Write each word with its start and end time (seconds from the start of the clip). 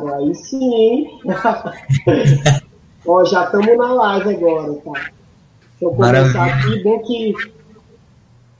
cara, 0.00 0.16
aí 0.16 0.34
sim. 0.34 1.06
Ó, 3.06 3.24
já 3.24 3.44
estamos 3.44 3.76
na 3.76 3.92
live 3.92 4.34
agora, 4.36 4.74
tá? 4.74 4.92
Deixa 4.92 5.14
eu 5.82 5.90
começar 5.90 6.46
aqui, 6.46 6.82
bom 6.82 6.98
que. 7.00 7.32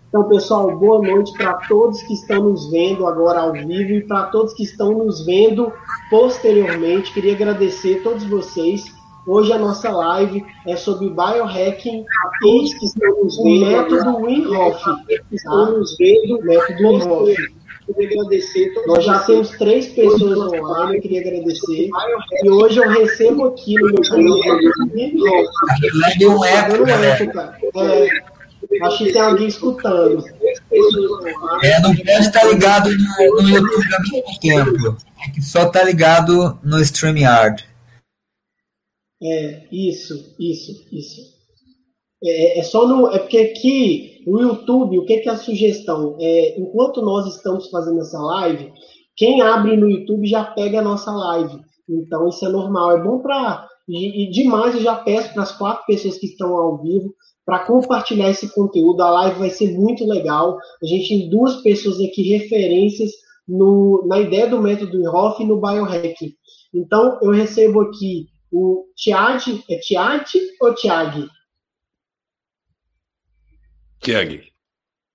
Então, 0.08 0.24
pessoal, 0.24 0.74
boa 0.78 1.06
noite 1.06 1.32
para 1.36 1.54
todos 1.68 2.00
que 2.02 2.14
estão 2.14 2.44
nos 2.44 2.70
vendo 2.70 3.06
agora 3.06 3.40
ao 3.40 3.52
vivo 3.52 3.92
e 3.92 4.00
para 4.00 4.24
todos 4.26 4.54
que 4.54 4.62
estão 4.62 4.92
nos 4.92 5.24
vendo 5.26 5.70
posteriormente. 6.08 7.12
Queria 7.12 7.34
agradecer 7.34 7.98
a 7.98 8.02
todos 8.02 8.24
vocês. 8.24 8.84
Hoje 9.26 9.52
a 9.52 9.58
nossa 9.58 9.90
live 9.90 10.42
é 10.66 10.74
sobre 10.76 11.10
biohacking, 11.10 12.06
todos 12.40 12.72
que 12.72 12.86
estão 12.86 13.22
nos 13.22 13.36
vendo, 13.36 13.66
método 13.66 14.16
Wim 14.22 14.46
Hof, 14.46 14.82
que 15.06 15.36
estão 15.36 15.78
nos 15.78 15.94
vendo, 15.98 16.42
método 16.42 16.88
Wim 16.88 17.02
Hof 17.02 17.57
queria 17.94 18.20
agradecer. 18.20 18.72
Nós 18.86 19.04
já 19.04 19.18
temos 19.20 19.50
três 19.50 19.88
pessoas 19.88 20.38
online, 20.38 20.96
eu 20.96 21.02
queria 21.02 21.20
agradecer. 21.20 21.88
E 22.44 22.50
hoje 22.50 22.78
eu 22.78 22.88
recebo 22.88 23.46
aqui 23.46 23.74
no 23.74 23.92
meu 23.92 24.02
canal. 24.02 24.38
Deu 26.18 26.32
um 26.32 26.44
eco, 26.44 26.84
É, 27.78 28.08
acho 28.82 29.04
que 29.04 29.12
tem 29.12 29.22
alguém 29.22 29.48
escutando. 29.48 30.24
É, 31.62 31.80
não 31.80 31.94
pode 31.94 32.10
estar 32.10 32.44
ligado 32.44 32.90
no, 32.90 33.42
no 33.42 33.48
YouTube 33.48 33.94
ao 33.94 34.02
mesmo 34.02 34.40
tempo. 34.40 34.96
É 35.26 35.30
que 35.30 35.42
só 35.42 35.64
está 35.64 35.82
ligado 35.82 36.58
no 36.62 36.80
StreamYard. 36.80 37.66
É, 39.20 39.62
isso, 39.72 40.34
isso, 40.38 40.86
isso. 40.92 41.37
É, 42.22 42.58
é, 42.58 42.62
só 42.62 42.86
no. 42.86 43.08
É 43.08 43.18
porque 43.18 43.38
aqui 43.38 44.22
no 44.26 44.40
YouTube, 44.40 44.98
o 44.98 45.04
que, 45.04 45.18
que 45.18 45.28
é 45.28 45.32
a 45.32 45.36
sugestão? 45.36 46.16
É, 46.20 46.58
enquanto 46.58 47.02
nós 47.02 47.26
estamos 47.34 47.70
fazendo 47.70 48.00
essa 48.00 48.18
live, 48.18 48.72
quem 49.16 49.40
abre 49.40 49.76
no 49.76 49.88
YouTube 49.88 50.26
já 50.26 50.44
pega 50.44 50.80
a 50.80 50.82
nossa 50.82 51.10
live. 51.10 51.60
Então 51.88 52.28
isso 52.28 52.44
é 52.44 52.48
normal. 52.48 52.92
É 52.92 53.02
bom 53.02 53.20
para. 53.20 53.66
E, 53.88 54.30
demais 54.30 54.74
eu 54.74 54.82
já 54.82 54.96
peço 54.96 55.32
para 55.32 55.44
as 55.44 55.56
quatro 55.56 55.86
pessoas 55.86 56.18
que 56.18 56.26
estão 56.26 56.54
ao 56.54 56.82
vivo 56.82 57.14
para 57.46 57.60
compartilhar 57.60 58.28
esse 58.30 58.52
conteúdo. 58.52 59.02
A 59.02 59.10
live 59.10 59.38
vai 59.38 59.50
ser 59.50 59.72
muito 59.72 60.06
legal. 60.06 60.58
A 60.82 60.86
gente 60.86 61.08
tem 61.08 61.30
duas 61.30 61.62
pessoas 61.62 61.98
aqui 62.00 62.22
referências 62.22 63.10
no, 63.48 64.04
na 64.06 64.20
ideia 64.20 64.46
do 64.46 64.60
método 64.60 65.02
Hoff 65.10 65.42
e 65.42 65.46
no 65.46 65.60
biohacking. 65.60 66.34
Então 66.74 67.18
eu 67.22 67.30
recebo 67.30 67.80
aqui 67.80 68.26
o 68.52 68.84
Tiag, 68.96 69.64
é 69.70 69.78
Tiag 69.78 70.24
ou 70.60 70.74
Tiag? 70.74 71.26
Tiag. 74.00 74.42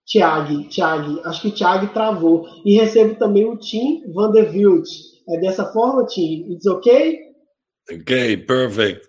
Tiag, 0.05 0.69
Tiag. 0.69 1.21
Acho 1.25 1.41
que 1.41 1.47
o 1.47 1.51
Tiag 1.51 1.93
travou. 1.93 2.45
E 2.65 2.75
recebo 2.75 3.15
também 3.15 3.45
o 3.45 3.57
Tim 3.57 4.03
Vanderbilt. 4.11 4.87
É 5.29 5.39
dessa 5.39 5.71
forma, 5.71 6.05
Tim? 6.05 6.51
It's 6.51 6.65
okay? 6.65 7.19
Ok, 7.91 8.37
perfect. 8.45 9.07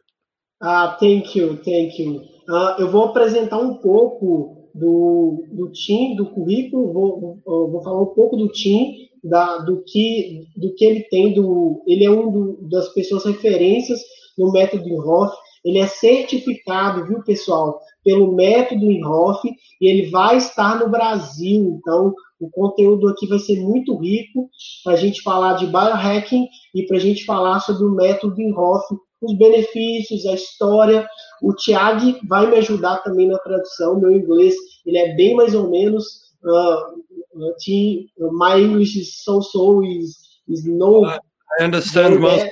Ah, 0.62 0.96
thank 0.98 1.38
you, 1.38 1.56
thank 1.58 2.00
you. 2.00 2.22
Uh, 2.48 2.80
eu 2.80 2.90
vou 2.90 3.04
apresentar 3.04 3.58
um 3.58 3.74
pouco 3.78 4.70
do, 4.74 5.44
do 5.52 5.70
Tim, 5.72 6.16
do 6.16 6.26
currículo, 6.30 6.92
vou, 6.92 7.42
vou 7.44 7.82
falar 7.82 8.02
um 8.02 8.14
pouco 8.14 8.36
do 8.36 8.48
Tim, 8.48 9.08
da, 9.22 9.58
do, 9.58 9.82
que, 9.84 10.46
do 10.56 10.74
que 10.74 10.84
ele 10.84 11.00
tem. 11.04 11.34
Do, 11.34 11.82
ele 11.86 12.04
é 12.04 12.10
um 12.10 12.30
do, 12.30 12.68
das 12.68 12.88
pessoas 12.90 13.24
referências 13.24 14.00
no 14.36 14.52
método 14.52 14.94
Hoff. 14.96 15.34
Ele 15.64 15.78
é 15.78 15.86
certificado, 15.86 17.06
viu, 17.06 17.22
pessoal? 17.22 17.80
Pelo 18.04 18.34
método 18.34 18.90
Inhoff 18.90 19.48
e 19.80 19.86
ele 19.88 20.10
vai 20.10 20.36
estar 20.36 20.78
no 20.78 20.90
Brasil. 20.90 21.78
Então, 21.80 22.14
o 22.38 22.50
conteúdo 22.50 23.08
aqui 23.08 23.26
vai 23.26 23.38
ser 23.38 23.60
muito 23.60 23.96
rico 23.96 24.50
para 24.84 24.92
a 24.92 24.96
gente 24.96 25.22
falar 25.22 25.54
de 25.54 25.66
biohacking 25.66 26.46
e 26.74 26.86
para 26.86 26.98
a 26.98 27.00
gente 27.00 27.24
falar 27.24 27.60
sobre 27.60 27.86
o 27.86 27.94
método 27.94 28.40
Inhoff, 28.40 28.84
os 29.22 29.36
benefícios, 29.38 30.26
a 30.26 30.34
história. 30.34 31.08
O 31.42 31.54
Tiag 31.54 32.20
vai 32.28 32.48
me 32.48 32.56
ajudar 32.56 32.98
também 32.98 33.28
na 33.28 33.38
tradução. 33.38 33.98
Meu 33.98 34.12
inglês 34.12 34.54
ele 34.84 34.98
é 34.98 35.14
bem 35.14 35.34
mais 35.34 35.54
ou 35.54 35.70
menos. 35.70 36.04
Uh, 36.44 37.02
uh, 37.36 38.32
my 38.32 38.60
English 38.60 38.98
is 38.98 39.22
so 39.22 39.40
so 39.40 39.82
is 39.82 40.18
is 40.46 40.64
no. 40.66 41.06
I 41.06 41.64
understand 41.64 42.20
most. 42.20 42.50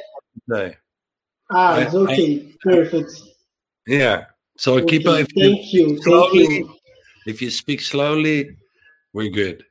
Ah, 1.50 1.78
it's 1.80 1.94
okay, 1.94 2.54
perfect. 2.62 3.12
Yeah. 3.86 4.31
So 4.62 4.78
okay, 4.78 4.86
keep 4.86 5.06
if 5.08 5.26
thank 5.34 5.72
you, 5.72 6.00
slowly, 6.02 6.46
thank 6.46 6.58
you. 6.60 6.74
If 7.26 7.42
you 7.42 7.50
speak 7.50 7.80
slowly, 7.80 8.56
we're 9.12 9.28
good. 9.28 9.64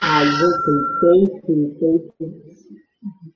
Ah, 0.00 0.24
okay. 0.24 0.78
Thank 1.02 1.28
you, 1.46 1.76
thank 1.78 2.02
you 2.18 2.28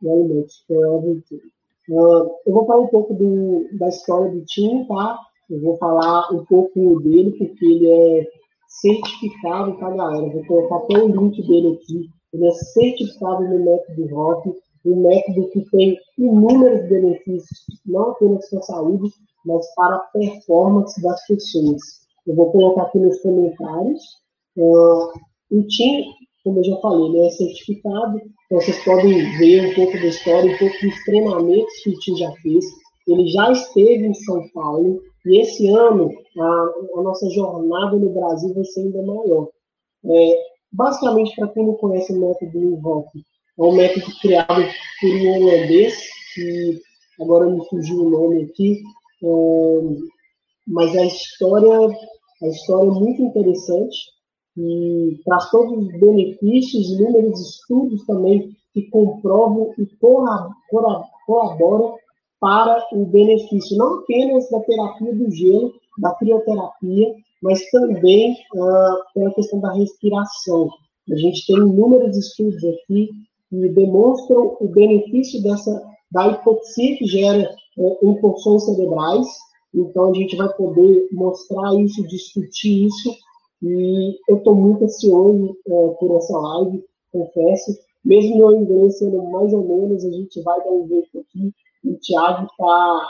very 0.00 0.24
much 0.32 0.52
for 0.66 0.96
everything. 0.96 1.44
Uh, 1.90 2.24
eu 2.46 2.54
vou 2.54 2.64
falar 2.64 2.80
um 2.80 2.86
pouco 2.86 3.12
do, 3.12 3.68
da 3.78 3.88
história 3.90 4.30
do 4.30 4.42
Tim, 4.46 4.86
tá? 4.86 5.18
Eu 5.50 5.60
vou 5.60 5.76
falar 5.76 6.32
um 6.32 6.42
pouco 6.46 7.00
dele, 7.00 7.32
porque 7.32 7.66
ele 7.66 7.86
é 7.86 8.26
certificado, 8.66 9.76
tá, 9.76 9.90
galera? 9.90 10.32
vou 10.32 10.46
colocar 10.46 10.76
até 10.76 10.96
o 10.96 11.08
link 11.08 11.46
dele 11.46 11.74
aqui. 11.74 12.08
Ele 12.32 12.46
é 12.46 12.50
certificado 12.50 13.44
no 13.44 13.62
método 13.62 14.06
rock 14.14 14.54
um 14.84 15.02
método 15.02 15.48
que 15.50 15.64
tem 15.70 15.98
inúmeros 16.18 16.88
benefícios, 16.88 17.64
não 17.86 18.10
apenas 18.10 18.48
para 18.48 18.58
a 18.58 18.62
saúde, 18.62 19.10
mas 19.44 19.74
para 19.74 19.96
a 19.96 19.98
performance 19.98 21.00
das 21.02 21.26
pessoas. 21.26 21.80
Eu 22.26 22.34
vou 22.34 22.50
colocar 22.52 22.82
aqui 22.82 22.98
nos 22.98 23.20
comentários. 23.20 24.02
Uh, 24.56 25.08
o 25.50 25.62
TIM, 25.66 26.04
como 26.44 26.58
eu 26.58 26.64
já 26.64 26.76
falei, 26.76 27.08
ele 27.08 27.26
é 27.26 27.30
certificado, 27.30 28.20
então 28.46 28.60
vocês 28.60 28.84
podem 28.84 29.38
ver 29.38 29.70
um 29.70 29.74
pouco 29.74 29.92
da 29.92 30.06
história, 30.06 30.54
um 30.54 30.58
pouco 30.58 30.74
dos 30.82 31.04
treinamentos 31.04 31.82
que 31.82 31.90
o 31.90 31.98
TIM 31.98 32.16
já 32.16 32.32
fez. 32.42 32.64
Ele 33.08 33.26
já 33.28 33.50
esteve 33.50 34.06
em 34.06 34.14
São 34.14 34.48
Paulo, 34.50 35.00
e 35.26 35.40
esse 35.40 35.68
ano 35.68 36.10
a, 36.38 36.98
a 36.98 37.02
nossa 37.02 37.28
jornada 37.30 37.96
no 37.96 38.10
Brasil 38.10 38.54
vai 38.54 38.64
ser 38.64 38.82
ainda 38.82 39.02
maior. 39.02 39.48
É, 40.04 40.34
basicamente, 40.72 41.34
para 41.36 41.48
quem 41.48 41.66
não 41.66 41.74
conhece 41.74 42.12
o 42.12 42.20
método 42.20 42.58
Invoke, 42.58 43.22
é 43.58 43.62
um 43.62 43.72
método 43.72 44.06
criado 44.20 44.64
por 45.00 45.10
um 45.10 45.36
holandês, 45.36 45.98
que 46.34 46.80
agora 47.20 47.46
me 47.46 47.64
fugiu 47.68 48.04
o 48.04 48.10
nome 48.10 48.44
aqui, 48.44 48.82
é, 49.22 49.80
mas 50.66 50.96
a 50.96 51.04
história, 51.04 51.96
a 52.42 52.46
história 52.46 52.88
é 52.88 52.92
muito 52.92 53.22
interessante 53.22 53.96
e 54.56 55.20
traz 55.24 55.50
todos 55.50 55.86
os 55.86 56.00
benefícios, 56.00 56.90
inúmeros 56.90 57.40
estudos 57.40 58.04
também 58.06 58.56
que 58.72 58.82
comprovam 58.90 59.74
e 59.78 59.86
colaboram 61.26 61.96
para 62.40 62.86
o 62.92 63.04
benefício 63.04 63.76
não 63.76 63.98
apenas 63.98 64.48
da 64.50 64.60
terapia 64.60 65.14
do 65.14 65.30
gelo, 65.30 65.74
da 65.98 66.14
crioterapia, 66.14 67.14
mas 67.42 67.70
também 67.70 68.32
uh, 68.54 69.12
pela 69.14 69.34
questão 69.34 69.60
da 69.60 69.72
respiração. 69.72 70.70
A 71.10 71.16
gente 71.16 71.46
tem 71.46 71.56
inúmeros 71.56 72.16
estudos 72.16 72.62
aqui 72.64 73.10
que 73.50 73.68
demonstram 73.70 74.56
o 74.60 74.68
benefício 74.68 75.42
dessa 75.42 75.90
da 76.10 76.28
hipoxia 76.28 76.96
que 76.96 77.06
gera 77.06 77.54
é, 77.78 77.98
impulsões 78.02 78.64
cerebrais. 78.64 79.26
Então 79.74 80.10
a 80.10 80.14
gente 80.14 80.36
vai 80.36 80.48
poder 80.54 81.08
mostrar 81.12 81.74
isso, 81.80 82.06
discutir 82.08 82.86
isso. 82.86 83.14
E 83.62 84.18
eu 84.28 84.38
estou 84.38 84.54
muito 84.54 84.84
ansioso 84.84 85.56
é, 85.66 85.88
por 86.00 86.16
essa 86.16 86.36
live, 86.36 86.84
confesso. 87.12 87.78
Mesmo 88.04 88.38
meu 88.38 88.52
inglês 88.52 88.98
sendo 88.98 89.22
mais 89.24 89.52
ou 89.52 89.62
menos, 89.62 90.04
a 90.04 90.10
gente 90.10 90.42
vai 90.42 90.58
dar 90.64 90.70
um 90.70 90.88
jeito 90.88 91.18
aqui. 91.18 91.52
O 91.84 91.94
Thiago 91.96 92.46
está 92.46 93.08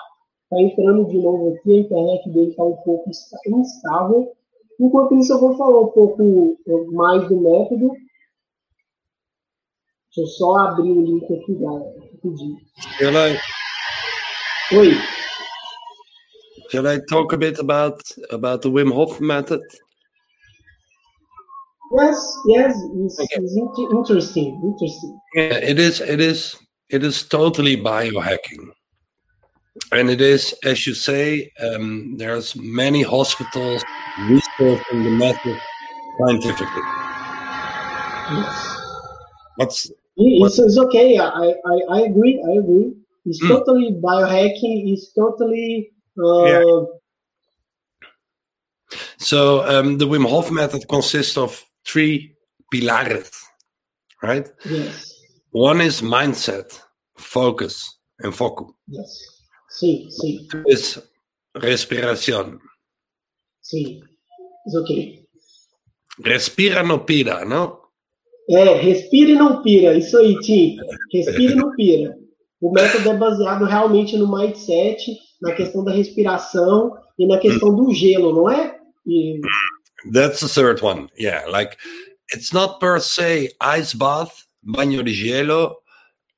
tá 0.51 0.61
entrando 0.61 1.07
de 1.07 1.19
novo 1.19 1.55
aqui, 1.55 1.73
a 1.73 1.81
internet 1.81 2.29
dele 2.31 2.51
está 2.51 2.65
um 2.65 2.77
pouco 2.77 3.09
instável. 3.09 4.33
Enquanto 4.79 5.15
isso, 5.15 5.33
eu 5.33 5.41
vou 5.41 5.57
falar 5.57 5.81
um 5.81 5.89
pouco 5.89 6.57
é, 6.67 6.85
mais 6.93 7.29
do 7.29 7.37
método 7.37 7.93
Deixa 10.17 10.23
eu 10.23 10.27
só 10.27 10.57
abrir 10.57 10.91
o 10.91 11.05
link 11.05 11.25
aqui, 11.25 11.55
galera. 11.55 11.95
Rapidinho. 12.01 12.59
Shall 12.99 13.17
I, 13.17 13.41
Oi. 14.73 14.95
shall 16.69 16.87
I 16.89 17.01
talk 17.09 17.33
a 17.33 17.37
bit 17.37 17.61
about 17.61 18.03
about 18.31 18.63
the 18.63 18.71
Wim 18.71 18.93
Hof 18.93 19.21
method? 19.21 19.61
Yes, 21.97 22.17
yes, 22.47 22.77
it's, 22.95 23.21
okay. 23.21 23.37
it's 23.37 23.57
interesting, 23.91 24.61
interesting. 24.65 25.21
Yeah, 25.35 25.59
it 25.59 25.79
is. 25.79 26.01
It 26.01 26.21
is. 26.21 26.57
It 26.89 27.05
is 27.05 27.23
totally 27.23 27.77
biohacking, 27.77 28.73
and 29.93 30.11
it 30.11 30.21
is, 30.21 30.55
as 30.65 30.89
you 30.89 30.95
say, 30.95 31.53
um, 31.61 32.17
there's 32.17 32.57
many 32.57 33.03
hospitals 33.03 33.85
researching 34.29 35.05
the 35.05 35.11
method 35.11 35.61
scientifically. 36.19 36.83
Yes. 38.33 38.77
What's 39.57 39.93
it's, 40.21 40.59
it's 40.59 40.79
okay. 40.79 41.19
I, 41.19 41.55
I, 41.65 41.81
I 41.91 42.01
agree. 42.03 42.43
I 42.47 42.59
agree. 42.59 42.95
It's 43.27 43.43
mm. 43.43 43.49
totally 43.49 43.93
biohacking. 43.93 44.93
It's 44.93 45.13
totally. 45.13 45.93
Uh, 46.19 46.45
yeah. 46.45 46.85
So 49.19 49.67
um, 49.67 49.99
the 49.99 50.07
Wim 50.07 50.29
Hof 50.29 50.51
method 50.51 50.89
consists 50.89 51.37
of 51.37 51.65
three 51.87 52.37
pilares, 52.73 53.31
right? 54.23 54.49
Yes. 54.65 55.15
one 55.51 55.81
is 55.81 56.01
mindset, 56.01 56.81
focus, 57.17 57.99
and 58.21 58.35
foco. 58.35 58.75
Yes. 58.87 59.19
Sim, 59.69 60.11
sim. 60.11 60.47
Two 60.51 60.65
is 60.67 60.99
respiración. 61.57 62.59
Sim. 63.61 64.01
It's 64.67 64.77
okay. 64.77 65.27
Respira 66.23 66.83
no 66.83 67.01
pira, 67.01 67.45
não? 67.45 67.80
É, 68.51 68.75
respira 68.75 69.31
e 69.31 69.35
não 69.35 69.63
pira. 69.63 69.97
Isso 69.97 70.17
aí, 70.19 70.39
Tim. 70.41 70.77
Respira 71.13 71.53
e 71.53 71.55
não 71.55 71.75
pira. 71.77 72.17
O 72.61 72.73
método 72.73 73.09
é 73.09 73.17
baseado 73.17 73.65
realmente 73.65 74.17
no 74.17 74.31
mindset, 74.31 75.17
na 75.41 75.53
questão 75.53 75.85
da 75.85 75.93
respiração 75.93 76.93
e 77.19 77.27
na 77.27 77.39
questão 77.39 77.75
do 77.75 77.93
gelo, 77.95 78.35
não 78.35 78.51
é? 78.51 78.77
E... 79.07 79.41
That's 80.13 80.41
the 80.41 80.49
third 80.49 80.83
one. 80.83 81.09
Yeah, 81.19 81.47
like 81.49 81.77
it's 82.33 82.53
not 82.53 82.81
per 82.81 83.01
se 83.01 83.55
ice 83.61 83.95
bath, 83.97 84.47
baño 84.63 85.03
de 85.03 85.13
hielo. 85.13 85.77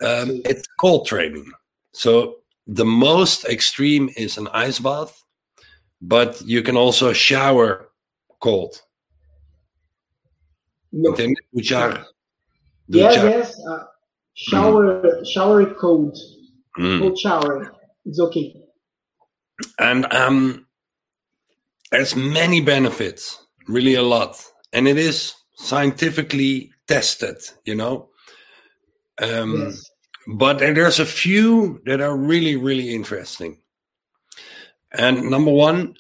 Um, 0.00 0.42
it's 0.44 0.66
cold 0.78 1.06
training. 1.06 1.46
So 1.92 2.36
the 2.66 2.84
most 2.84 3.44
extreme 3.44 4.10
is 4.16 4.36
an 4.36 4.48
ice 4.52 4.80
bath, 4.80 5.22
but 6.00 6.40
you 6.42 6.62
can 6.62 6.76
also 6.76 7.12
shower 7.12 7.88
cold. 8.40 8.82
No. 10.92 11.10
Entende? 11.12 11.36
Duchar. 11.56 12.04
Yes, 12.88 13.16
Duchar. 13.16 13.30
yes. 13.30 13.60
Uh, 13.68 13.84
shower, 14.34 15.24
shower 15.24 15.74
cold. 15.74 16.16
Mm. 16.78 17.00
Cold 17.00 17.18
shower. 17.18 17.72
It's 18.04 18.20
okay. 18.20 18.54
And 19.78 20.12
um, 20.12 20.66
there's 21.90 22.16
many 22.16 22.60
benefits, 22.60 23.38
really 23.68 23.94
a 23.94 24.02
lot, 24.02 24.42
and 24.72 24.88
it 24.88 24.98
is 24.98 25.34
scientifically 25.56 26.72
tested. 26.88 27.36
You 27.64 27.74
know. 27.76 28.08
Um, 29.20 29.54
Yes. 29.66 29.90
but 30.26 30.58
there's 30.58 30.98
a 31.00 31.06
few 31.06 31.80
that 31.84 32.00
are 32.00 32.16
really 32.16 32.56
really 32.56 32.94
interesting 32.94 33.58
and 34.92 35.28
number 35.30 35.50
one 35.50 35.94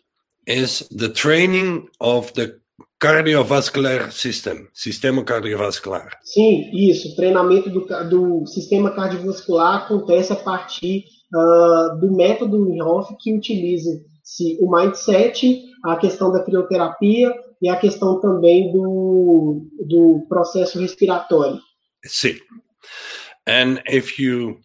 is 0.46 0.80
the 0.90 1.12
training 1.12 1.88
of 2.00 2.32
the 2.34 2.58
cardiovascular 3.02 4.12
system 4.12 4.68
sistema 4.72 5.24
cardiovascular 5.24 6.16
Sim, 6.22 6.70
isso. 6.72 7.08
O 7.08 7.16
treinamento 7.16 7.68
do, 7.68 7.80
do 8.08 8.46
sistema 8.46 8.92
cardiovascular 8.92 9.82
acontece 9.82 10.32
a 10.32 10.36
partir 10.36 11.04
ah, 11.34 11.98
do 12.00 12.14
método 12.14 12.72
Hoff 12.80 13.12
que 13.18 13.34
utiliza-se 13.34 14.56
o 14.60 14.70
mindset, 14.70 15.64
a 15.84 15.96
questão 15.96 16.30
da 16.30 16.44
crioterapia 16.44 17.34
e 17.60 17.68
a 17.68 17.74
questão 17.74 18.20
também 18.20 18.70
do, 18.70 19.66
do 19.84 20.24
processo 20.28 20.78
respiratório. 20.78 21.58
see 22.06 22.40
and 23.48 23.82
if 23.88 24.16
you 24.20 24.60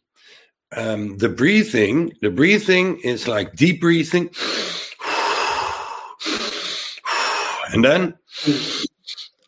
um, 0.75 1.17
the 1.17 1.29
breathing 1.29 2.11
the 2.21 2.29
breathing 2.29 2.99
is 3.03 3.27
like 3.27 3.55
deep 3.55 3.79
breathing 3.79 4.29
and 7.73 7.83
then 7.83 8.13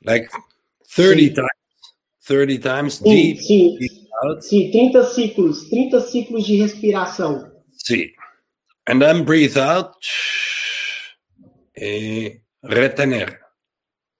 like 0.06 0.30
30 0.88 1.34
times 1.34 1.50
30 2.24 2.58
times 2.60 2.94
Sim, 2.96 3.04
deep 3.04 3.42
sim, 3.42 3.78
out 4.24 4.44
sim, 4.44 4.72
30 4.72 5.04
ciclos, 5.14 5.70
30 5.70 6.00
ciclos 6.02 6.46
de 6.46 6.62
respiração. 6.62 7.52
See. 7.84 8.14
And 8.88 9.02
then 9.02 9.24
breathe 9.24 9.58
out. 9.58 9.96
Eh, 11.76 12.40
retener. 12.64 13.38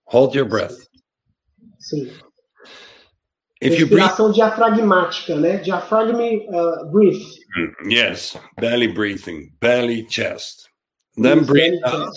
Hold 0.06 0.34
your 0.34 0.46
breath. 0.46 0.88
Sim. 1.80 2.12
If 3.62 3.78
you 3.78 3.88
breathe, 3.88 4.10
diafragmática, 4.34 5.36
né? 5.36 5.58
Diaphragm 5.58 6.16
uh, 6.50 6.86
breath. 6.86 7.22
yes, 7.86 8.38
belly 8.58 8.88
breathing, 8.88 9.52
belly, 9.60 10.04
chest. 10.06 10.70
Then 11.18 11.44
breathe 11.44 11.82
out, 11.86 12.16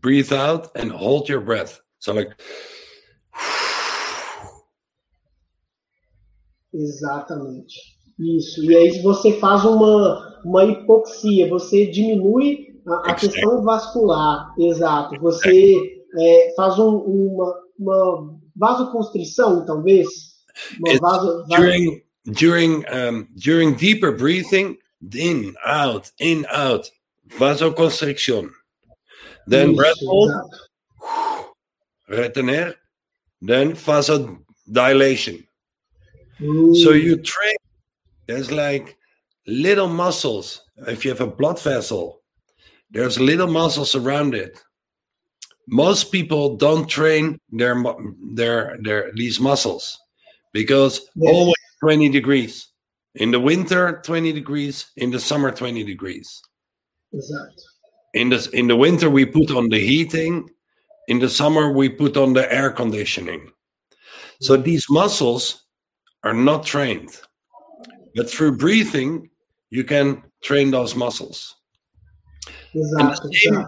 breathe 0.00 0.32
out, 0.32 0.70
and 0.74 0.90
hold 0.90 1.28
your 1.28 1.40
breath. 1.40 1.80
So 1.98 2.14
like, 2.14 2.34
Exatamente. 6.72 7.98
Isso. 8.18 8.64
E 8.64 8.76
aí 8.76 9.02
você 9.02 9.32
faz 9.38 9.64
uma, 9.64 10.40
uma 10.44 10.64
hipoxia, 10.64 11.48
você 11.48 11.86
diminui 11.86 12.80
a, 12.86 13.10
a 13.10 13.14
questão 13.14 13.62
vascular. 13.62 14.54
Exato. 14.58 15.18
Você 15.20 16.02
é, 16.18 16.54
faz 16.56 16.78
um, 16.78 16.96
uma, 16.96 17.54
uma 17.78 18.38
vasoconstrição, 18.56 19.64
talvez. 19.64 20.08
Uma 20.80 20.98
vaso- 20.98 21.44
during 21.48 22.02
during 22.26 22.84
um, 22.92 23.26
during 23.36 23.74
deeper 23.74 24.12
breathing, 24.12 24.76
in 25.14 25.54
out, 25.64 26.10
in 26.20 26.44
out, 26.50 26.90
vasoconstriction. 27.38 28.50
Then 29.48 29.74
breath 29.74 29.96
hold, 30.04 30.30
retener, 32.10 32.74
then 33.40 33.72
vasodilation. 33.72 35.46
Hum, 36.38 36.74
So 36.74 36.92
you 36.92 37.16
train. 37.22 37.56
There's 38.26 38.50
like 38.52 38.96
little 39.46 39.88
muscles. 39.88 40.62
If 40.86 41.04
you 41.04 41.10
have 41.10 41.22
a 41.22 41.26
blood 41.26 41.58
vessel, 41.60 42.20
there's 42.90 43.18
little 43.18 43.46
muscles 43.48 43.94
around 43.94 44.34
it. 44.34 44.62
Most 45.66 46.12
people 46.12 46.56
don't 46.56 46.86
train 46.86 47.38
their 47.50 47.74
their 48.34 48.76
their 48.82 49.12
these 49.14 49.40
muscles 49.40 49.98
because 50.52 51.08
always 51.20 51.54
20 51.80 52.08
degrees. 52.10 52.68
In 53.14 53.30
the 53.30 53.40
winter, 53.40 54.00
20 54.04 54.32
degrees. 54.32 54.92
In 54.96 55.10
the 55.10 55.18
summer, 55.20 55.50
20 55.50 55.84
degrees. 55.84 56.40
exato. 57.12 57.67
In 58.14 58.30
the 58.30 58.48
in 58.52 58.68
the 58.68 58.76
winter, 58.76 59.10
we 59.10 59.24
put 59.26 59.50
on 59.50 59.68
the 59.68 59.78
heating. 59.78 60.48
In 61.08 61.18
the 61.18 61.28
summer, 61.28 61.72
we 61.72 61.88
put 61.88 62.16
on 62.16 62.32
the 62.34 62.50
air 62.52 62.70
conditioning. 62.70 63.50
So 64.40 64.56
these 64.56 64.86
muscles 64.90 65.64
are 66.22 66.34
not 66.34 66.64
trained. 66.66 67.20
But 68.14 68.30
through 68.30 68.56
breathing, 68.56 69.30
you 69.70 69.84
can 69.84 70.22
train 70.42 70.70
those 70.70 70.94
muscles. 70.94 71.54
Exato, 72.74 73.22
the 73.22 73.32
same- 73.32 73.66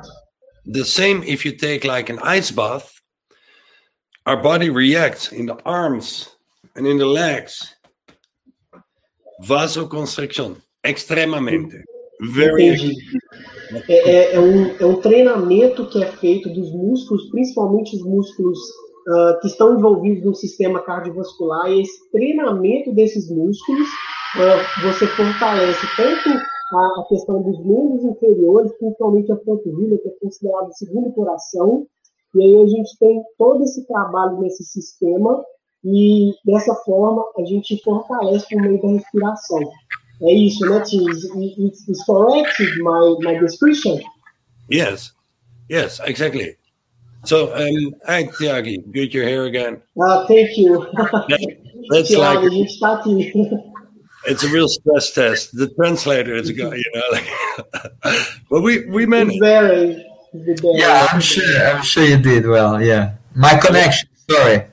The 0.66 0.84
same 0.84 1.22
if 1.22 1.44
you 1.44 1.52
take 1.56 1.84
like 1.84 2.10
an 2.10 2.19
ice 2.22 2.50
bath, 2.50 3.00
our 4.26 4.37
body 4.37 4.69
reacts 4.69 5.32
in 5.32 5.46
the 5.46 5.56
arms 5.64 6.28
and 6.76 6.87
in 6.87 6.98
the 6.98 7.06
legs. 7.06 7.75
Vasoconstriction, 9.42 10.61
extremamente. 10.85 11.82
Very. 12.20 12.94
É, 13.89 14.11
é- 14.11 14.35
é 14.35 14.41
um, 14.41 14.77
é 14.81 14.87
um 14.87 15.00
treinamento 15.00 15.87
que 15.87 16.03
é 16.03 16.07
feito 16.07 16.49
dos 16.50 16.73
músculos, 16.73 17.31
principalmente 17.31 17.97
os 17.97 18.03
músculos 18.05 18.59
ah, 19.09 19.39
que 19.41 19.49
estão 19.49 19.77
envolvidos 19.79 20.25
no 20.25 20.35
sistema 20.35 20.81
cardiovascular, 20.81 21.71
e 21.71 21.83
esse 21.83 22.11
treinamento 22.11 22.93
desses 22.93 23.31
músculos 23.31 23.89
ah, 24.37 24.83
você 24.83 25.07
fortalece 25.07 25.87
tanto 25.97 26.29
a, 26.73 27.00
a 27.00 27.05
questão 27.09 27.43
dos 27.43 27.59
membros 27.65 28.05
inferiores, 28.05 28.73
principalmente 28.79 29.33
a 29.33 29.37
panturrilha, 29.37 29.99
que 29.99 30.09
é 30.09 30.12
considerado 30.21 30.69
o 30.69 30.75
segundo 30.75 31.12
coração, 31.12 31.87
e 32.35 32.43
aí 32.45 32.62
a 32.62 32.67
gente 32.67 32.97
tem 32.99 33.23
todo 33.39 33.62
esse 33.65 33.87
trabalho 33.87 34.39
nesse 34.41 34.65
sistema, 34.65 35.43
e 35.85 36.33
dessa 36.45 36.75
forma 36.85 37.25
a 37.39 37.45
gente 37.45 37.83
fortalece 37.83 38.47
por 38.50 38.61
meio 38.61 38.81
da 38.83 38.89
respiração. 38.89 39.61
É 40.23 40.33
isso, 40.33 40.65
né, 40.67 40.81
Tim? 40.81 41.09
Is, 41.11 41.25
is, 41.25 41.89
is 41.89 42.05
correct 42.05 42.53
my, 42.83 43.17
my 43.21 43.39
description? 43.39 44.00
Yes, 44.69 45.12
yes, 45.69 46.00
exactly. 46.05 46.57
So, 47.25 47.55
um, 47.55 47.95
hi, 48.07 48.25
Tiagi, 48.25 48.83
good 48.93 49.12
you're 49.12 49.27
here 49.29 49.45
again. 49.45 49.81
Ah, 50.00 50.27
thank 50.27 50.57
you. 50.57 50.87
That's 51.91 52.09
Tiago, 52.09 52.43
like 52.43 52.45
a 52.45 52.50
gente 52.50 53.33
it's 54.27 54.45
a 54.45 54.49
real 54.49 54.69
stress 54.69 55.12
test. 55.12 55.57
The 55.57 55.69
translator 55.69 56.35
is 56.35 56.49
a 56.49 56.53
guy, 56.53 56.75
you 56.75 56.91
know. 56.95 57.03
Like, 57.12 57.29
but 58.50 58.61
we 58.62 58.87
we 58.87 59.03
It's 59.05 59.11
managed. 59.11 59.41
very, 59.41 60.07
it's 60.33 60.61
very 60.61 60.79
Yeah, 60.79 61.09
I'm 61.11 61.21
sure. 61.21 61.67
I'm 61.67 61.83
sure 61.83 62.05
you 62.05 62.19
did 62.19 62.47
well. 62.47 62.81
Yeah, 62.83 63.15
my 63.35 63.59
connection. 63.59 64.09
Sorry. 64.31 64.65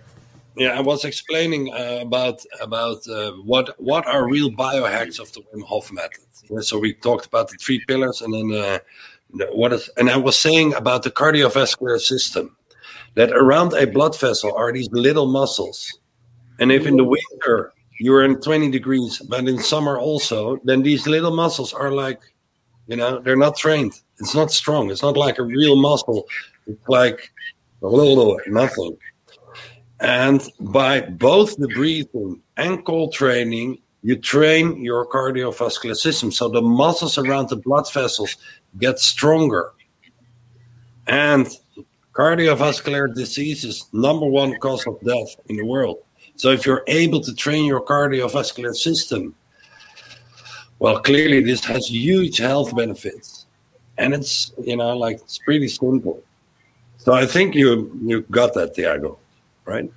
Yeah, 0.57 0.75
I 0.75 0.81
was 0.81 1.05
explaining 1.05 1.71
uh, 1.71 1.99
about 2.01 2.43
about 2.61 3.07
uh, 3.07 3.31
what 3.43 3.79
what 3.79 4.07
are 4.07 4.27
real 4.27 4.49
biohacks 4.49 5.19
of 5.19 5.31
the 5.33 5.41
Wim 5.41 5.63
Hof 5.63 5.91
method. 5.91 6.25
Yeah, 6.49 6.61
so 6.61 6.79
we 6.79 6.93
talked 6.93 7.27
about 7.27 7.49
the 7.49 7.57
three 7.57 7.83
pillars, 7.85 8.21
and 8.21 8.33
then 8.33 8.51
uh, 8.51 8.79
what 9.51 9.71
is, 9.71 9.89
and 9.97 10.09
I 10.09 10.17
was 10.17 10.35
saying 10.35 10.73
about 10.73 11.03
the 11.03 11.11
cardiovascular 11.11 11.99
system 11.99 12.57
that 13.13 13.31
around 13.31 13.73
a 13.73 13.85
blood 13.85 14.19
vessel 14.19 14.51
are 14.55 14.71
these 14.73 14.89
little 14.91 15.27
muscles, 15.27 15.99
and 16.59 16.71
if 16.71 16.87
in 16.87 16.97
the 16.97 17.03
winter 17.03 17.73
you're 17.99 18.23
in 18.23 18.41
20 18.41 18.71
degrees, 18.71 19.19
but 19.29 19.47
in 19.47 19.59
summer 19.59 19.99
also, 19.99 20.57
then 20.63 20.81
these 20.81 21.05
little 21.07 21.35
muscles 21.35 21.73
are 21.73 21.91
like, 21.91 22.21
you 22.87 22.95
know, 22.95 23.19
they're 23.19 23.37
not 23.37 23.57
trained. 23.57 23.93
It's 24.19 24.33
not 24.33 24.51
strong. 24.51 24.89
It's 24.89 25.01
not 25.01 25.17
like 25.17 25.39
a 25.39 25.43
real 25.43 25.75
muscle. 25.75 26.27
It's 26.65 26.87
like 26.87 27.31
nothing. 27.81 28.97
And 29.99 30.41
by 30.59 31.01
both 31.01 31.57
the 31.57 31.67
breathing 31.69 32.41
and 32.55 32.85
cold 32.85 33.13
training, 33.13 33.79
you 34.03 34.15
train 34.15 34.81
your 34.81 35.07
cardiovascular 35.07 35.95
system. 35.95 36.31
So 36.31 36.49
the 36.49 36.61
muscles 36.61 37.17
around 37.17 37.49
the 37.49 37.55
blood 37.55 37.91
vessels 37.91 38.37
get 38.79 38.99
stronger. 38.99 39.71
And 41.07 41.47
cardiovascular 42.13 43.13
disease 43.13 43.63
is 43.63 43.87
number 43.93 44.25
one 44.25 44.57
cause 44.59 44.85
of 44.85 44.99
death 45.01 45.35
in 45.49 45.57
the 45.57 45.65
world. 45.65 45.97
So 46.35 46.51
if 46.51 46.65
you're 46.65 46.83
able 46.87 47.21
to 47.21 47.33
train 47.33 47.65
your 47.65 47.81
cardiovascular 47.81 48.75
system, 48.75 49.33
well, 50.79 50.99
clearly 50.99 51.41
this 51.41 51.65
has 51.65 51.89
huge 51.89 52.37
health 52.37 52.75
benefits. 52.75 53.47
And 53.97 54.13
it's, 54.13 54.53
you 54.63 54.77
know, 54.77 54.95
like 54.95 55.17
it's 55.17 55.39
pretty 55.39 55.67
simple. 55.67 56.21
So 56.99 57.13
I 57.13 57.25
think 57.25 57.55
you 57.55 57.91
you 58.03 58.21
got 58.29 58.53
that, 58.53 58.75
Thiago, 58.75 59.17
right? 59.67 59.91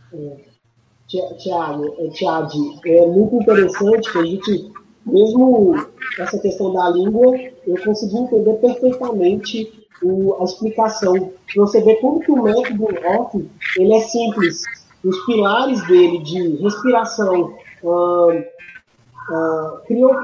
Tiago, 1.08 2.10
Tiago, 2.12 2.80
é 2.84 3.06
muito 3.06 3.36
interessante 3.36 4.12
que 4.12 4.18
a 4.18 4.24
gente, 4.24 4.72
mesmo 5.06 5.74
essa 6.18 6.38
questão 6.38 6.72
da 6.72 6.88
língua, 6.90 7.36
eu 7.66 7.82
consegui 7.82 8.18
entender 8.18 8.54
perfeitamente 8.54 9.72
o, 10.02 10.36
a 10.40 10.44
explicação. 10.44 11.32
Você 11.56 11.80
vê 11.80 11.96
como 11.96 12.20
que 12.20 12.30
o 12.30 12.42
método 12.42 12.88
Rock, 13.02 13.48
ele 13.76 13.94
é 13.94 14.00
simples. 14.00 14.62
Os 15.04 15.24
pilares 15.24 15.84
dele 15.88 16.22
de 16.22 16.56
respiração, 16.56 17.54
uh, 17.82 18.44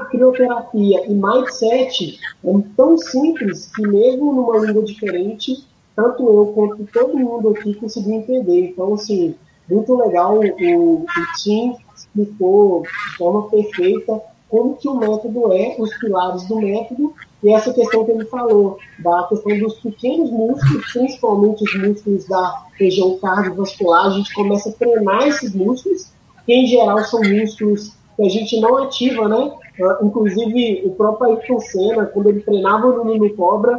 crioterapia 0.09 1.05
e 1.05 1.13
mindset 1.13 2.19
é 2.43 2.51
tão 2.75 2.97
simples 2.97 3.71
que 3.73 3.81
mesmo 3.87 4.33
numa 4.33 4.57
língua 4.59 4.83
diferente, 4.83 5.65
tanto 5.97 6.29
eu 6.29 6.45
quanto 6.53 6.85
todo 6.93 7.17
mundo 7.17 7.49
aqui 7.49 7.73
conseguiu 7.73 8.13
entender. 8.13 8.69
Então, 8.69 8.93
assim, 8.93 9.33
muito 9.67 9.95
legal, 9.95 10.39
o, 10.39 11.01
o 11.01 11.05
Tim 11.41 11.75
explicou 11.95 12.83
de 12.83 13.17
forma 13.17 13.49
perfeita 13.49 14.21
como 14.47 14.77
que 14.77 14.87
o 14.87 14.95
método 14.95 15.51
é, 15.51 15.75
os 15.79 15.93
pilares 15.97 16.45
do 16.45 16.57
método, 16.57 17.13
e 17.43 17.51
essa 17.51 17.73
questão 17.73 18.05
que 18.05 18.11
ele 18.11 18.25
falou, 18.25 18.77
da 18.99 19.23
questão 19.23 19.57
dos 19.59 19.79
pequenos 19.79 20.31
músculos, 20.31 20.93
principalmente 20.93 21.63
os 21.63 21.81
músculos 21.81 22.25
da 22.27 22.63
região 22.79 23.17
cardiovascular, 23.17 24.05
a 24.05 24.09
gente 24.11 24.33
começa 24.33 24.69
a 24.69 24.73
treinar 24.73 25.27
esses 25.27 25.53
músculos, 25.53 26.11
que 26.45 26.53
em 26.53 26.67
geral 26.67 26.99
são 27.05 27.19
músculos 27.21 27.91
que 28.15 28.23
a 28.23 28.29
gente 28.29 28.59
não 28.61 28.77
ativa, 28.77 29.27
né? 29.27 29.51
Uh, 29.79 30.05
inclusive, 30.05 30.83
o 30.85 30.91
próprio 30.91 31.31
Ayrton 31.31 31.59
Senna, 31.59 32.05
quando 32.05 32.29
ele 32.29 32.39
treinava 32.39 32.87
no 32.87 33.05
Nino 33.05 33.29
Cobra, 33.35 33.77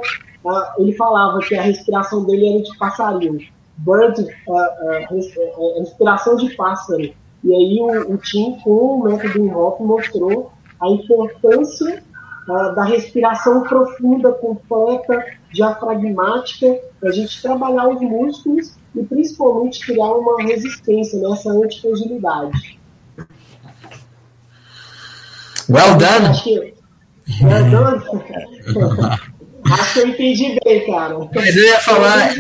ele 0.79 0.93
falava 0.95 1.39
que 1.41 1.55
a 1.57 1.63
respiração 1.63 2.25
dele 2.25 2.55
era 2.55 2.63
de 2.63 2.79
passarinho. 2.79 3.41
Bird, 3.79 4.21
uh, 4.23 5.79
respiração 5.79 6.37
de 6.37 6.55
pássaro. 6.57 7.13
E 7.45 7.55
aí 7.55 7.79
o, 7.81 8.15
o 8.15 8.19
Tim, 8.19 8.59
com 8.65 8.71
o 8.71 9.05
método 9.05 9.57
Hoff, 9.57 9.83
mostrou 9.83 10.53
a 10.81 10.89
importância 10.89 12.03
da 12.75 12.83
respiração 12.85 13.63
profunda, 13.63 14.33
completa, 14.33 15.23
diafragmática, 15.53 16.81
para 16.99 17.11
a 17.11 17.13
gente 17.13 17.43
trabalhar 17.43 17.89
os 17.89 18.01
músculos 18.01 18.75
e 18.95 19.03
principalmente 19.03 19.85
criar 19.85 20.13
uma 20.13 20.43
resistência 20.43 21.21
nessa 21.21 21.51
antifragilidade. 21.51 22.79
Well 25.69 25.99
done! 25.99 26.75
Well 27.43 27.71
done. 27.71 29.19
Acho 29.73 29.95
que 29.95 29.99
eu 30.01 30.09
entendi 30.09 30.59
bem, 30.65 30.87
cara. 30.87 31.19
Mas 31.35 31.57
eu 31.57 31.65
ia 31.65 31.81
falar. 31.81 32.31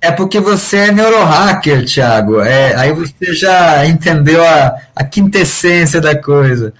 É 0.00 0.12
porque 0.12 0.38
você 0.38 0.76
é 0.76 0.92
neurohacker, 0.92 1.86
Thiago. 1.86 2.40
É, 2.40 2.74
aí 2.76 2.92
você 2.92 3.32
já 3.32 3.86
entendeu 3.86 4.44
a, 4.44 4.76
a 4.94 5.02
quintessência 5.02 6.00
da 6.00 6.20
coisa. 6.20 6.74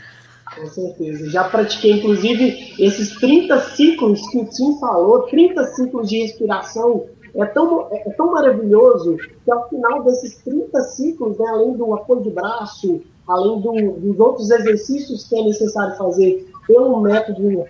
Com 0.55 0.67
certeza. 0.67 1.31
Já 1.31 1.45
pratiquei, 1.45 1.93
inclusive, 1.93 2.75
esses 2.79 3.15
30 3.19 3.61
ciclos 3.71 4.21
que 4.29 4.39
o 4.39 4.45
Tim 4.45 4.79
falou, 4.79 5.23
30 5.23 5.65
ciclos 5.69 6.09
de 6.09 6.19
respiração. 6.23 7.07
É 7.37 7.47
tão, 7.47 7.89
é, 7.91 8.09
é 8.09 8.11
tão 8.13 8.31
maravilhoso 8.31 9.17
que 9.17 9.51
ao 9.51 9.69
final 9.69 10.05
desses 10.05 10.37
30 10.45 10.81
ciclos, 10.83 11.39
né, 11.39 11.47
além 11.49 11.73
do 11.73 11.93
apoio 11.95 12.23
de 12.23 12.31
braço, 12.31 13.03
além 13.27 13.61
do, 13.61 13.73
dos 14.01 14.21
outros 14.21 14.51
exercícios 14.51 15.25
que 15.25 15.37
é 15.37 15.43
necessário 15.43 15.97
fazer 15.97 16.47
pelo 16.67 17.01
método 17.01 17.67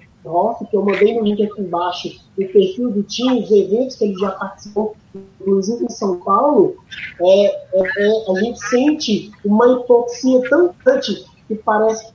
Que 0.70 0.76
eu 0.76 0.82
mandei 0.82 1.14
no 1.14 1.22
link 1.22 1.42
aqui 1.42 1.60
embaixo, 1.60 2.08
o 2.38 2.46
perfil 2.46 2.90
do 2.90 3.02
Tim, 3.02 3.42
os 3.42 3.50
eventos 3.50 3.96
que 3.96 4.04
ele 4.04 4.18
já 4.18 4.30
participou, 4.30 4.96
inclusive 5.14 5.84
em 5.84 5.90
São 5.90 6.18
Paulo, 6.20 6.76
é, 7.20 7.46
é, 7.46 7.82
é 7.98 8.30
a 8.30 8.40
gente 8.40 8.58
sente 8.68 9.30
uma 9.44 9.66
hipoxia 9.68 10.40
tão 10.48 10.74
grande 10.82 11.24
que 11.46 11.54
parece 11.56 12.10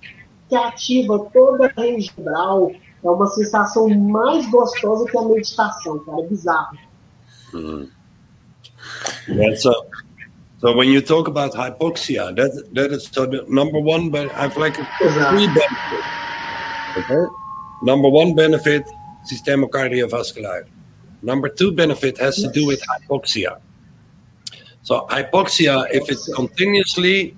que 0.49 0.55
ativa 0.55 1.29
toda 1.31 1.67
a 1.67 1.81
região 1.81 2.71
É 3.03 3.09
uma 3.09 3.27
sensação 3.27 3.87
mais 3.87 4.49
gostosa 4.49 5.09
que 5.09 5.17
a 5.17 5.21
meditação, 5.21 5.99
cara. 5.99 6.21
É 6.21 6.27
bizarro. 6.27 6.77
Mm. 7.53 7.89
Yeah, 9.27 9.55
so, 9.55 9.71
so 10.59 10.75
when 10.75 10.89
you 10.89 11.01
talk 11.01 11.27
about 11.27 11.53
hypoxia, 11.53 12.35
that 12.35 12.51
that 12.73 12.91
is 12.91 13.09
so 13.11 13.25
the 13.25 13.45
number 13.47 13.79
one. 13.79 14.09
But 14.09 14.31
I've 14.35 14.57
like 14.57 14.75
three 14.75 15.47
benefits. 15.47 16.07
Okay, 16.97 17.25
number 17.83 18.09
one 18.09 18.35
benefit, 18.35 18.83
systema 19.23 19.67
cardiovascular. 19.67 20.65
Number 21.21 21.49
two 21.49 21.71
benefit 21.71 22.17
has 22.17 22.35
to 22.37 22.49
do 22.51 22.65
with 22.65 22.81
hypoxia. 22.87 23.59
So 24.83 25.05
hypoxia, 25.09 25.87
if 25.91 26.09
it's 26.09 26.33
continuously, 26.33 27.35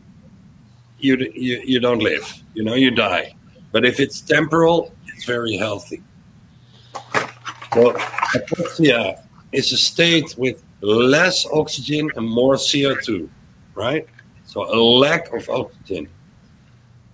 you, 1.00 1.18
you 1.34 1.62
you 1.66 1.80
don't 1.80 2.00
live 2.00 2.42
you 2.54 2.64
know, 2.64 2.74
you 2.74 2.92
die. 2.92 3.34
But 3.72 3.86
if 3.86 4.00
it's 4.00 4.22
temporal, 4.22 4.94
it's 5.08 5.26
very 5.26 5.56
healthy. 5.56 6.02
So 7.74 7.94
hypoxia 7.94 9.22
is 9.52 9.72
a 9.72 9.78
state 9.78 10.36
with 10.38 10.62
less 10.82 11.46
oxygen 11.54 12.10
and 12.16 12.28
more 12.28 12.56
CO2, 12.56 13.30
right? 13.76 14.08
So 14.46 14.64
a 14.64 14.76
lack 14.76 15.34
of 15.34 15.50
oxygen. 15.50 16.10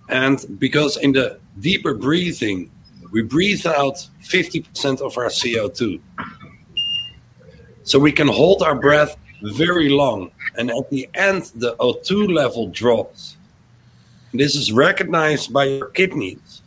And 0.08 0.58
because 0.58 0.96
in 0.96 1.12
the 1.12 1.38
deeper 1.60 1.94
breathing, 1.94 2.70
we 3.10 3.22
breathe 3.22 3.66
out 3.66 4.06
50% 4.22 5.00
of 5.00 5.16
our 5.16 5.26
CO2. 5.26 6.00
So 7.84 7.98
we 7.98 8.12
can 8.12 8.28
hold 8.28 8.62
our 8.62 8.74
breath 8.74 9.16
very 9.42 9.88
long. 9.88 10.30
And 10.56 10.70
at 10.70 10.90
the 10.90 11.08
end, 11.14 11.52
the 11.54 11.76
O2 11.76 12.34
level 12.34 12.68
drops. 12.68 13.36
This 14.34 14.54
is 14.54 14.72
recognized 14.72 15.52
by 15.52 15.64
your 15.64 15.86
kidneys. 15.88 16.62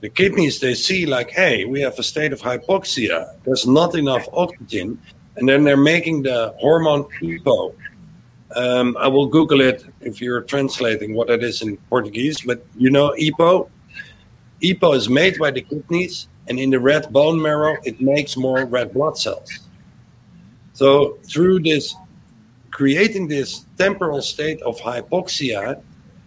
The 0.00 0.08
kidneys, 0.08 0.60
they 0.60 0.74
see, 0.74 1.06
like, 1.06 1.30
hey, 1.30 1.64
we 1.64 1.80
have 1.80 1.98
a 1.98 2.04
state 2.04 2.32
of 2.32 2.40
hypoxia. 2.40 3.34
There's 3.44 3.66
not 3.66 3.96
enough 3.96 4.28
oxygen. 4.32 5.00
And 5.36 5.48
then 5.48 5.64
they're 5.64 5.76
making 5.76 6.22
the 6.22 6.54
hormone 6.58 7.04
EPO. 7.20 7.74
Um, 8.54 8.96
I 8.98 9.08
will 9.08 9.26
Google 9.26 9.60
it 9.60 9.84
if 10.00 10.20
you're 10.20 10.42
translating 10.42 11.14
what 11.14 11.30
it 11.30 11.42
is 11.42 11.62
in 11.62 11.76
Portuguese. 11.88 12.40
But 12.42 12.64
you 12.76 12.90
know, 12.90 13.10
EPO? 13.18 13.68
EPO 14.62 14.96
is 14.96 15.08
made 15.08 15.38
by 15.38 15.50
the 15.50 15.62
kidneys, 15.62 16.28
and 16.48 16.58
in 16.58 16.70
the 16.70 16.80
red 16.80 17.12
bone 17.12 17.40
marrow, 17.40 17.76
it 17.84 18.00
makes 18.00 18.36
more 18.36 18.64
red 18.64 18.92
blood 18.92 19.16
cells. 19.16 19.60
So, 20.72 21.18
through 21.24 21.60
this, 21.60 21.94
creating 22.70 23.28
this 23.28 23.66
temporal 23.76 24.22
state 24.22 24.60
of 24.62 24.78
hypoxia, 24.78 25.82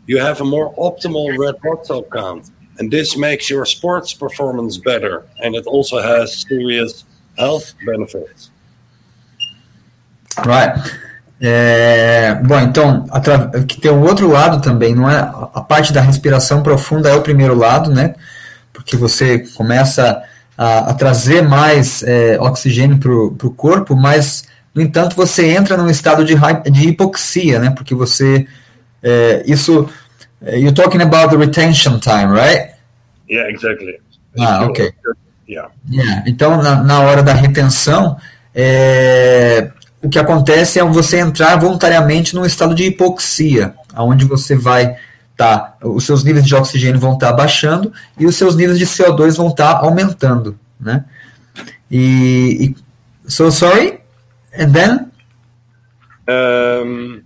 you 0.07 0.19
have 0.19 0.41
a 0.41 0.45
more 0.45 0.73
optimal 0.75 1.37
red 1.37 1.61
blood 1.61 1.85
cell 1.85 2.03
count. 2.03 2.51
And 2.77 2.91
this 2.91 3.15
makes 3.15 3.49
your 3.49 3.65
sports 3.65 4.13
performance 4.13 4.77
better. 4.77 5.27
And 5.43 5.55
it 5.55 5.65
also 5.65 6.01
has 6.01 6.41
serious 6.41 7.05
health 7.37 7.73
benefits. 7.85 8.49
Right. 10.45 10.75
É, 11.43 12.35
bom, 12.43 12.59
então, 12.59 13.07
que 13.67 13.81
tem 13.81 13.91
um 13.91 14.03
outro 14.03 14.29
lado 14.29 14.61
também, 14.61 14.93
não 14.93 15.09
é? 15.09 15.17
A 15.19 15.61
parte 15.61 15.91
da 15.91 15.99
respiração 15.99 16.61
profunda 16.61 17.09
é 17.09 17.15
o 17.15 17.21
primeiro 17.21 17.55
lado, 17.55 17.91
né? 17.91 18.13
Porque 18.71 18.95
você 18.95 19.39
começa 19.55 20.21
a, 20.55 20.91
a 20.91 20.93
trazer 20.93 21.41
mais 21.41 22.03
é, 22.03 22.37
oxigênio 22.39 22.99
para 22.99 23.11
o 23.11 23.53
corpo, 23.55 23.95
mas, 23.95 24.43
no 24.73 24.81
entanto, 24.81 25.15
você 25.15 25.47
entra 25.47 25.75
num 25.75 25.89
estado 25.89 26.23
de, 26.23 26.35
de 26.71 26.87
hipoxia, 26.89 27.57
né? 27.57 27.71
Porque 27.71 27.95
você 27.95 28.45
é, 29.01 29.43
isso. 29.45 29.89
É, 30.43 30.57
you're 30.57 30.73
talking 30.73 31.01
about 31.01 31.29
the 31.29 31.37
retention 31.37 31.99
time, 31.99 32.31
right? 32.31 32.71
Yeah, 33.29 33.49
exactly. 33.49 33.99
Ah, 34.39 34.65
ok. 34.65 34.91
Yeah. 35.47 35.71
yeah. 35.89 36.23
Então, 36.27 36.61
na, 36.61 36.83
na 36.83 37.01
hora 37.01 37.23
da 37.23 37.33
retenção, 37.33 38.17
é, 38.53 39.71
o 40.03 40.09
que 40.09 40.19
acontece 40.19 40.79
é 40.79 40.83
você 40.83 41.19
entrar 41.19 41.57
voluntariamente 41.57 42.35
num 42.35 42.45
estado 42.45 42.73
de 42.73 42.85
hipoxia, 42.85 43.75
onde 43.95 44.25
você 44.25 44.55
vai 44.55 44.95
tá, 45.37 45.75
os 45.83 46.05
seus 46.05 46.23
níveis 46.23 46.45
de 46.45 46.55
oxigênio 46.55 46.99
vão 46.99 47.13
estar 47.13 47.27
tá 47.27 47.33
baixando 47.33 47.91
e 48.17 48.25
os 48.25 48.35
seus 48.35 48.55
níveis 48.55 48.79
de 48.79 48.85
CO2 48.85 49.35
vão 49.35 49.49
estar 49.49 49.75
tá 49.75 49.79
aumentando, 49.85 50.57
né? 50.79 51.05
E, 51.89 52.75
e 53.25 53.29
so 53.29 53.51
sorry, 53.51 53.99
and 54.57 54.71
then 54.71 55.11
um, 56.27 57.21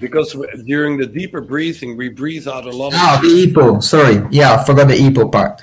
because 0.00 0.34
during 0.66 0.96
the 0.98 1.06
deeper 1.06 1.40
breathing, 1.40 1.96
we 1.96 2.08
breathe 2.08 2.48
out 2.48 2.66
a 2.66 2.70
lot. 2.70 2.94
Ah, 2.94 3.18
the 3.20 3.26
EPO. 3.26 3.82
Sorry, 3.82 4.22
yeah, 4.32 4.54
I 4.54 4.64
forgot 4.64 4.88
the 4.88 4.96
EPO 4.96 5.28
part. 5.30 5.62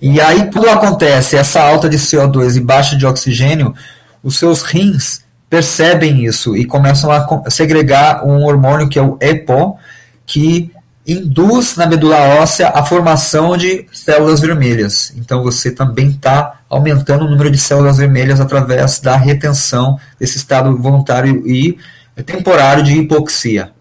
E 0.00 0.20
aí, 0.20 0.50
quando 0.52 0.68
acontece 0.68 1.36
essa 1.36 1.60
alta 1.60 1.88
de 1.88 1.96
CO2 1.96 2.56
e 2.56 2.60
baixa 2.60 2.96
de 2.96 3.04
oxigênio, 3.04 3.74
os 4.22 4.38
seus 4.38 4.62
rins 4.62 5.24
percebem 5.48 6.24
isso 6.24 6.56
e 6.56 6.64
começam 6.64 7.10
a 7.10 7.50
segregar 7.50 8.24
um 8.26 8.44
hormônio 8.44 8.88
que 8.88 8.98
é 8.98 9.02
o 9.02 9.16
EPO, 9.20 9.78
que 10.26 10.70
induz 11.06 11.74
na 11.76 11.86
medula 11.86 12.18
óssea 12.40 12.68
a 12.68 12.84
formação 12.84 13.56
de 13.56 13.86
células 13.92 14.40
vermelhas. 14.40 15.14
Então 15.16 15.42
você 15.42 15.70
também 15.70 16.10
está 16.10 16.60
aumentando 16.68 17.24
o 17.24 17.30
número 17.30 17.50
de 17.50 17.56
células 17.56 17.96
vermelhas 17.96 18.40
através 18.40 19.00
da 19.00 19.16
retenção 19.16 19.98
desse 20.20 20.36
estado 20.36 20.76
voluntário 20.76 21.46
e 21.46 21.78
temporário 22.26 22.84
de 22.84 22.98
hipoxia. 22.98 23.72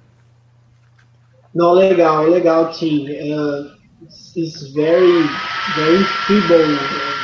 Não, 1.53 1.73
legal, 1.73 2.29
legal, 2.29 2.71
Tim. 2.71 3.07
Uh, 3.09 3.77
it's 4.35 4.71
very, 4.73 5.27
very 5.75 6.03
feeble. 6.27 7.16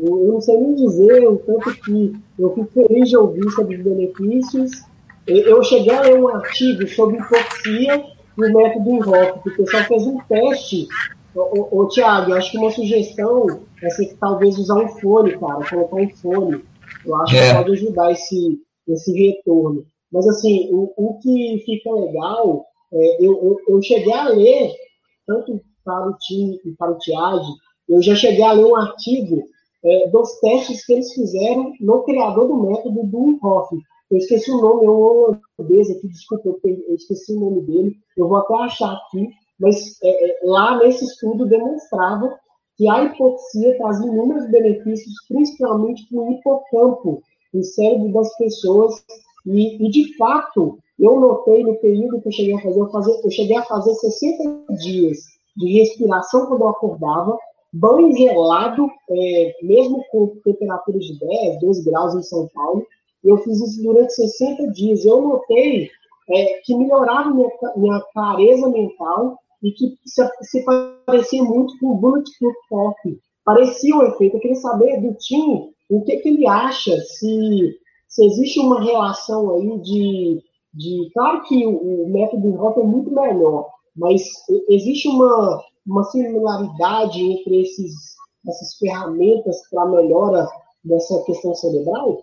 Uh, 0.00 0.24
eu 0.24 0.32
não 0.32 0.40
sei 0.40 0.56
nem 0.56 0.74
dizer 0.74 1.28
o 1.28 1.36
tanto 1.36 1.74
que 1.82 2.12
eu 2.38 2.54
fico 2.54 2.70
feliz 2.72 3.10
de 3.10 3.16
ouvir 3.16 3.50
sobre 3.50 3.76
os 3.76 3.84
benefícios. 3.84 4.70
Eu 5.26 5.62
cheguei 5.62 5.94
a 5.94 6.00
ler 6.00 6.18
um 6.18 6.28
artigo 6.28 6.88
sobre 6.88 7.18
hipoxia 7.18 8.04
e 8.38 8.44
o 8.44 8.52
método 8.52 8.90
Invoque, 8.90 9.40
porque 9.42 9.62
o 9.62 9.64
pessoal 9.64 9.84
fez 9.84 10.06
um 10.06 10.18
teste. 10.20 10.88
Ô, 11.34 11.82
ô, 11.82 11.88
Tiago, 11.88 12.30
eu 12.30 12.36
acho 12.36 12.50
que 12.50 12.58
uma 12.58 12.70
sugestão 12.70 13.60
é 13.82 13.90
você 13.90 14.16
talvez 14.18 14.58
usar 14.58 14.76
um 14.76 14.88
fone, 14.88 15.38
cara, 15.38 15.68
colocar 15.68 15.96
um 15.96 16.10
fone. 16.16 16.64
Eu 17.04 17.16
acho 17.16 17.36
é. 17.36 17.48
que 17.48 17.54
pode 17.56 17.72
ajudar 17.72 18.12
esse, 18.12 18.58
esse 18.88 19.12
retorno. 19.12 19.84
Mas, 20.10 20.26
assim, 20.26 20.68
o, 20.72 20.92
o 20.96 21.18
que 21.18 21.62
fica 21.64 21.92
legal, 21.92 22.64
é, 22.92 23.24
eu, 23.24 23.32
eu, 23.42 23.60
eu, 23.68 23.82
cheguei 23.82 24.12
a 24.12 24.28
ler, 24.28 24.72
tanto 25.26 25.60
para 25.84 26.08
o 26.08 26.16
Tim 26.18 26.58
e 26.64 26.72
para 26.72 26.90
o 26.90 26.98
Tiage, 26.98 27.50
eu 27.88 28.02
já 28.02 28.14
cheguei 28.14 28.42
a 28.42 28.52
ler 28.52 28.64
um 28.64 28.76
artigo 28.76 29.44
é, 29.84 30.08
dos 30.08 30.38
testes 30.40 30.84
que 30.84 30.92
eles 30.92 31.12
fizeram 31.12 31.72
no 31.80 32.02
criador 32.02 32.46
do 32.46 32.62
método 32.62 33.04
do 33.04 33.38
Hoff. 33.42 33.76
Eu 34.10 34.18
esqueci 34.18 34.50
o 34.50 34.60
nome, 34.60 34.86
é 34.86 34.90
um 34.90 35.38
holandês 35.58 35.90
aqui, 35.90 36.08
desculpa, 36.08 36.48
eu 36.64 36.94
esqueci 36.94 37.32
o 37.32 37.40
nome 37.40 37.60
dele, 37.62 37.96
eu 38.16 38.28
vou 38.28 38.38
até 38.38 38.54
achar 38.54 38.92
aqui, 38.92 39.28
mas 39.58 39.98
é, 40.02 40.30
é, 40.30 40.38
lá 40.42 40.78
nesse 40.78 41.04
estudo 41.04 41.46
demonstrava 41.46 42.36
que 42.76 42.88
a 42.88 43.04
hipoxia 43.04 43.76
traz 43.76 44.00
inúmeros 44.00 44.50
benefícios, 44.50 45.14
principalmente 45.28 46.08
para 46.08 46.18
o 46.18 46.32
hipocampo, 46.32 47.22
no 47.52 47.62
cérebro 47.62 48.12
das 48.12 48.34
pessoas, 48.36 49.04
e, 49.46 49.86
e, 49.86 49.90
de 49.90 50.16
fato, 50.16 50.78
eu 50.98 51.20
notei 51.20 51.62
no 51.62 51.76
período 51.76 52.20
que 52.20 52.28
eu 52.28 52.32
cheguei 52.32 52.54
a 52.54 52.60
fazer, 52.60 52.80
eu, 52.80 52.90
fazer, 52.90 53.20
eu 53.22 53.30
cheguei 53.30 53.56
a 53.56 53.64
fazer 53.64 53.94
60 53.94 54.74
dias 54.74 55.18
de 55.56 55.78
respiração 55.78 56.46
quando 56.46 56.62
eu 56.62 56.68
acordava, 56.68 57.38
banho 57.72 58.12
gelado, 58.16 58.88
é, 59.10 59.56
mesmo 59.62 60.04
com 60.10 60.36
temperaturas 60.44 61.04
de 61.04 61.18
10, 61.18 61.60
12 61.60 61.84
graus 61.84 62.14
em 62.14 62.22
São 62.22 62.48
Paulo. 62.54 62.86
Eu 63.22 63.38
fiz 63.38 63.60
isso 63.60 63.82
durante 63.82 64.12
60 64.14 64.68
dias. 64.68 65.04
Eu 65.04 65.20
notei 65.20 65.90
é, 66.30 66.60
que 66.64 66.74
melhorava 66.74 67.30
minha, 67.30 67.50
minha 67.76 68.00
clareza 68.12 68.68
mental 68.68 69.38
e 69.62 69.72
que 69.72 69.94
se, 70.06 70.22
se 70.42 70.64
parecia 71.06 71.42
muito 71.42 71.78
com 71.78 71.88
o 71.88 71.96
Bulletproof 71.96 72.54
Coffee. 72.68 73.18
Parecia 73.44 73.96
um 73.96 74.02
efeito. 74.02 74.36
Eu 74.36 74.40
queria 74.40 74.56
saber 74.56 75.00
do 75.00 75.14
Tim 75.14 75.70
o 75.90 76.02
que, 76.02 76.18
que 76.18 76.28
ele 76.28 76.46
acha, 76.46 76.96
se, 77.00 77.78
se 78.08 78.24
existe 78.24 78.60
uma 78.60 78.82
relação 78.82 79.54
aí 79.54 79.78
de. 79.80 80.42
de 80.72 81.10
claro 81.12 81.42
que 81.42 81.66
o, 81.66 82.04
o 82.04 82.08
método 82.08 82.62
Hop 82.62 82.78
é 82.78 82.82
muito 82.82 83.10
melhor, 83.10 83.68
mas 83.96 84.22
existe 84.68 85.08
uma, 85.08 85.60
uma 85.86 86.04
similaridade 86.04 87.20
entre 87.20 87.62
esses, 87.62 88.16
essas 88.48 88.76
ferramentas 88.78 89.56
para 89.70 89.86
melhora 89.86 90.48
dessa 90.84 91.22
questão 91.24 91.54
cerebral? 91.54 92.22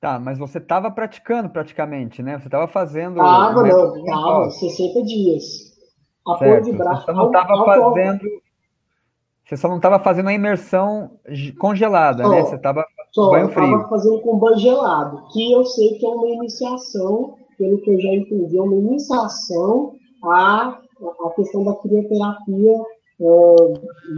Tá, 0.00 0.18
mas 0.18 0.38
você 0.38 0.58
estava 0.58 0.90
praticando 0.90 1.48
praticamente, 1.48 2.22
né? 2.22 2.38
Você 2.38 2.46
estava 2.46 2.68
fazendo. 2.68 3.16
Tava, 3.16 3.62
não, 3.62 3.96
estava, 3.96 4.50
60 4.50 5.02
dias. 5.02 5.44
Apoio 6.26 6.62
de 6.62 6.72
braço. 6.72 7.06
Você 7.06 7.12
não 7.12 7.26
estava 7.26 7.64
fazendo. 7.64 8.20
Você 9.44 9.56
só 9.56 9.68
não 9.68 9.76
estava 9.76 9.98
fazendo 9.98 10.28
a 10.28 10.32
imersão 10.32 11.18
congelada, 11.58 12.22
só, 12.22 12.30
né? 12.30 12.42
Você 12.42 12.54
estava 12.56 12.84
banho 13.16 13.48
frio. 13.48 13.64
estava 13.64 13.88
fazendo 13.88 14.20
com 14.20 14.38
banho 14.38 14.58
gelado, 14.58 15.22
que 15.32 15.52
eu 15.52 15.64
sei 15.64 15.98
que 15.98 16.06
é 16.06 16.08
uma 16.08 16.28
iniciação, 16.28 17.36
pelo 17.56 17.80
que 17.80 17.90
eu 17.90 18.00
já 18.00 18.08
entendi, 18.08 18.58
é 18.58 18.62
uma 18.62 18.74
iniciação 18.74 19.94
à, 20.24 20.78
à 21.24 21.30
questão 21.30 21.64
da 21.64 21.74
crioterapia 21.76 22.76
é, 23.20 23.24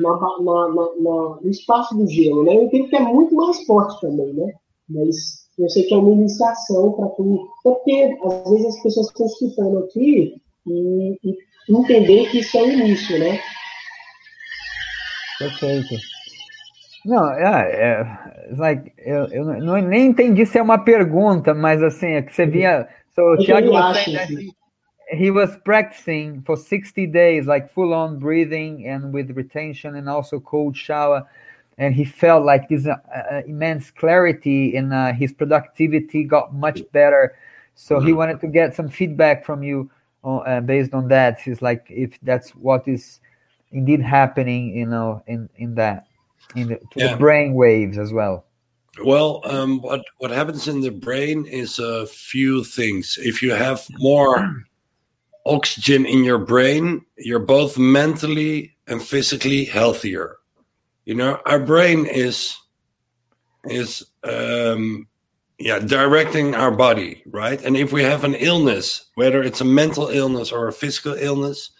na, 0.00 0.16
na, 0.40 0.68
na, 0.68 1.40
no 1.40 1.50
espaço 1.50 1.94
do 1.96 2.06
gelo, 2.06 2.44
né? 2.44 2.56
Eu 2.56 2.62
entendo 2.64 2.88
que 2.88 2.96
é 2.96 3.00
muito 3.00 3.34
mais 3.34 3.64
forte 3.64 4.00
também, 4.00 4.32
né? 4.32 4.52
Mas 4.88 5.46
eu 5.58 5.68
sei 5.68 5.84
que 5.84 5.94
é 5.94 5.96
uma 5.96 6.12
iniciação 6.12 6.92
para 6.92 7.08
quem. 7.10 7.38
Porque 7.62 8.18
às 8.24 8.50
vezes 8.50 8.66
as 8.66 8.82
pessoas 8.82 9.06
estão 9.08 9.26
escutando 9.26 9.78
aqui 9.78 10.40
e, 10.66 11.18
e 11.24 11.36
entender 11.68 12.30
que 12.30 12.38
isso 12.38 12.56
é 12.56 12.62
o 12.62 12.70
início, 12.70 13.18
né? 13.18 13.38
Perfeito. 15.38 15.94
Não, 17.04 17.30
é, 17.32 17.70
é 17.72 18.06
like, 18.56 18.92
eu, 18.98 19.26
eu 19.26 19.44
não, 19.44 19.76
nem 19.80 20.06
entendi 20.06 20.44
se 20.44 20.58
é 20.58 20.62
uma 20.62 20.78
pergunta, 20.78 21.54
mas 21.54 21.82
assim, 21.82 22.08
é 22.08 22.22
que 22.22 22.34
você 22.34 22.46
vinha. 22.46 22.88
So, 23.14 23.22
o 23.22 23.36
Thiago 23.38 23.70
was 23.70 23.96
saying 23.96 24.16
that 24.16 24.28
he, 25.10 25.30
was 25.30 25.56
practicing 25.64 26.42
for 26.42 26.56
60 26.56 27.06
days, 27.06 27.46
like 27.46 27.72
full 27.72 27.94
on 27.94 28.18
breathing 28.18 28.86
and 28.86 29.12
with 29.12 29.30
retention 29.30 29.96
and 29.96 30.08
also 30.08 30.40
cold 30.40 30.76
shower. 30.76 31.26
and 31.78 31.94
he 31.94 32.04
felt 32.04 32.44
like 32.44 32.68
this 32.68 32.86
uh, 32.86 32.96
uh, 33.14 33.42
immense 33.46 33.90
clarity 33.90 34.76
and 34.76 34.92
uh, 34.92 35.12
his 35.12 35.32
productivity 35.32 36.24
got 36.24 36.54
much 36.54 36.80
better 36.92 37.36
so 37.74 38.00
he 38.00 38.08
mm-hmm. 38.08 38.16
wanted 38.16 38.40
to 38.40 38.48
get 38.48 38.74
some 38.74 38.88
feedback 38.88 39.44
from 39.44 39.62
you 39.62 39.90
uh, 40.24 40.60
based 40.60 40.92
on 40.94 41.08
that 41.08 41.38
he's 41.40 41.62
like 41.62 41.86
if 41.88 42.18
that's 42.22 42.50
what 42.50 42.86
is 42.88 43.20
indeed 43.72 44.00
happening 44.00 44.74
you 44.74 44.86
know 44.86 45.22
in 45.26 45.48
in 45.56 45.74
that 45.74 46.06
in 46.56 46.68
the, 46.68 46.80
yeah. 46.96 47.12
the 47.12 47.16
brain 47.16 47.54
waves 47.54 47.98
as 47.98 48.12
well 48.12 48.44
well 49.04 49.42
um, 49.44 49.80
what 49.82 50.02
what 50.18 50.30
happens 50.30 50.66
in 50.66 50.80
the 50.80 50.90
brain 50.90 51.44
is 51.46 51.78
a 51.78 52.06
few 52.06 52.64
things 52.64 53.18
if 53.22 53.42
you 53.42 53.52
have 53.52 53.86
more 53.98 54.64
oxygen 55.46 56.04
in 56.06 56.24
your 56.24 56.38
brain 56.38 57.04
you're 57.16 57.38
both 57.38 57.78
mentally 57.78 58.76
and 58.86 59.02
physically 59.02 59.64
healthier. 59.64 60.36
You 61.04 61.14
know 61.14 61.40
our 61.46 61.60
brain 61.60 62.06
is 62.06 62.56
is 63.64 64.04
um 64.24 65.06
yeah 65.58 65.78
directing 65.78 66.54
our 66.54 66.70
body 66.70 67.22
right? 67.26 67.62
And 67.62 67.76
if 67.76 67.92
we 67.92 68.02
have 68.02 68.24
an 68.24 68.34
illness 68.34 69.06
whether 69.14 69.42
it's 69.42 69.60
a 69.60 69.64
mental 69.64 70.08
illness 70.08 70.52
or 70.52 70.68
a 70.68 70.72
physical 70.72 71.14
illness 71.14 71.70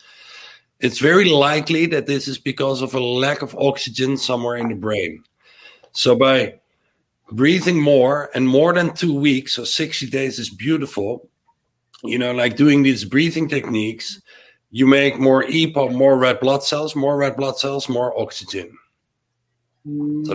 it's 0.81 0.99
very 0.99 1.25
likely 1.25 1.87
that 1.87 2.07
this 2.07 2.29
is 2.29 2.39
because 2.39 2.83
of 2.83 2.95
a 2.95 3.01
lack 3.01 3.41
of 3.43 3.57
oxygen 3.57 4.19
somewhere 4.19 4.57
in 4.57 4.69
the 4.69 4.75
brain. 4.75 5.25
So 5.93 6.15
by 6.15 6.61
breathing 7.33 7.81
more 7.81 8.31
and 8.35 8.47
more 8.47 8.73
than 8.73 8.95
two 8.95 9.15
weeks 9.19 9.55
so 9.55 9.65
60 9.65 10.09
days 10.11 10.39
is 10.39 10.51
beautiful 10.51 11.29
you 12.05 12.19
know 12.19 12.33
like 12.33 12.57
doing 12.57 12.83
these 12.83 13.05
breathing 13.05 13.49
techniques 13.49 14.21
you 14.71 14.87
make 14.87 15.19
more 15.19 15.45
EPO, 15.45 15.95
more 15.95 16.19
red 16.19 16.39
blood 16.41 16.63
cells, 16.63 16.95
more 16.95 17.17
red 17.17 17.37
blood 17.37 17.59
cells, 17.59 17.89
more 17.89 18.13
oxygen. 18.21 18.71
So 20.25 20.35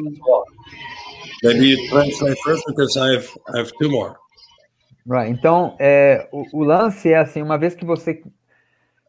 Maybe 1.43 1.67
you 1.69 1.89
translate 1.89 2.37
first 2.43 2.63
because 2.67 2.97
I 2.97 3.13
have, 3.13 3.27
I 3.53 3.59
have 3.59 3.71
two 3.79 3.89
more. 3.89 4.15
Right. 5.05 5.31
Então, 5.31 5.75
é, 5.79 6.27
o, 6.31 6.59
o, 6.59 6.63
lance 6.63 7.11
é 7.11 7.17
assim, 7.17 7.41
uma 7.41 7.57
vez 7.57 7.73
que 7.75 7.83
você 7.83 8.23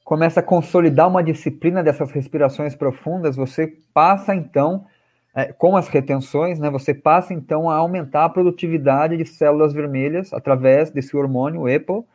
começa 0.05 0.41
a 0.41 0.43
consolidar 0.43 1.09
uma 1.09 1.23
disciplina 1.23 1.83
dessas 1.83 2.11
respirações 2.11 2.75
profundas, 2.75 3.37
você 3.37 3.79
passa 3.93 4.35
então, 4.35 4.87
é, 5.35 5.53
com 5.53 5.77
as 5.77 5.88
retenções, 5.88 6.59
né, 6.59 6.71
você 6.71 6.95
passa 6.95 7.35
então 7.35 7.69
a 7.69 7.77
aumentar 7.77 8.25
a 8.25 8.29
produtividade 8.29 9.17
de 9.17 9.27
células 9.27 9.75
vermelhas 9.75 10.33
através 10.33 10.91
desse 10.91 11.15
hormônio 11.15 11.69
EPO, 11.69 12.07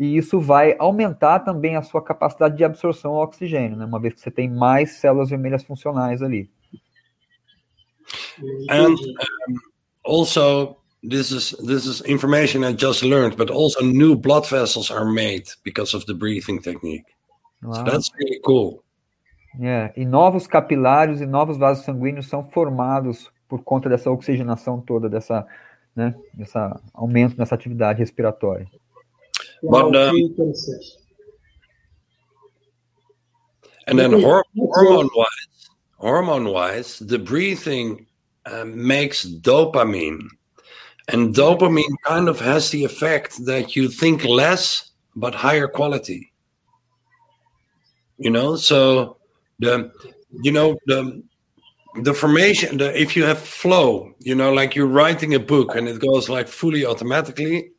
e 0.00 0.16
isso 0.16 0.40
vai 0.40 0.74
aumentar 0.78 1.40
também 1.40 1.76
a 1.76 1.82
sua 1.82 2.02
capacidade 2.02 2.56
de 2.56 2.64
absorção 2.64 3.12
ao 3.12 3.22
oxigênio, 3.22 3.76
né, 3.76 3.84
uma 3.84 4.00
vez 4.00 4.14
que 4.14 4.20
você 4.20 4.30
tem 4.30 4.48
mais 4.48 4.92
células 4.92 5.28
vermelhas 5.28 5.62
funcionais 5.62 6.22
ali. 6.22 6.50
and 8.70 8.94
um, 8.94 9.54
also 10.02 10.76
this 11.06 11.30
is 11.30 11.54
this 11.66 11.84
is 11.84 12.00
information 12.06 12.64
I 12.64 12.72
just 12.72 13.02
learned, 13.02 13.36
but 13.36 13.50
also 13.50 13.84
new 13.84 14.16
blood 14.16 14.48
vessels 14.48 14.90
are 14.90 15.04
made 15.04 15.44
because 15.64 15.94
of 15.94 16.06
the 16.06 16.14
breathing 16.14 16.60
technique. 16.62 17.04
Wow. 17.62 17.74
So 17.74 17.84
that's 17.84 18.10
really 18.18 18.40
cool. 18.40 18.82
Yeah, 19.58 19.92
e 19.94 20.06
novos 20.06 20.46
capilares 20.46 21.20
e 21.20 21.26
novos 21.26 21.58
vasos 21.58 21.84
sanguíneos 21.84 22.26
são 22.26 22.48
formados 22.48 23.30
por 23.46 23.62
conta 23.62 23.88
dessa 23.90 24.10
oxigenação 24.10 24.80
toda, 24.80 25.10
dessa 25.10 25.46
né, 25.94 26.14
esse 26.38 26.56
aumento 26.94 27.36
nessa 27.36 27.54
atividade 27.54 27.98
respiratória. 27.98 28.66
But, 29.62 29.94
um, 29.94 30.16
and 33.86 33.98
then 33.98 34.12
hormone 34.22 35.10
wise, 35.14 35.68
hormone 35.96 36.48
wise, 36.48 36.98
the 36.98 37.18
breathing 37.18 38.06
uh, 38.46 38.64
makes 38.64 39.26
dopamine. 39.26 40.28
And 41.08 41.34
dopamine 41.34 41.94
kind 42.06 42.28
of 42.28 42.40
has 42.40 42.70
the 42.70 42.84
effect 42.84 43.44
that 43.46 43.74
you 43.74 43.88
think 43.88 44.24
less 44.24 44.90
but 45.16 45.34
higher 45.34 45.66
quality. 45.66 46.32
You 48.16 48.30
know, 48.30 48.56
so 48.56 49.16
the 49.58 49.90
you 50.42 50.52
know 50.52 50.76
the 50.86 51.22
the 52.02 52.14
formation 52.14 52.78
the, 52.78 52.98
if 53.00 53.16
you 53.16 53.24
have 53.24 53.38
flow 53.38 54.12
you 54.20 54.34
know 54.34 54.52
like 54.52 54.74
you're 54.76 54.86
writing 54.86 55.34
a 55.34 55.40
book 55.40 55.74
and 55.74 55.88
it 55.88 56.00
goes 56.00 56.28
like 56.28 56.46
fully 56.46 56.86
automatically 56.86 57.70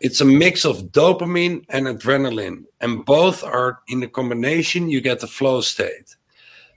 it's 0.00 0.20
a 0.20 0.24
mix 0.24 0.64
of 0.64 0.90
dopamine 0.92 1.64
and 1.70 1.86
adrenaline 1.86 2.64
and 2.80 3.04
both 3.04 3.42
are 3.44 3.80
in 3.88 4.00
the 4.00 4.08
combination 4.08 4.88
you 4.88 5.00
get 5.00 5.20
the 5.20 5.26
flow 5.26 5.60
state 5.60 6.16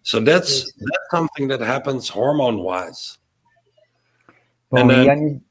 so 0.04 0.20
that's 0.20 0.64
that's 0.64 1.08
something 1.12 1.48
that 1.48 1.60
happens 1.60 2.10
hormone 2.10 2.60
wise 2.60 3.18
Bom, 4.72 4.88
then, 4.88 5.42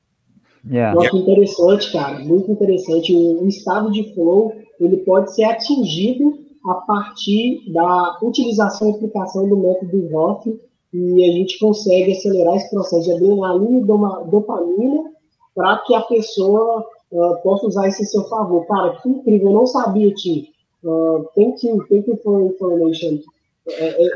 e 0.67 0.77
yeah. 0.77 0.95
Nossa, 0.95 1.15
interessante, 1.15 1.93
cara, 1.93 2.19
muito 2.21 2.51
interessante. 2.51 3.15
O, 3.15 3.47
estado 3.47 3.91
de 3.93 4.15
flow 4.15 4.53
ele 4.81 4.97
pode 4.99 5.35
ser 5.35 5.45
atingido 5.45 6.39
a 6.67 6.75
partir 6.75 7.71
da 7.71 8.19
utilização 8.23 8.89
e 8.89 8.95
aplicação 8.95 9.49
do 9.49 9.57
método 9.57 10.09
Roth 10.09 10.47
e 10.93 11.25
a 11.25 11.33
gente 11.33 11.59
consegue 11.59 12.13
acelerar 12.13 12.57
esse 12.57 12.71
processo 12.71 13.05
de 13.05 13.13
adrenalina 13.13 13.79
e 13.79 13.85
dopamina 13.85 15.13
para 15.55 15.79
que 15.87 15.95
a 15.95 16.01
pessoa 16.03 16.85
uh, 17.13 17.37
possa 17.43 17.67
usar 17.67 17.89
isso 17.89 18.03
em 18.03 18.07
seu 18.07 18.25
favor. 18.29 18.67
Cara, 18.67 18.97
que 19.01 19.09
incrível, 19.09 19.49
eu 19.49 19.55
não 19.55 19.67
sabia, 19.67 20.13
Tim. 20.15 20.53
Uh, 20.83 21.25
thank 21.35 21.67
you, 21.67 21.85
thank 21.89 22.09
you 22.09 22.19
for 22.23 22.41
information. 22.43 23.23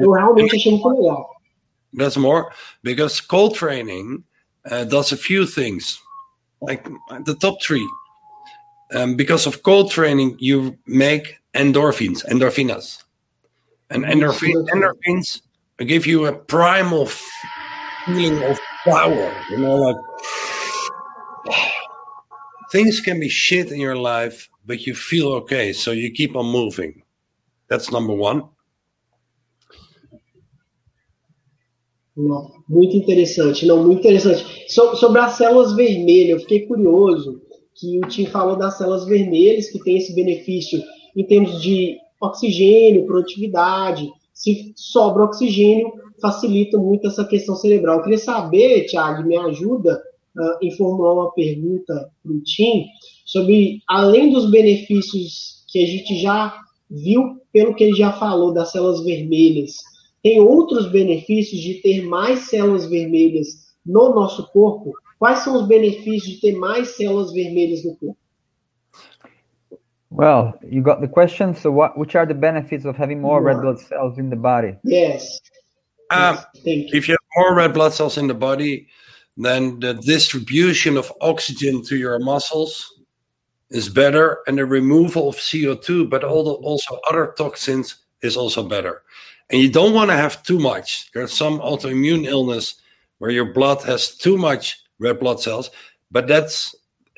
Eu 0.00 0.12
realmente 0.12 0.56
achei 0.56 0.72
muito 0.72 0.88
legal. 0.88 1.30
That's 1.96 2.16
more 2.16 2.46
because 2.82 3.20
cold 3.20 3.54
training 3.54 4.24
uh, 4.70 4.84
does 4.84 5.12
a 5.12 5.16
few 5.16 5.46
things, 5.46 6.00
like 6.60 6.82
the 7.24 7.34
top 7.34 7.60
three. 7.60 7.86
Um, 8.94 9.16
because 9.16 9.46
of 9.46 9.62
cold 9.62 9.90
training, 9.90 10.36
you 10.38 10.76
make 10.86 11.36
endorphins, 11.54 12.24
endorphinas, 12.26 13.04
and 13.90 14.04
endorphin, 14.04 14.66
endorphins 14.72 15.40
give 15.86 16.06
you 16.06 16.26
a 16.26 16.32
primal 16.32 17.06
feeling 18.06 18.42
of 18.44 18.58
power. 18.84 19.32
You 19.50 19.58
know, 19.58 19.76
like 19.76 19.96
things 22.74 23.00
can 23.00 23.20
be 23.20 23.28
shit 23.28 23.70
in 23.70 23.78
your 23.78 23.96
life, 23.96 24.50
but 24.66 24.84
you 24.84 24.94
feel 24.96 25.28
okay, 25.40 25.72
so 25.72 25.92
you 25.92 26.10
keep 26.10 26.34
on 26.34 26.46
moving. 26.46 27.02
That's 27.68 27.92
number 27.92 28.12
one. 28.12 28.42
muito 32.68 32.96
interessante, 32.96 33.66
não, 33.66 33.82
muito 33.84 34.00
interessante. 34.00 34.44
So, 34.68 34.94
sobre 34.96 35.20
as 35.20 35.32
células 35.32 35.74
vermelhas, 35.74 36.30
eu 36.30 36.40
fiquei 36.40 36.66
curioso 36.66 37.42
que 37.74 37.98
o 37.98 38.08
Tim 38.08 38.26
falou 38.26 38.56
das 38.56 38.78
células 38.78 39.04
vermelhas, 39.04 39.68
que 39.70 39.82
tem 39.82 39.96
esse 39.96 40.14
benefício 40.14 40.80
em 41.16 41.24
termos 41.24 41.60
de 41.60 41.96
oxigênio, 42.20 43.06
produtividade, 43.06 44.08
se 44.32 44.72
sobra 44.76 45.24
oxigênio, 45.24 45.92
facilita 46.20 46.78
muito 46.78 47.08
essa 47.08 47.24
questão 47.24 47.56
cerebral. 47.56 47.98
Eu 47.98 48.02
queria 48.04 48.18
saber, 48.18 48.86
Thiago, 48.86 49.26
me 49.26 49.36
ajuda 49.36 50.00
uh, 50.36 50.58
em 50.62 50.76
formular 50.76 51.14
uma 51.14 51.32
pergunta 51.32 52.10
para 52.22 52.32
o 52.32 52.40
Tim 52.42 52.86
sobre, 53.24 53.80
além 53.88 54.32
dos 54.32 54.50
benefícios 54.50 55.64
que 55.68 55.82
a 55.82 55.86
gente 55.86 56.20
já 56.20 56.54
viu, 56.90 57.40
pelo 57.52 57.74
que 57.74 57.84
ele 57.84 57.96
já 57.96 58.12
falou 58.12 58.52
das 58.52 58.72
células 58.72 59.02
vermelhas, 59.04 59.76
tem 60.22 60.40
outros 60.40 60.90
benefícios 60.90 61.60
de 61.60 61.74
ter 61.82 62.02
mais 62.02 62.40
células 62.48 62.86
vermelhas 62.86 63.74
no 63.84 64.14
nosso 64.14 64.50
corpo? 64.52 64.92
Quais 65.18 65.40
são 65.40 65.54
os 65.56 65.68
benefícios 65.68 66.34
de 66.34 66.40
ter 66.40 66.56
mais 66.56 66.88
células 66.96 67.32
vermelhas 67.32 67.84
no 67.84 67.96
corpo? 67.96 68.18
Well, 70.10 70.54
you 70.62 70.80
got 70.80 71.00
the 71.00 71.08
question. 71.08 71.54
So, 71.54 71.72
what, 71.72 71.98
which 71.98 72.14
are 72.14 72.24
the 72.24 72.34
benefits 72.34 72.84
of 72.84 72.96
having 72.96 73.20
more 73.20 73.42
red 73.42 73.60
blood 73.60 73.80
cells 73.80 74.16
in 74.16 74.30
the 74.30 74.36
body? 74.36 74.76
Yes. 74.84 75.40
Um, 76.12 76.36
yes 76.36 76.46
if 76.92 77.08
you 77.08 77.14
have 77.14 77.26
more 77.36 77.56
red 77.56 77.74
blood 77.74 77.92
cells 77.92 78.16
in 78.16 78.28
the 78.28 78.34
body, 78.34 78.86
then 79.36 79.80
the 79.80 79.94
distribution 79.94 80.96
of 80.96 81.12
oxygen 81.20 81.82
to 81.84 81.96
your 81.96 82.18
muscles 82.18 83.00
is 83.70 83.88
better, 83.88 84.40
and 84.46 84.58
the 84.58 84.66
removal 84.66 85.28
of 85.28 85.36
CO2, 85.36 86.08
but 86.08 86.22
also 86.22 87.00
other 87.08 87.34
toxins, 87.36 87.96
is 88.22 88.36
also 88.36 88.62
better. 88.62 89.02
And 89.50 89.60
you 89.60 89.70
don't 89.70 89.92
want 89.92 90.10
to 90.10 90.16
have 90.16 90.42
too 90.42 90.58
much. 90.58 91.10
There's 91.12 91.32
some 91.32 91.58
autoimmune 91.58 92.26
illness 92.26 92.76
where 93.18 93.30
your 93.30 93.52
blood 93.52 93.82
has 93.82 94.16
too 94.16 94.36
much 94.36 94.80
red 94.98 95.18
blood 95.18 95.40
cells, 95.40 95.70
but 96.10 96.28
that's 96.28 96.74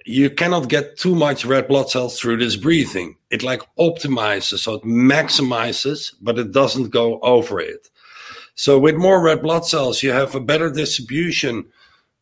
you 0.06 0.30
cannot 0.30 0.68
get 0.68 0.96
too 0.96 1.14
much 1.16 1.44
red 1.44 1.66
blood 1.66 1.90
cells 1.90 2.18
through 2.18 2.36
this 2.36 2.56
breathing. 2.56 3.16
It 3.30 3.42
like 3.42 3.62
optimizes, 3.76 4.60
so 4.60 4.74
it 4.74 4.82
maximizes, 4.84 6.14
but 6.22 6.38
it 6.38 6.52
doesn't 6.52 6.90
go 6.90 7.18
over 7.20 7.58
it. 7.60 7.90
So 8.54 8.78
with 8.78 8.94
more 8.94 9.20
red 9.20 9.42
blood 9.42 9.66
cells, 9.66 10.02
you 10.02 10.12
have 10.12 10.34
a 10.34 10.40
better 10.40 10.70
distribution 10.70 11.66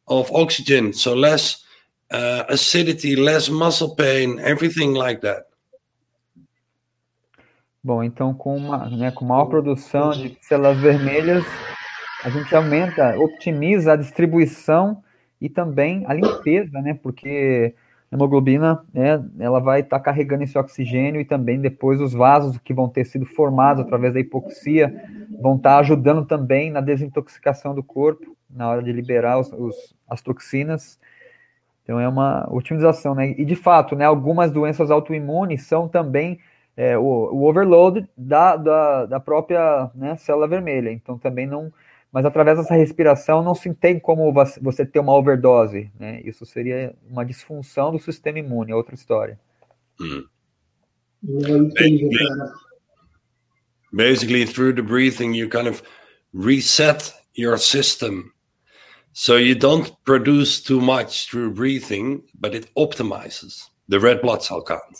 of 0.07 0.31
oxygen, 0.33 0.93
so 0.93 1.15
less 1.15 1.65
uh, 2.13 2.45
acidity, 2.49 3.17
less 3.17 3.49
muscle 3.49 3.95
pain, 3.97 4.39
everything 4.41 4.95
like 4.95 5.21
that. 5.23 5.47
Bom, 7.83 8.03
então 8.03 8.33
com 8.33 8.57
uma, 8.57 8.89
né, 8.89 9.11
com 9.11 9.27
maior 9.27 9.45
produção 9.45 10.13
de 10.13 10.37
células 10.41 10.79
vermelhas, 10.79 11.45
a 12.25 12.31
gente 12.31 12.55
aumenta, 12.57 13.19
optimiza 13.19 13.93
a 13.93 13.97
distribuição 13.97 15.03
e 15.39 15.51
também 15.51 16.03
a 16.07 16.15
limpeza, 16.15 16.81
né? 16.81 16.95
Porque 16.95 17.75
a 18.11 18.17
hemoglobina, 18.17 18.83
né, 18.95 19.23
ela 19.39 19.61
vai 19.61 19.81
estar 19.81 19.99
tá 19.99 20.05
carregando 20.05 20.45
esse 20.45 20.57
oxigênio 20.57 21.21
e 21.21 21.25
também 21.27 21.61
depois 21.61 22.01
os 22.01 22.15
vasos 22.15 22.57
que 22.57 22.73
vão 22.73 22.89
ter 22.89 23.05
sido 23.05 23.27
formados 23.27 23.85
através 23.85 24.15
da 24.15 24.21
hipoxia 24.21 24.95
vão 25.39 25.57
estar 25.57 25.75
tá 25.75 25.79
ajudando 25.81 26.25
também 26.25 26.71
na 26.71 26.81
desintoxicação 26.81 27.75
do 27.75 27.83
corpo, 27.83 28.35
na 28.55 28.69
hora 28.69 28.83
de 28.83 28.93
liberar 28.93 29.39
os, 29.39 29.53
os, 29.53 29.95
as 30.09 30.23
toxinas. 30.23 30.99
Então 31.83 32.01
é 32.01 32.09
uma 32.09 32.49
otimização, 32.51 33.15
né? 33.15 33.35
E 33.37 33.45
de 33.45 33.57
fato, 33.57 33.95
né, 33.95 34.05
algumas 34.05 34.51
doenças 34.51 34.91
autoimunes 34.91 35.67
são 35.67 35.89
também 35.89 36.39
é, 36.77 36.97
o, 36.97 37.03
o, 37.03 37.45
overload 37.45 38.09
da, 38.17 38.57
da, 38.57 39.07
da 39.07 39.21
própria 39.21 39.91
né, 39.95 40.17
célula 40.17 40.49
vermelha. 40.49 40.91
Então 40.91 41.19
também 41.19 41.47
não 41.47 41.73
mas 42.11 42.25
através 42.25 42.57
dessa 42.57 42.77
respiração 42.77 43.43
não 43.43 43.57
se 43.57 43.75
tem 43.75 43.99
como 43.99 44.33
você 44.63 44.87
ter 44.87 45.01
uma 45.01 45.13
overdose, 45.13 45.91
né? 45.99 46.23
Isso 46.25 46.47
seria 46.47 46.95
uma 47.11 47.25
disfunção 47.25 47.91
do 47.91 47.99
sistema 47.99 48.39
imune, 48.39 48.71
é 48.71 48.75
outra 48.77 48.95
história. 48.95 49.37
Mm. 49.99 50.23
Basically, 53.93 54.45
through 54.47 54.75
the 54.75 54.83
breathing, 54.83 55.35
you 55.35 55.49
kind 55.49 55.67
of 55.67 55.83
reset 56.33 57.13
your 57.37 57.59
system. 57.59 58.31
So 59.17 59.37
you 59.37 59.55
don't 59.55 59.93
produce 60.05 60.61
too 60.61 60.81
much 60.81 61.31
through 61.31 61.55
breathing, 61.55 62.25
but 62.35 62.53
it 62.53 62.69
optimizes 62.77 63.71
the 63.89 64.01
red 64.01 64.21
blood 64.21 64.43
cell 64.43 64.61
count. 64.61 64.99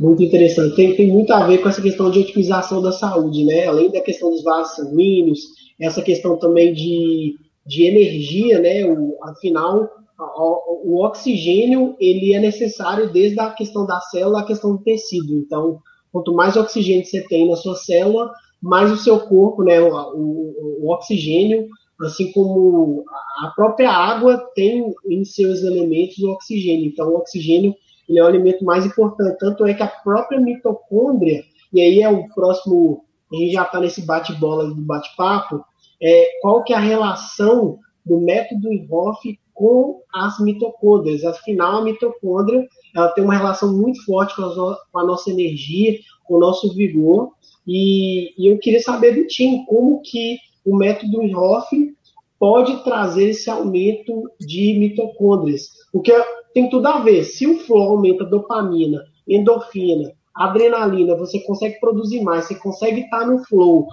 Muito 0.00 0.22
interessante. 0.22 0.74
Tem, 0.76 0.96
tem 0.96 1.12
muito 1.12 1.30
a 1.34 1.46
ver 1.46 1.58
com 1.58 1.68
essa 1.68 1.82
questão 1.82 2.10
de 2.10 2.20
otimização 2.20 2.80
da 2.80 2.90
saúde, 2.90 3.44
né? 3.44 3.66
Além 3.66 3.90
da 3.90 4.00
questão 4.00 4.30
dos 4.30 4.42
vasos 4.42 4.76
sanguíneos, 4.76 5.40
essa 5.78 6.00
questão 6.00 6.38
também 6.38 6.72
de, 6.72 7.36
de 7.66 7.84
energia, 7.84 8.60
né? 8.60 8.82
O, 8.86 9.18
afinal, 9.22 9.86
o, 10.18 10.94
o 10.94 11.04
oxigênio 11.04 11.96
ele 12.00 12.34
é 12.34 12.40
necessário 12.40 13.12
desde 13.12 13.38
a 13.40 13.50
questão 13.50 13.84
da 13.84 14.00
célula 14.00 14.40
à 14.40 14.46
questão 14.46 14.74
do 14.74 14.82
tecido. 14.82 15.34
Então, 15.34 15.80
quanto 16.10 16.32
mais 16.32 16.56
oxigênio 16.56 17.04
você 17.04 17.20
tem 17.28 17.46
na 17.46 17.56
sua 17.56 17.76
célula, 17.76 18.32
mais 18.62 18.90
o 18.90 18.96
seu 18.96 19.20
corpo, 19.20 19.62
né? 19.62 19.78
O, 19.82 19.92
o, 19.92 20.78
o 20.80 20.90
oxigênio, 20.90 21.68
assim 22.02 22.32
como 22.32 23.04
a 23.42 23.48
própria 23.54 23.90
água 23.90 24.38
tem 24.54 24.94
em 25.08 25.24
seus 25.24 25.62
elementos 25.62 26.18
o 26.18 26.30
oxigênio. 26.30 26.86
Então, 26.86 27.08
o 27.08 27.16
oxigênio 27.16 27.74
ele 28.08 28.18
é 28.18 28.22
o 28.22 28.26
alimento 28.26 28.64
mais 28.64 28.86
importante. 28.86 29.38
Tanto 29.38 29.66
é 29.66 29.74
que 29.74 29.82
a 29.82 29.88
própria 29.88 30.40
mitocôndria, 30.40 31.42
e 31.72 31.80
aí 31.80 32.02
é 32.02 32.08
o 32.08 32.28
próximo, 32.28 33.04
a 33.32 33.36
gente 33.36 33.52
já 33.52 33.62
está 33.62 33.80
nesse 33.80 34.02
bate-bola 34.02 34.66
do 34.66 34.76
bate-papo, 34.76 35.64
é, 36.00 36.38
qual 36.40 36.62
que 36.62 36.72
é 36.72 36.76
a 36.76 36.80
relação 36.80 37.78
do 38.04 38.20
método 38.20 38.68
Hoff 38.90 39.38
com 39.52 40.02
as 40.14 40.38
mitocôndrias. 40.38 41.24
Afinal, 41.24 41.78
a 41.78 41.82
mitocôndria 41.82 42.66
ela 42.94 43.08
tem 43.08 43.24
uma 43.24 43.36
relação 43.36 43.76
muito 43.76 44.04
forte 44.04 44.36
com 44.36 44.42
a, 44.42 44.78
com 44.92 44.98
a 44.98 45.04
nossa 45.04 45.30
energia, 45.30 45.98
com 46.24 46.34
o 46.34 46.40
nosso 46.40 46.72
vigor, 46.74 47.32
e, 47.66 48.32
e, 48.38 48.48
eu 48.48 48.58
queria 48.58 48.80
saber 48.80 49.12
do 49.12 49.26
Tim 49.26 49.64
como 49.64 50.00
que 50.02 50.38
o 50.66 50.76
método 50.76 51.20
Hoff 51.38 51.94
pode 52.38 52.82
trazer 52.82 53.30
esse 53.30 53.48
aumento 53.48 54.30
de 54.38 54.78
mitocôndrias. 54.78 55.70
Porque 55.92 56.12
tem 56.52 56.68
tudo 56.68 56.86
a 56.88 56.98
ver. 57.00 57.24
Se 57.24 57.46
o 57.46 57.58
flow 57.60 57.90
aumenta 57.90 58.24
dopamina, 58.24 59.02
endorfina, 59.26 60.12
adrenalina, 60.34 61.16
você 61.16 61.40
consegue 61.40 61.78
produzir 61.80 62.20
mais, 62.22 62.46
você 62.46 62.56
consegue 62.56 63.02
estar 63.02 63.26
no 63.26 63.44
flow. 63.44 63.86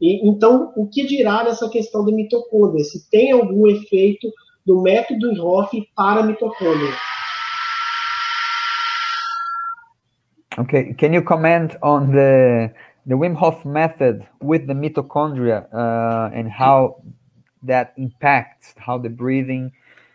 E, 0.00 0.26
então, 0.26 0.72
o 0.76 0.86
que 0.86 1.06
dirá 1.06 1.42
dessa 1.42 1.68
questão 1.68 2.04
da 2.04 2.12
mitocôndria? 2.12 2.84
Se 2.84 3.10
tem 3.10 3.32
algum 3.32 3.66
efeito 3.66 4.32
do 4.64 4.80
método 4.80 5.30
Hoff 5.44 5.76
para 5.94 6.22
mitocôndria? 6.22 6.94
Okay, 10.58 10.94
can 10.94 11.14
you 11.14 11.22
comment 11.22 11.76
on 11.82 12.10
the 12.10 12.70
the 13.06 13.14
Wim 13.14 13.34
Hof 13.34 13.64
method 13.64 14.26
with 14.40 14.66
the 14.66 14.74
mitochondria 14.74 15.66
uh, 15.72 16.30
and 16.34 16.50
how 16.50 17.02
that 17.62 17.92
impacts 17.96 18.74
how 18.78 18.98
the 18.98 19.08
breathing 19.08 19.72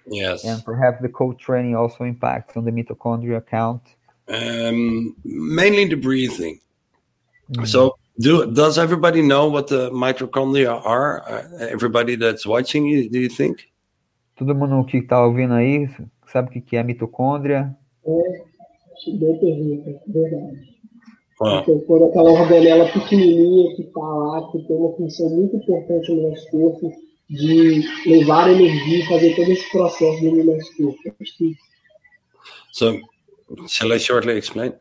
yes. 0.07 0.43
and 0.43 0.63
perhaps 0.63 1.01
the 1.01 1.09
cold 1.09 1.39
training 1.39 1.75
also 1.75 2.03
impacts 2.03 2.57
on 2.57 2.65
the 2.65 2.71
mitochondria 2.71 3.45
count. 3.45 3.81
Um, 4.27 5.15
mainly 5.23 5.85
the 5.85 5.95
breathing. 5.95 6.59
Mm. 7.51 7.67
so 7.67 7.95
do 8.19 8.51
does 8.51 8.79
everybody 8.79 9.21
know 9.21 9.47
what 9.47 9.67
the 9.67 9.91
mitochondria 9.91 10.83
are? 10.83 11.21
Uh, 11.29 11.67
everybody 11.69 12.15
that's 12.15 12.45
watching 12.45 12.87
you 12.87 13.09
do 13.09 13.19
you 13.19 13.29
think? 13.29 13.71
Todo 14.35 14.53
mundo 14.55 14.83
que 14.85 14.99
está 14.99 15.23
ouvindo 15.23 15.53
aí 15.53 15.87
sabe 16.27 16.49
o 16.49 16.61
que 16.61 16.75
é 16.75 16.83
mitocôndria 16.83 17.75
é, 18.05 18.43
verdade 20.07 20.74
Ah. 21.41 21.63
Então, 21.67 22.05
aquela 22.05 22.31
organela 22.31 22.91
pequenininha 22.91 23.75
que 23.75 23.81
está 23.83 23.99
lá, 23.99 24.51
que 24.51 24.59
tem 24.59 24.75
uma 24.75 24.95
função 24.95 25.29
muito 25.29 25.57
importante 25.57 26.11
no 26.13 26.29
nosso 26.29 26.49
corpo, 26.49 26.93
de 27.29 27.83
levar 28.05 28.49
energia 28.49 28.99
e 28.99 29.07
fazer 29.07 29.35
todo 29.35 29.51
esse 29.51 29.69
processo 29.71 30.21
do 30.21 30.43
nosso 30.43 30.77
corpo. 30.77 30.99
So, 32.71 32.99
shall 33.67 33.93
I 33.93 33.99
shortly 33.99 34.37
explain? 34.37 34.73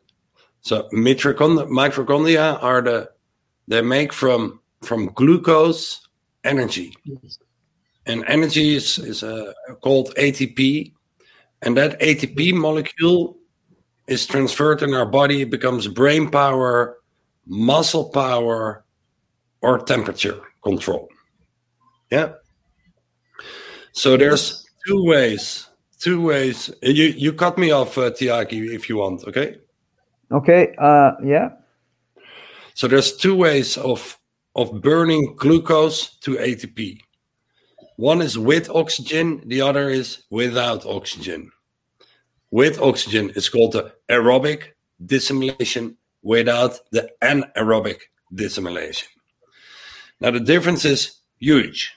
So, 0.60 0.88
mitochondria 0.92 2.58
are 2.62 2.82
the 2.82 3.08
they 3.68 3.82
make 3.82 4.12
from 4.12 4.60
from 4.82 5.08
glucose 5.14 6.00
energy, 6.44 6.94
yes. 7.04 7.38
and 8.06 8.24
energy 8.28 8.74
is 8.76 8.98
is 8.98 9.22
uh, 9.22 9.52
called 9.80 10.14
ATP, 10.16 10.92
and 11.62 11.76
that 11.76 11.98
ATP 12.00 12.52
molecule 12.54 13.36
is 14.06 14.26
transferred 14.26 14.82
in 14.82 14.94
our 14.94 15.06
body, 15.06 15.42
it 15.42 15.50
becomes 15.50 15.88
brain 15.88 16.30
power, 16.30 16.98
muscle 17.46 18.10
power, 18.10 18.84
or 19.62 19.78
temperature 19.78 20.40
control. 20.62 21.08
Yeah. 22.10 22.32
So 23.92 24.16
there's 24.16 24.66
two 24.86 25.04
ways. 25.04 25.68
Two 25.98 26.20
ways. 26.20 26.70
You 26.82 27.06
you 27.16 27.32
cut 27.32 27.56
me 27.56 27.70
off, 27.70 27.96
uh, 27.96 28.10
Tiaki, 28.10 28.74
if 28.74 28.88
you 28.88 28.98
want. 28.98 29.24
Okay. 29.24 29.56
Okay. 30.30 30.74
Uh, 30.78 31.12
yeah. 31.24 31.50
So 32.74 32.88
there's 32.88 33.16
two 33.16 33.34
ways 33.34 33.78
of 33.78 34.18
of 34.54 34.82
burning 34.82 35.34
glucose 35.36 36.16
to 36.18 36.36
ATP. 36.36 37.00
One 37.96 38.20
is 38.20 38.36
with 38.36 38.68
oxygen. 38.68 39.42
The 39.46 39.62
other 39.62 39.88
is 39.88 40.24
without 40.30 40.84
oxygen 40.84 41.50
with 42.50 42.80
oxygen 42.80 43.30
is 43.30 43.48
called 43.48 43.72
the 43.72 43.92
aerobic 44.09 44.74
dissimulation 45.04 45.96
without 46.22 46.78
the 46.90 47.11
anaerobic 47.22 48.00
dissimulation. 48.33 49.09
Now, 50.20 50.30
the 50.30 50.40
difference 50.40 50.85
is 50.85 51.18
huge. 51.38 51.92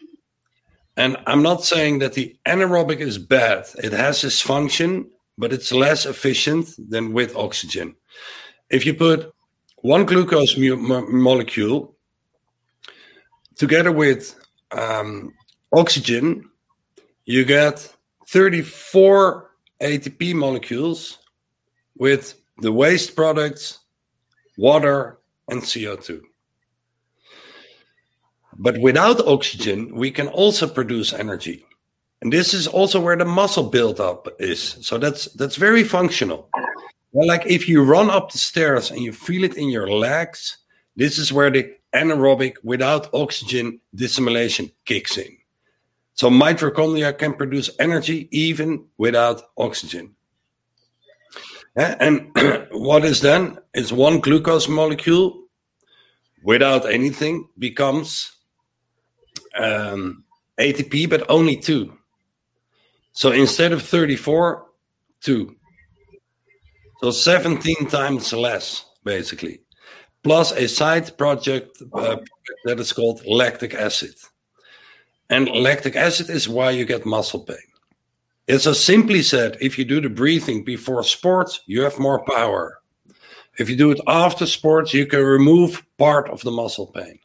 And 0.98 1.16
I'm 1.28 1.44
not 1.44 1.64
saying 1.64 2.00
that 2.00 2.14
the 2.14 2.36
anaerobic 2.46 3.00
is 3.00 3.18
bad, 3.18 3.66
it 3.78 3.94
has 3.94 4.24
its 4.24 4.42
function, 4.42 5.10
but 5.38 5.54
it's 5.54 5.72
less 5.72 6.06
efficient 6.06 6.70
than 6.90 7.14
with 7.14 7.36
oxygen. 7.36 7.96
If 8.70 8.86
you 8.86 8.94
put 8.96 9.32
one 9.78 10.06
glucose 10.06 10.58
molecule 10.58 11.96
together 13.56 13.92
with 13.92 14.36
um, 14.72 15.34
oxygen, 15.72 16.50
you 17.26 17.46
get 17.46 17.94
34 18.28 19.47
ATP 19.82 20.34
molecules 20.34 21.20
with 21.98 22.40
the 22.60 22.72
waste 22.72 23.16
products, 23.16 23.80
water, 24.58 25.20
and 25.50 25.62
CO2. 25.62 26.22
But 28.58 28.80
without 28.80 29.26
oxygen, 29.28 29.96
we 29.96 30.10
can 30.10 30.28
also 30.28 30.68
produce 30.68 31.14
energy. 31.14 31.66
And 32.22 32.34
this 32.34 32.54
is 32.54 32.66
also 32.66 33.00
where 33.00 33.16
the 33.16 33.26
muscle 33.26 33.70
buildup 33.70 34.28
is. 34.40 34.78
So 34.82 34.98
that's 34.98 35.26
that's 35.36 35.56
very 35.56 35.84
functional. 35.84 36.50
Well, 37.12 37.28
like 37.28 37.46
if 37.46 37.70
you 37.70 37.84
run 37.84 38.10
up 38.10 38.32
the 38.32 38.40
stairs 38.40 38.90
and 38.90 39.02
you 39.02 39.12
feel 39.14 39.44
it 39.44 39.56
in 39.56 39.70
your 39.70 39.90
legs, 39.90 40.58
this 40.96 41.20
is 41.20 41.32
where 41.32 41.52
the 41.52 41.76
anaerobic 41.94 42.56
without 42.64 43.14
oxygen 43.14 43.80
dissimulation 43.94 44.72
kicks 44.86 45.18
in. 45.18 45.38
So 46.18 46.32
mitochondria 46.32 47.16
can 47.16 47.36
produce 47.36 47.70
energy 47.80 48.28
even 48.32 48.86
without 48.98 49.44
oxygen. 49.56 50.16
And 51.76 52.36
what 52.72 53.06
is 53.06 53.22
then 53.22 53.60
is 53.76 53.94
one 53.94 54.20
glucose 54.20 54.68
molecule 54.68 55.44
without 56.44 56.92
anything 56.92 57.48
becomes 57.60 58.32
um, 59.56 60.24
ATP, 60.60 61.08
but 61.08 61.30
only 61.30 61.56
two. 61.56 61.94
So 63.12 63.32
instead 63.32 63.72
of 63.72 63.84
34, 63.84 64.66
two. 65.22 65.56
So 67.02 67.12
17 67.12 67.90
times 67.90 68.34
less, 68.34 68.86
basically. 69.04 69.62
Plus 70.24 70.52
a 70.52 70.68
side 70.68 71.16
project 71.16 71.80
uh, 71.94 72.18
that 72.66 72.80
is 72.80 72.92
called 72.92 73.24
lactic 73.28 73.76
acid. 73.76 74.16
And 75.30 75.50
lactic 75.50 75.96
acid 75.96 76.30
is 76.30 76.48
why 76.48 76.72
you 76.72 76.86
get 76.86 77.06
muscle 77.06 77.42
pain. 77.42 77.58
It's 78.48 78.64
so 78.64 78.74
simply 78.74 79.22
said 79.22 79.58
if 79.60 79.78
you 79.78 79.84
do 79.84 80.00
the 80.00 80.10
breathing 80.10 80.64
before 80.64 81.04
sports, 81.04 81.62
you 81.66 81.82
have 81.82 82.00
more 82.00 82.24
power. 82.24 82.80
If 83.58 83.70
you 83.70 83.76
do 83.76 83.92
it 83.92 84.00
after 84.08 84.46
sports, 84.46 84.94
you 84.94 85.06
can 85.06 85.24
remove 85.24 85.84
part 85.98 86.30
of 86.30 86.42
the 86.42 86.52
muscle 86.52 86.88
pain. 86.88 87.20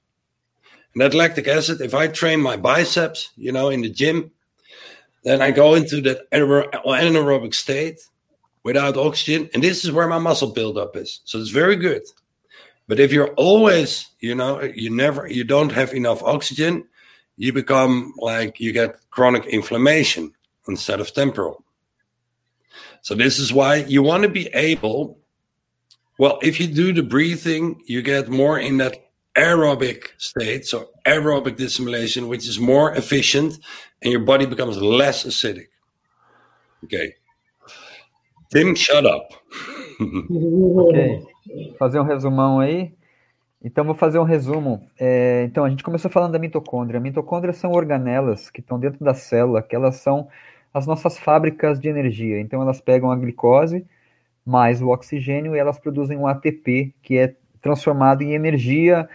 And 0.94 1.00
that 1.00 1.14
lactic 1.14 1.46
acid, 1.46 1.80
if 1.80 1.94
I 1.94 2.08
train 2.08 2.40
my 2.40 2.56
biceps, 2.56 3.30
you 3.36 3.52
know, 3.52 3.68
in 3.68 3.82
the 3.82 3.90
gym, 3.90 4.32
then 5.22 5.40
I 5.40 5.52
go 5.52 5.74
into 5.74 6.00
that 6.02 6.28
anaerobic 6.32 7.54
state 7.54 8.00
without 8.64 8.96
oxygen. 8.96 9.48
And 9.54 9.62
this 9.62 9.84
is 9.84 9.92
where 9.92 10.08
my 10.08 10.18
muscle 10.18 10.52
buildup 10.52 10.96
is. 10.96 11.20
So 11.24 11.38
it's 11.38 11.50
very 11.50 11.76
good. 11.76 12.02
But 12.88 12.98
if 12.98 13.12
you're 13.12 13.32
always, 13.34 14.08
you 14.18 14.34
know, 14.34 14.60
you 14.60 14.90
never, 14.90 15.28
you 15.28 15.44
don't 15.44 15.70
have 15.70 15.94
enough 15.94 16.22
oxygen, 16.22 16.88
you 17.36 17.52
become 17.52 18.14
like 18.18 18.60
you 18.60 18.72
get 18.72 18.96
chronic 19.10 19.46
inflammation 19.46 20.32
instead 20.68 21.00
of 21.00 21.12
temporal. 21.12 21.64
So 23.02 23.14
this 23.14 23.38
is 23.38 23.52
why 23.52 23.76
you 23.76 24.02
want 24.02 24.22
to 24.22 24.28
be 24.28 24.46
able. 24.54 25.18
Well, 26.18 26.38
if 26.42 26.60
you 26.60 26.68
do 26.68 26.92
the 26.92 27.02
breathing, 27.02 27.82
you 27.86 28.02
get 28.02 28.28
more 28.28 28.58
in 28.58 28.76
that 28.78 29.10
aerobic 29.34 30.08
state, 30.18 30.66
so 30.66 30.90
aerobic 31.06 31.56
dissimulation, 31.56 32.28
which 32.28 32.46
is 32.46 32.58
more 32.58 32.94
efficient, 32.94 33.58
and 34.02 34.12
your 34.12 34.20
body 34.20 34.46
becomes 34.46 34.76
less 34.76 35.24
acidic. 35.24 35.68
Okay. 36.84 37.14
Tim, 38.52 38.74
shut 38.74 39.06
up. 39.06 39.32
ok. 40.00 41.26
Fazer 41.78 42.00
um 42.00 42.04
resumão 42.04 42.60
aí. 42.60 42.92
Então, 43.64 43.84
vou 43.84 43.94
fazer 43.94 44.18
um 44.18 44.24
resumo. 44.24 44.86
É, 44.98 45.44
então, 45.44 45.64
a 45.64 45.70
gente 45.70 45.84
começou 45.84 46.10
falando 46.10 46.32
da 46.32 46.38
mitocôndria. 46.38 46.98
A 46.98 47.02
mitocôndria 47.02 47.52
são 47.52 47.70
organelas 47.72 48.50
que 48.50 48.60
estão 48.60 48.78
dentro 48.78 49.04
da 49.04 49.14
célula, 49.14 49.62
que 49.62 49.76
elas 49.76 49.96
são 49.96 50.28
as 50.74 50.86
nossas 50.86 51.18
fábricas 51.18 51.78
de 51.78 51.88
energia. 51.88 52.40
Então, 52.40 52.60
elas 52.60 52.80
pegam 52.80 53.10
a 53.10 53.16
glicose 53.16 53.86
mais 54.44 54.82
o 54.82 54.88
oxigênio 54.88 55.54
e 55.54 55.58
elas 55.58 55.78
produzem 55.78 56.18
um 56.18 56.26
ATP, 56.26 56.92
que 57.02 57.16
é 57.16 57.34
transformado 57.60 58.22
em 58.22 58.32
energia, 58.32 59.08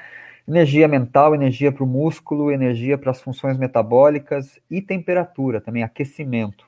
energia 0.48 0.88
mental, 0.88 1.36
energia 1.36 1.72
para 1.72 1.84
o 1.84 1.88
músculo, 1.88 2.52
energia 2.52 2.98
para 2.98 3.12
as 3.12 3.22
funções 3.22 3.58
metabólicas 3.58 4.60
e 4.72 4.82
temperatura, 4.82 5.60
também 5.60 5.84
aquecimento. 5.84 6.66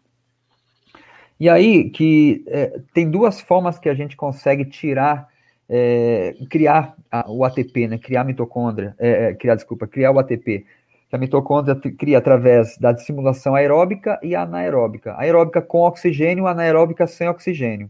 E 1.40 1.48
aí 1.50 1.90
que 1.90 2.44
é, 2.48 2.82
tem 2.94 3.10
duas 3.10 3.40
formas 3.40 3.80
que 3.80 3.88
a 3.88 3.94
gente 3.94 4.18
consegue 4.18 4.66
tirar 4.66 5.30
é, 5.70 6.36
criar 6.50 6.96
a, 7.12 7.30
o 7.32 7.44
ATP, 7.46 7.88
né, 7.88 7.98
criar 7.98 8.24
mitocôndria, 8.24 8.96
é, 8.98 9.30
é, 9.30 9.34
criar, 9.36 9.56
desculpa, 9.56 9.88
criar 9.88 10.12
o 10.12 10.20
ATP, 10.20 10.66
que 11.10 11.16
a 11.16 11.20
mitocôndria 11.20 11.76
cria 11.98 12.18
através 12.18 12.78
da 12.78 12.92
dissimulação 12.92 13.56
aeróbica 13.56 14.20
e 14.24 14.36
anaeróbica. 14.36 15.16
Aeróbica 15.18 15.62
com 15.62 15.80
oxigênio, 15.82 16.48
anaeróbica 16.48 17.08
sem 17.08 17.28
oxigênio. 17.28 17.90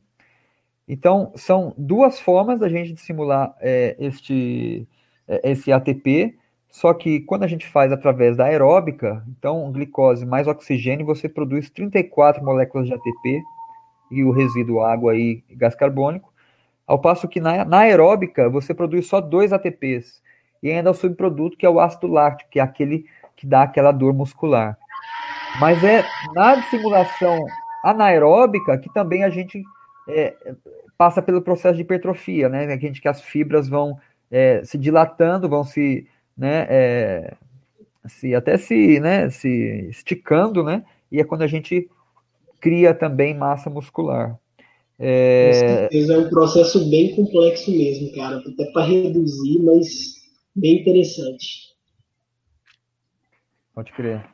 Então, 0.87 1.31
são 1.35 1.73
duas 1.77 2.19
formas 2.19 2.59
da 2.59 2.67
gente 2.67 2.93
dissimular 2.93 3.55
é, 3.61 3.95
este, 3.99 4.87
é, 5.27 5.51
esse 5.51 5.71
ATP 5.71 6.35
Só 6.69 6.93
que 6.93 7.21
quando 7.21 7.43
a 7.43 7.47
gente 7.47 7.67
faz 7.67 7.91
através 7.91 8.37
da 8.37 8.45
aeróbica, 8.45 9.23
então 9.37 9.71
glicose 9.71 10.25
mais 10.25 10.47
oxigênio, 10.47 11.05
você 11.05 11.27
produz 11.29 11.69
34 11.69 12.43
moléculas 12.43 12.87
de 12.87 12.93
ATP 12.93 13.41
e 14.11 14.23
o 14.23 14.31
resíduo 14.31 14.81
água 14.81 15.15
e 15.15 15.43
gás 15.51 15.75
carbônico, 15.75 16.28
ao 16.89 16.97
passo 16.97 17.27
que 17.27 17.39
na, 17.39 17.63
na 17.63 17.81
aeróbica 17.81 18.49
você 18.49 18.73
produz 18.73 19.05
só 19.05 19.21
dois 19.21 19.53
ATPs 19.53 20.23
e 20.61 20.71
ainda 20.71 20.89
o 20.89 20.93
subproduto 20.95 21.55
que 21.55 21.65
é 21.65 21.69
o 21.69 21.79
ácido 21.79 22.07
láctico, 22.07 22.49
que 22.49 22.59
é 22.59 22.63
aquele 22.63 23.05
que 23.37 23.45
dá 23.45 23.61
aquela 23.61 23.91
dor 23.91 24.11
muscular. 24.11 24.75
Mas 25.59 25.83
é 25.83 26.03
na 26.33 26.63
simulação 26.63 27.45
anaeróbica 27.83 28.75
que 28.79 28.91
também 28.91 29.23
a 29.23 29.29
gente 29.29 29.63
é, 30.07 30.35
passa 30.97 31.21
pelo 31.21 31.43
processo 31.43 31.75
de 31.75 31.83
hipertrofia, 31.83 32.49
né? 32.49 32.65
Que 32.65 32.73
a 32.73 32.87
gente 32.87 33.01
que 33.01 33.07
as 33.07 33.21
fibras 33.21 33.69
vão 33.69 33.99
é, 34.31 34.63
se 34.63 34.75
dilatando, 34.75 35.47
vão 35.47 35.63
se, 35.63 36.07
né, 36.35 36.65
é, 36.69 37.33
se 38.07 38.33
até 38.33 38.57
se, 38.57 38.99
né, 38.99 39.29
se 39.29 39.87
esticando, 39.89 40.63
né? 40.63 40.83
E 41.11 41.19
é 41.19 41.23
quando 41.23 41.43
a 41.43 41.47
gente 41.47 41.87
cria 42.59 42.95
também 42.95 43.37
massa 43.37 43.69
muscular. 43.69 44.35
É... 44.99 45.89
é 45.91 46.17
um 46.17 46.29
processo 46.29 46.89
bem 46.89 47.15
complexo 47.15 47.71
mesmo, 47.71 48.11
cara, 48.13 48.37
até 48.37 48.65
para 48.71 48.85
reduzir, 48.85 49.59
mas 49.59 50.15
bem 50.55 50.81
interessante. 50.81 51.69
Pode 53.73 53.93
crer. 53.93 54.25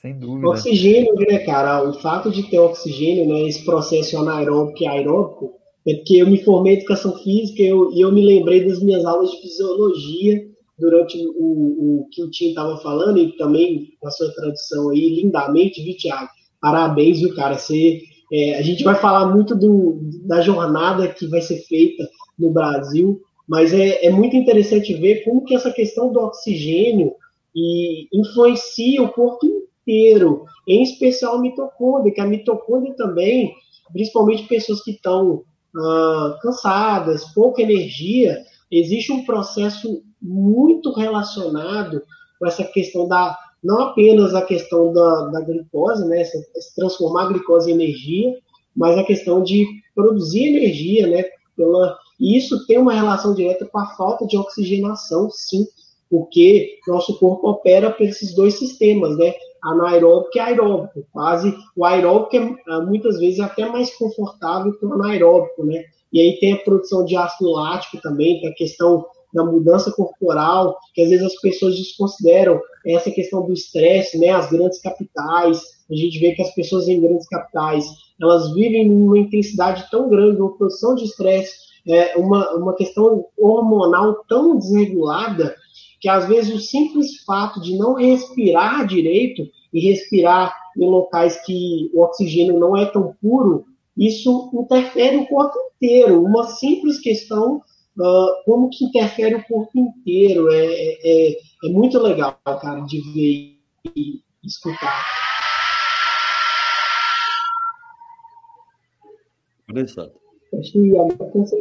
Sem 0.00 0.18
dúvida. 0.18 0.48
Oxigênio, 0.48 1.14
né, 1.14 1.38
cara? 1.40 1.88
O 1.88 1.92
fato 2.00 2.30
de 2.30 2.50
ter 2.50 2.58
oxigênio, 2.58 3.28
né, 3.28 3.42
esse 3.42 3.64
processo 3.64 4.16
anaeróbico 4.16 4.82
e 4.82 4.86
aeróbico, 4.86 5.54
é 5.86 5.94
porque 5.94 6.16
eu 6.16 6.26
me 6.26 6.42
formei 6.42 6.74
em 6.74 6.76
educação 6.78 7.16
física 7.18 7.62
e 7.62 7.68
eu, 7.68 7.92
e 7.92 8.00
eu 8.00 8.10
me 8.10 8.24
lembrei 8.24 8.66
das 8.66 8.82
minhas 8.82 9.04
aulas 9.04 9.30
de 9.30 9.40
fisiologia 9.42 10.50
durante 10.78 11.18
o, 11.18 12.00
o 12.00 12.08
que 12.10 12.22
o 12.22 12.30
Tim 12.30 12.48
estava 12.48 12.78
falando 12.78 13.18
e 13.18 13.36
também 13.36 13.92
na 14.02 14.10
sua 14.10 14.32
tradução 14.32 14.90
aí, 14.90 15.20
lindamente, 15.20 15.82
viu, 15.82 15.96
Thiago? 15.96 16.30
Parabéns, 16.60 17.20
viu, 17.20 17.34
cara? 17.34 17.56
Você, 17.56 18.00
é, 18.32 18.58
a 18.58 18.62
gente 18.62 18.84
vai 18.84 18.94
falar 18.94 19.26
muito 19.34 19.54
do, 19.56 19.98
da 20.24 20.40
jornada 20.40 21.08
que 21.08 21.26
vai 21.26 21.40
ser 21.40 21.58
feita 21.66 22.08
no 22.38 22.50
Brasil, 22.50 23.20
mas 23.48 23.72
é, 23.72 24.06
é 24.06 24.10
muito 24.10 24.36
interessante 24.36 24.94
ver 24.94 25.24
como 25.24 25.44
que 25.44 25.54
essa 25.54 25.72
questão 25.72 26.12
do 26.12 26.20
oxigênio 26.20 27.12
e 27.54 28.06
influencia 28.12 29.02
o 29.02 29.12
corpo 29.12 29.44
inteiro, 29.44 30.44
em 30.68 30.82
especial 30.82 31.36
a 31.36 31.40
mitocôndria, 31.40 32.14
que 32.14 32.20
a 32.20 32.26
mitocôndria 32.26 32.94
também, 32.94 33.52
principalmente 33.92 34.46
pessoas 34.46 34.82
que 34.84 34.92
estão 34.92 35.42
ah, 35.76 36.38
cansadas, 36.40 37.24
pouca 37.34 37.62
energia, 37.62 38.38
existe 38.70 39.10
um 39.10 39.24
processo 39.24 40.02
muito 40.22 40.92
relacionado 40.92 42.02
com 42.38 42.46
essa 42.46 42.62
questão 42.64 43.08
da 43.08 43.36
não 43.62 43.80
apenas 43.80 44.34
a 44.34 44.42
questão 44.42 44.92
da, 44.92 45.26
da 45.26 45.40
glicose, 45.40 46.06
né, 46.06 46.22
essa, 46.22 46.38
transformar 46.74 47.24
a 47.24 47.28
glicose 47.28 47.70
em 47.70 47.74
energia, 47.74 48.36
mas 48.74 48.96
a 48.96 49.04
questão 49.04 49.42
de 49.42 49.66
produzir 49.94 50.48
energia, 50.48 51.06
né, 51.06 51.24
pela, 51.56 51.98
e 52.18 52.36
isso 52.36 52.66
tem 52.66 52.78
uma 52.78 52.94
relação 52.94 53.34
direta 53.34 53.66
com 53.66 53.78
a 53.78 53.86
falta 53.96 54.26
de 54.26 54.36
oxigenação, 54.36 55.28
sim, 55.30 55.66
porque 56.08 56.78
nosso 56.88 57.18
corpo 57.18 57.48
opera 57.48 57.90
por 57.90 58.02
esses 58.02 58.34
dois 58.34 58.54
sistemas, 58.54 59.16
né, 59.16 59.34
anaeróbico 59.62 60.36
e 60.36 60.40
aeróbico, 60.40 61.06
quase, 61.12 61.54
o 61.76 61.84
aeróbico 61.84 62.36
é 62.36 62.56
ah, 62.68 62.80
muitas 62.80 63.18
vezes 63.18 63.40
até 63.40 63.66
mais 63.66 63.94
confortável 63.96 64.72
que 64.78 64.86
o 64.86 64.94
anaeróbico, 64.94 65.64
né, 65.64 65.84
e 66.12 66.20
aí 66.20 66.40
tem 66.40 66.54
a 66.54 66.58
produção 66.58 67.04
de 67.04 67.14
ácido 67.14 67.50
lático 67.50 68.00
também, 68.00 68.40
tem 68.40 68.50
a 68.50 68.54
questão 68.54 69.04
da 69.32 69.44
mudança 69.44 69.90
corporal, 69.92 70.76
que 70.94 71.02
às 71.02 71.10
vezes 71.10 71.26
as 71.26 71.40
pessoas 71.40 71.76
desconsideram 71.76 72.60
essa 72.86 73.10
questão 73.10 73.44
do 73.46 73.52
estresse, 73.52 74.18
né? 74.18 74.30
As 74.30 74.50
grandes 74.50 74.80
capitais, 74.80 75.60
a 75.90 75.94
gente 75.94 76.18
vê 76.18 76.32
que 76.32 76.42
as 76.42 76.54
pessoas 76.54 76.88
em 76.88 77.00
grandes 77.00 77.28
capitais, 77.28 77.84
elas 78.20 78.52
vivem 78.54 78.88
numa 78.88 79.18
intensidade 79.18 79.84
tão 79.90 80.08
grande, 80.08 80.40
uma 80.40 80.56
produção 80.56 80.94
de 80.94 81.04
estresse, 81.04 81.52
é, 81.86 82.16
uma, 82.16 82.54
uma 82.56 82.74
questão 82.74 83.26
hormonal 83.38 84.24
tão 84.28 84.58
desregulada, 84.58 85.54
que 86.00 86.08
às 86.08 86.26
vezes 86.26 86.54
o 86.54 86.58
simples 86.58 87.22
fato 87.24 87.60
de 87.60 87.76
não 87.76 87.94
respirar 87.94 88.86
direito 88.86 89.46
e 89.72 89.80
respirar 89.80 90.54
em 90.76 90.88
locais 90.88 91.40
que 91.44 91.90
o 91.92 92.02
oxigênio 92.02 92.58
não 92.58 92.76
é 92.76 92.86
tão 92.86 93.14
puro, 93.20 93.66
isso 93.96 94.50
interfere 94.54 95.16
o 95.16 95.26
corpo 95.26 95.54
inteiro. 95.76 96.24
Uma 96.24 96.44
simples 96.44 96.98
questão 96.98 97.62
uh, 97.98 98.44
como 98.44 98.70
que 98.70 98.84
interfere 98.84 99.34
o 99.34 99.44
corpo 99.44 99.78
inteiro. 99.78 100.50
É, 100.52 100.64
é, 101.04 101.32
é 101.64 101.68
muito 101.68 101.98
legal, 101.98 102.38
cara, 102.44 102.80
de 102.80 103.00
ver 103.12 103.60
e 103.96 104.22
escutar. 104.44 105.04
Interessante. 109.68 110.14
Acho 110.58 110.72
que 110.72 110.78
a 110.78 110.82
minha 110.82 111.06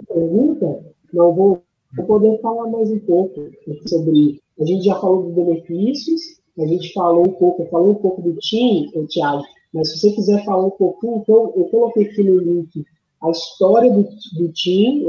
pergunta, 0.07 0.93
não 1.13 1.33
vou, 1.33 1.63
vou 1.95 2.05
poder 2.05 2.41
falar 2.41 2.67
mais 2.67 2.89
um 2.89 2.99
pouco 2.99 3.51
sobre. 3.87 4.41
A 4.59 4.65
gente 4.65 4.83
já 4.83 4.99
falou 4.99 5.23
dos 5.23 5.35
benefícios, 5.35 6.21
a 6.57 6.65
gente 6.65 6.91
falou 6.91 7.27
um 7.27 7.31
pouco, 7.31 7.65
falou 7.69 7.91
um 7.91 7.95
pouco 7.95 8.21
do 8.21 8.35
time, 8.37 8.91
Thiago, 9.07 9.43
mas 9.73 9.91
se 9.91 9.99
você 9.99 10.11
quiser 10.11 10.43
falar 10.43 10.65
um 10.65 10.71
pouquinho, 10.71 11.17
então 11.17 11.53
eu 11.55 11.65
coloquei 11.65 12.07
aqui 12.07 12.23
no 12.23 12.39
link 12.39 12.83
a 13.21 13.31
história 13.31 13.91
do, 13.91 14.03
do 14.37 14.51
Tim, 14.53 15.03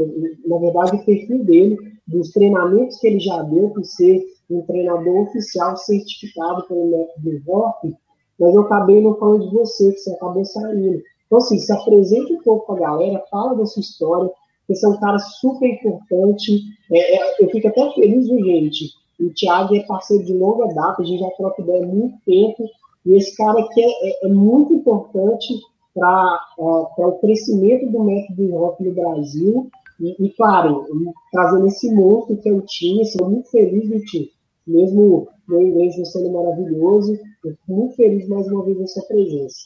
na 0.46 0.59
verdade, 0.59 0.96
o 0.96 1.05
perfil 1.05 1.44
dele, 1.44 1.79
dos 2.07 2.31
treinamentos 2.31 2.99
que 2.99 3.07
ele 3.07 3.20
já 3.20 3.42
deu 3.42 3.70
por 3.70 3.85
ser 3.85 4.25
um 4.51 4.62
treinador 4.62 5.29
oficial 5.29 5.77
certificado 5.77 6.66
pelo 6.66 6.90
método 6.90 7.40
VOP, 7.44 7.94
mas 8.38 8.55
eu 8.55 8.62
acabei 8.62 9.01
não 9.01 9.16
falando 9.16 9.49
de 9.49 9.55
você, 9.55 9.92
que 9.92 9.99
você 9.99 10.11
acabou 10.12 10.44
saindo. 10.44 11.03
Então, 11.27 11.38
assim, 11.38 11.59
se 11.59 11.73
apresente 11.73 12.33
um 12.33 12.42
pouco 12.42 12.66
para 12.66 12.87
a 12.87 12.90
galera, 12.90 13.25
fala 13.31 13.55
da 13.55 13.64
sua 13.66 13.81
história, 13.81 14.31
você 14.68 14.87
é 14.87 14.88
um 14.88 14.99
cara 14.99 15.18
super 15.18 15.68
importante. 15.68 16.62
É, 16.90 17.16
é, 17.16 17.44
eu 17.44 17.51
fico 17.51 17.68
até 17.68 17.90
feliz, 17.92 18.29
viu, 18.29 18.44
gente? 18.44 18.87
O 19.20 19.31
Thiago 19.35 19.77
é 19.77 19.81
parceiro 19.81 20.25
de 20.25 20.33
longa 20.33 20.73
data, 20.75 21.03
a 21.03 21.05
gente 21.05 21.20
já 21.20 21.31
troca 21.33 21.62
ideia 21.62 21.85
há 21.85 21.87
muito 21.87 22.16
tempo, 22.25 22.68
e 23.07 23.14
esse 23.14 23.37
cara 23.37 23.61
aqui 23.61 23.83
é, 23.83 24.09
é, 24.09 24.27
é 24.27 24.29
muito 24.29 24.73
importante 24.75 25.55
para 25.94 26.40
o 26.59 27.18
crescimento 27.20 27.90
do 27.90 28.05
método 28.05 28.50
rock 28.50 28.85
no 28.85 28.94
Brasil. 28.94 29.70
E, 30.00 30.26
e, 30.26 30.31
claro, 30.31 30.87
trazendo 31.31 31.66
esse 31.66 31.92
monstro 31.94 32.37
que 32.38 32.48
eu 32.48 32.62
tinha, 32.66 33.05
sou 33.05 33.29
muito 33.29 33.50
feliz, 33.50 33.88
Vitinho. 33.88 34.29
Mesmo 34.66 35.29
meu 35.48 35.61
inglês 35.61 35.98
não 35.98 36.05
sendo 36.05 36.33
maravilhoso, 36.33 37.18
eu 37.44 37.50
fico 37.53 37.72
muito 37.72 37.96
feliz 37.96 38.29
mais 38.29 38.46
uma 38.46 38.64
vez 38.64 38.79
nessa 38.79 39.03
presença. 39.07 39.59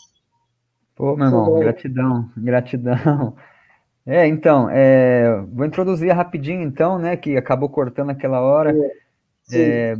Pô, 0.96 1.16
meu 1.16 1.26
irmão, 1.26 1.58
gratidão, 1.58 2.30
gratidão. 2.36 3.34
É, 4.06 4.26
então, 4.26 4.68
é, 4.68 5.40
vou 5.50 5.64
introduzir 5.64 6.12
rapidinho, 6.12 6.60
então, 6.60 6.98
né, 6.98 7.16
que 7.16 7.38
acabou 7.38 7.70
cortando 7.70 8.10
aquela 8.10 8.38
hora. 8.38 8.76
É, 9.50 9.56
é, 9.58 9.96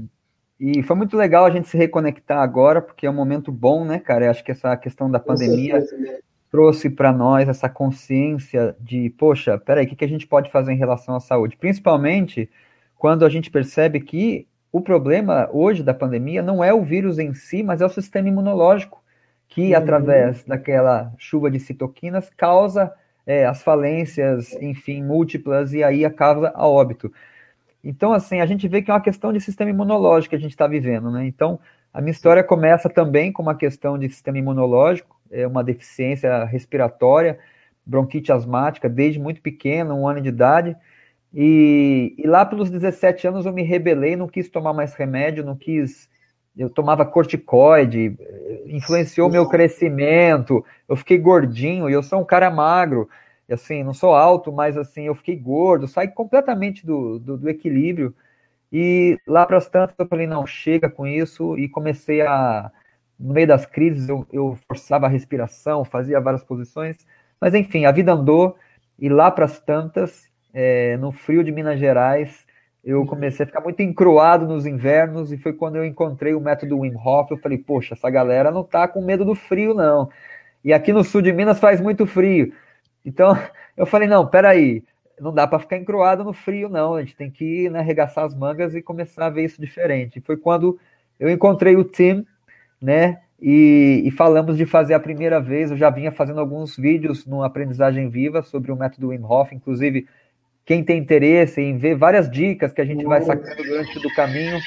e 0.64 0.82
foi 0.82 0.96
muito 0.96 1.16
legal 1.16 1.44
a 1.44 1.50
gente 1.50 1.68
se 1.68 1.76
reconectar 1.76 2.38
agora, 2.38 2.80
porque 2.80 3.06
é 3.06 3.10
um 3.10 3.14
momento 3.14 3.52
bom, 3.52 3.84
né, 3.84 3.98
cara? 3.98 4.24
Eu 4.24 4.30
acho 4.30 4.42
que 4.42 4.52
essa 4.52 4.76
questão 4.76 5.10
da 5.10 5.18
pandemia 5.18 5.78
né? 5.78 6.18
trouxe 6.50 6.88
para 6.88 7.12
nós 7.12 7.48
essa 7.48 7.68
consciência 7.68 8.74
de, 8.80 9.10
poxa, 9.10 9.58
peraí, 9.58 9.84
o 9.84 9.88
que, 9.88 9.96
que 9.96 10.04
a 10.04 10.08
gente 10.08 10.26
pode 10.26 10.50
fazer 10.50 10.72
em 10.72 10.78
relação 10.78 11.14
à 11.14 11.20
saúde? 11.20 11.56
Principalmente 11.56 12.48
quando 12.96 13.24
a 13.24 13.28
gente 13.28 13.50
percebe 13.50 14.00
que 14.00 14.46
o 14.72 14.80
problema 14.80 15.48
hoje 15.52 15.82
da 15.82 15.92
pandemia 15.92 16.42
não 16.42 16.64
é 16.64 16.72
o 16.72 16.82
vírus 16.82 17.18
em 17.18 17.34
si, 17.34 17.62
mas 17.62 17.80
é 17.80 17.86
o 17.86 17.90
sistema 17.90 18.28
imunológico, 18.28 19.02
que 19.48 19.72
uhum. 19.72 19.76
através 19.76 20.44
daquela 20.44 21.12
chuva 21.18 21.50
de 21.50 21.60
citoquinas 21.60 22.30
causa 22.36 22.92
é, 23.26 23.44
as 23.46 23.62
falências, 23.62 24.52
enfim, 24.54 25.02
múltiplas, 25.02 25.72
e 25.72 25.82
aí 25.82 26.04
acaba 26.04 26.52
a 26.54 26.66
óbito. 26.66 27.12
Então, 27.84 28.14
assim, 28.14 28.40
a 28.40 28.46
gente 28.46 28.66
vê 28.66 28.80
que 28.80 28.90
é 28.90 28.94
uma 28.94 29.00
questão 29.00 29.30
de 29.30 29.40
sistema 29.40 29.70
imunológico 29.70 30.30
que 30.30 30.36
a 30.36 30.40
gente 30.40 30.52
está 30.52 30.66
vivendo, 30.66 31.10
né? 31.10 31.26
Então, 31.26 31.60
a 31.92 32.00
minha 32.00 32.12
história 32.12 32.42
começa 32.42 32.88
também 32.88 33.30
com 33.30 33.42
uma 33.42 33.54
questão 33.54 33.98
de 33.98 34.08
sistema 34.08 34.38
imunológico, 34.38 35.14
é 35.30 35.46
uma 35.46 35.62
deficiência 35.62 36.44
respiratória, 36.44 37.38
bronquite 37.84 38.32
asmática, 38.32 38.88
desde 38.88 39.20
muito 39.20 39.42
pequeno, 39.42 39.94
um 39.94 40.08
ano 40.08 40.22
de 40.22 40.30
idade. 40.30 40.74
E, 41.32 42.14
e, 42.16 42.26
lá 42.26 42.46
pelos 42.46 42.70
17 42.70 43.26
anos 43.28 43.44
eu 43.44 43.52
me 43.52 43.62
rebelei, 43.62 44.16
não 44.16 44.28
quis 44.28 44.48
tomar 44.48 44.72
mais 44.72 44.94
remédio, 44.94 45.44
não 45.44 45.56
quis. 45.56 46.08
Eu 46.56 46.70
tomava 46.70 47.04
corticoide, 47.04 48.16
influenciou 48.66 49.28
meu 49.28 49.48
crescimento, 49.48 50.64
eu 50.88 50.96
fiquei 50.96 51.18
gordinho 51.18 51.90
e 51.90 51.92
eu 51.92 52.02
sou 52.02 52.20
um 52.20 52.24
cara 52.24 52.50
magro 52.50 53.08
assim, 53.52 53.82
não 53.82 53.94
sou 53.94 54.14
alto, 54.14 54.52
mas 54.52 54.76
assim, 54.76 55.04
eu 55.04 55.14
fiquei 55.14 55.36
gordo, 55.36 55.86
saí 55.86 56.08
completamente 56.08 56.86
do, 56.86 57.18
do, 57.18 57.36
do 57.36 57.48
equilíbrio. 57.48 58.14
E 58.72 59.18
lá 59.26 59.46
para 59.46 59.58
as 59.58 59.68
tantas 59.68 59.94
eu 59.98 60.06
falei, 60.06 60.26
não, 60.26 60.46
chega 60.46 60.90
com 60.90 61.06
isso, 61.06 61.56
e 61.58 61.68
comecei 61.68 62.22
a. 62.22 62.70
No 63.18 63.32
meio 63.32 63.46
das 63.46 63.64
crises, 63.64 64.08
eu, 64.08 64.26
eu 64.32 64.58
forçava 64.66 65.06
a 65.06 65.08
respiração, 65.08 65.84
fazia 65.84 66.20
várias 66.20 66.42
posições, 66.42 67.06
mas 67.40 67.54
enfim, 67.54 67.84
a 67.84 67.92
vida 67.92 68.12
andou, 68.12 68.56
e 68.98 69.08
lá 69.08 69.30
para 69.30 69.44
as 69.44 69.60
tantas, 69.60 70.28
é, 70.52 70.96
no 70.96 71.12
frio 71.12 71.44
de 71.44 71.52
Minas 71.52 71.78
Gerais, 71.78 72.44
eu 72.84 73.06
comecei 73.06 73.44
a 73.44 73.46
ficar 73.46 73.60
muito 73.62 73.80
encruado 73.80 74.46
nos 74.46 74.66
invernos 74.66 75.32
e 75.32 75.38
foi 75.38 75.54
quando 75.54 75.76
eu 75.76 75.84
encontrei 75.84 76.34
o 76.34 76.40
método 76.40 76.80
Wim 76.80 76.94
Hof. 76.96 77.30
Eu 77.30 77.38
falei, 77.38 77.56
poxa, 77.56 77.94
essa 77.94 78.10
galera 78.10 78.50
não 78.50 78.62
tá 78.62 78.86
com 78.86 79.00
medo 79.00 79.24
do 79.24 79.34
frio, 79.34 79.72
não. 79.72 80.10
E 80.62 80.72
aqui 80.72 80.92
no 80.92 81.02
sul 81.02 81.22
de 81.22 81.32
Minas 81.32 81.58
faz 81.58 81.80
muito 81.80 82.06
frio. 82.06 82.52
Então 83.04 83.36
eu 83.76 83.86
falei, 83.86 84.08
não, 84.08 84.26
peraí, 84.26 84.82
não 85.20 85.32
dá 85.32 85.46
para 85.46 85.58
ficar 85.58 85.76
encruado 85.76 86.24
no 86.24 86.32
frio, 86.32 86.68
não. 86.68 86.94
A 86.94 87.00
gente 87.00 87.16
tem 87.16 87.30
que 87.30 87.68
né, 87.70 87.80
arregaçar 87.80 88.24
as 88.24 88.34
mangas 88.34 88.74
e 88.74 88.82
começar 88.82 89.26
a 89.26 89.30
ver 89.30 89.44
isso 89.44 89.60
diferente. 89.60 90.20
Foi 90.20 90.36
quando 90.36 90.78
eu 91.18 91.30
encontrei 91.30 91.76
o 91.76 91.84
Tim, 91.84 92.26
né? 92.80 93.20
E, 93.40 94.02
e, 94.04 94.10
falamos 94.10 94.56
de 94.56 94.64
fazer 94.64 94.94
a 94.94 95.00
primeira 95.00 95.40
vez. 95.40 95.70
Eu 95.70 95.76
já 95.76 95.90
vinha 95.90 96.10
fazendo 96.10 96.40
alguns 96.40 96.76
vídeos 96.76 97.26
no 97.26 97.42
Aprendizagem 97.42 98.08
Viva 98.08 98.42
sobre 98.42 98.72
o 98.72 98.76
método 98.76 99.08
Wim 99.08 99.22
Hof, 99.22 99.54
inclusive 99.54 100.06
quem 100.64 100.82
tem 100.82 100.98
interesse 100.98 101.60
em 101.60 101.76
ver 101.76 101.94
várias 101.94 102.30
dicas 102.30 102.72
que 102.72 102.80
a 102.80 102.84
gente 102.84 103.04
vai 103.04 103.20
sacando 103.20 103.62
durante 103.62 103.98
o 103.98 104.14
caminho, 104.14 104.58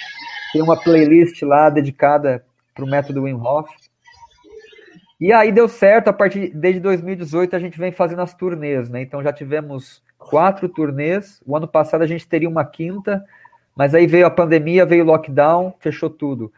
tem 0.53 0.61
uma 0.61 0.79
playlist 0.79 1.41
lá 1.41 1.69
dedicada 1.69 2.43
para 2.75 2.85
o 2.85 2.87
método 2.87 3.23
Wim 3.23 3.33
Hof. 3.33 3.69
E 5.19 5.33
aí 5.33 5.51
deu 5.51 5.67
certo, 5.67 6.09
a 6.09 6.13
partir 6.13 6.49
desde 6.53 6.79
2018 6.79 7.55
a 7.55 7.59
gente 7.59 7.77
vem 7.79 7.91
fazendo 7.91 8.21
as 8.21 8.33
turnês, 8.33 8.89
né? 8.89 9.01
Então 9.01 9.23
já 9.23 9.33
tivemos 9.33 10.03
quatro 10.17 10.69
turnês. 10.69 11.41
O 11.45 11.55
ano 11.55 11.67
passado 11.67 12.03
a 12.03 12.07
gente 12.07 12.27
teria 12.27 12.49
uma 12.49 12.63
quinta, 12.63 13.25
mas 13.75 13.95
aí 13.95 14.05
veio 14.05 14.27
a 14.27 14.31
pandemia, 14.31 14.85
veio 14.85 15.03
o 15.03 15.07
lockdown, 15.07 15.73
fechou 15.79 16.09
tudo. 16.09 16.51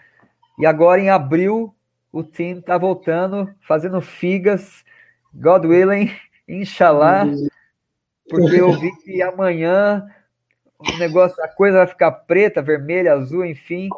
E 0.57 0.65
agora 0.65 0.99
em 0.99 1.09
abril 1.09 1.73
o 2.11 2.23
time 2.23 2.61
tá 2.61 2.77
voltando, 2.77 3.49
fazendo 3.61 4.01
figas, 4.01 4.83
God 5.33 5.65
willing, 5.65 6.11
inshallah, 6.47 7.27
porque 8.29 8.59
eu 8.59 8.73
vi 8.73 8.91
que 8.97 9.21
amanhã 9.21 10.05
o 10.79 10.97
negócio, 10.97 11.41
a 11.43 11.47
coisa 11.47 11.79
vai 11.79 11.87
ficar 11.87 12.11
preta, 12.11 12.61
vermelha, 12.61 13.13
azul, 13.13 13.43
enfim. 13.45 13.89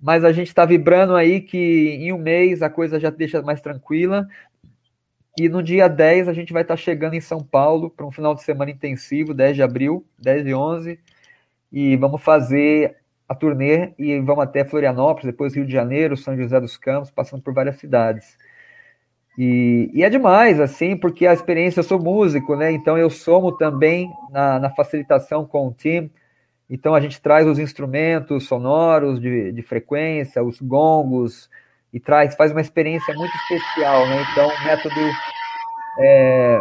Mas 0.00 0.24
a 0.24 0.32
gente 0.32 0.48
está 0.48 0.64
vibrando 0.64 1.14
aí 1.16 1.40
que 1.40 1.58
em 2.00 2.12
um 2.12 2.18
mês 2.18 2.62
a 2.62 2.70
coisa 2.70 3.00
já 3.00 3.10
deixa 3.10 3.42
mais 3.42 3.60
tranquila. 3.60 4.28
E 5.38 5.48
no 5.48 5.62
dia 5.62 5.88
10 5.88 6.28
a 6.28 6.32
gente 6.32 6.52
vai 6.52 6.62
estar 6.62 6.74
tá 6.74 6.80
chegando 6.80 7.14
em 7.14 7.20
São 7.20 7.42
Paulo 7.42 7.90
para 7.90 8.06
um 8.06 8.10
final 8.10 8.34
de 8.34 8.42
semana 8.42 8.70
intensivo, 8.70 9.34
10 9.34 9.56
de 9.56 9.62
abril, 9.62 10.04
10 10.18 10.46
e 10.46 10.54
11. 10.54 10.98
E 11.72 11.96
vamos 11.96 12.22
fazer 12.22 12.96
a 13.28 13.34
turnê 13.34 13.92
e 13.98 14.18
vamos 14.20 14.42
até 14.42 14.64
Florianópolis, 14.64 15.26
depois 15.26 15.54
Rio 15.54 15.66
de 15.66 15.72
Janeiro, 15.72 16.16
São 16.16 16.36
José 16.36 16.58
dos 16.60 16.76
Campos, 16.76 17.10
passando 17.10 17.42
por 17.42 17.52
várias 17.52 17.76
cidades. 17.76 18.36
E, 19.38 19.90
e, 19.94 20.02
é 20.02 20.10
demais, 20.10 20.58
assim, 20.58 20.96
porque 20.96 21.24
a 21.26 21.32
experiência, 21.32 21.78
eu 21.78 21.84
sou 21.84 22.00
músico, 22.02 22.56
né? 22.56 22.72
Então 22.72 22.98
eu 22.98 23.08
somo 23.08 23.52
também 23.52 24.10
na, 24.32 24.58
na 24.58 24.70
facilitação 24.70 25.46
com 25.46 25.68
o 25.68 25.72
time. 25.72 26.10
Então 26.68 26.94
a 26.94 27.00
gente 27.00 27.20
traz 27.20 27.46
os 27.46 27.58
instrumentos 27.58 28.46
sonoros 28.46 29.20
de, 29.20 29.52
de 29.52 29.62
frequência, 29.62 30.42
os 30.42 30.60
gongos, 30.60 31.48
e 31.92 31.98
traz, 31.98 32.34
faz 32.34 32.52
uma 32.52 32.60
experiência 32.60 33.14
muito 33.14 33.34
especial, 33.36 34.06
né? 34.06 34.26
Então 34.32 34.48
o 34.48 34.64
método 34.64 35.00
é, 36.00 36.60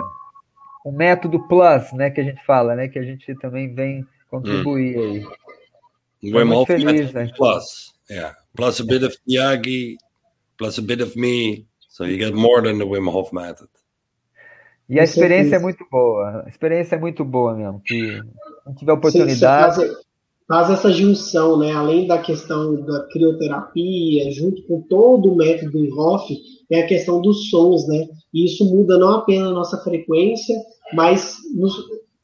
o 0.85 0.91
método 0.91 1.47
plus, 1.47 1.91
né, 1.93 2.09
que 2.09 2.21
a 2.21 2.23
gente 2.23 2.43
fala, 2.45 2.75
né, 2.75 2.87
que 2.87 2.97
a 2.97 3.03
gente 3.03 3.35
também 3.35 3.73
vem 3.73 4.05
contribuir 4.29 4.97
hum. 4.97 5.01
aí. 5.03 6.31
We're 6.31 6.45
muito 6.45 6.67
feliz, 6.67 7.13
né? 7.13 7.29
Plus, 7.37 7.93
yeah, 8.09 8.35
plus 8.55 8.81
a 8.81 8.83
bit 8.83 9.05
of 9.05 9.15
Yagi, 9.29 9.97
plus 10.57 10.79
a 10.79 10.81
bit 10.81 11.03
of 11.03 11.15
me, 11.19 11.67
So 11.97 12.05
you 12.05 12.19
get 12.19 12.35
more 12.35 12.61
than 12.61 12.77
the 12.77 12.85
Wim 12.85 13.07
Hof 13.07 13.33
method. 13.33 13.69
E 14.87 14.99
a 14.99 15.03
experiência 15.03 15.55
é 15.55 15.59
muito 15.59 15.83
boa. 15.89 16.43
A 16.45 16.47
experiência 16.47 16.95
é 16.95 16.99
muito 16.99 17.25
boa 17.25 17.55
mesmo. 17.55 17.81
Que 17.83 18.21
não 18.67 18.75
tiver 18.75 18.93
oportunidade. 18.93 19.75
Faz, 19.75 19.97
faz, 20.47 20.69
essa 20.69 20.91
junção, 20.91 21.57
né? 21.57 21.71
Além 21.71 22.07
da 22.07 22.17
questão 22.17 22.75
da 22.85 23.03
crioterapia, 23.07 24.31
junto 24.31 24.61
com 24.63 24.81
todo 24.81 25.31
o 25.31 25.35
método 25.35 25.79
Wim 25.79 25.91
Hof, 25.91 26.29
é 26.69 26.81
a 26.81 26.87
questão 26.87 27.21
dos 27.21 27.49
sons, 27.49 27.87
né? 27.87 28.07
E 28.33 28.45
isso 28.45 28.65
muda 28.65 28.97
não 28.97 29.15
apenas 29.15 29.49
a 29.49 29.53
nossa 29.53 29.77
frequência, 29.83 30.55
mas 30.93 31.37
nos, 31.55 31.73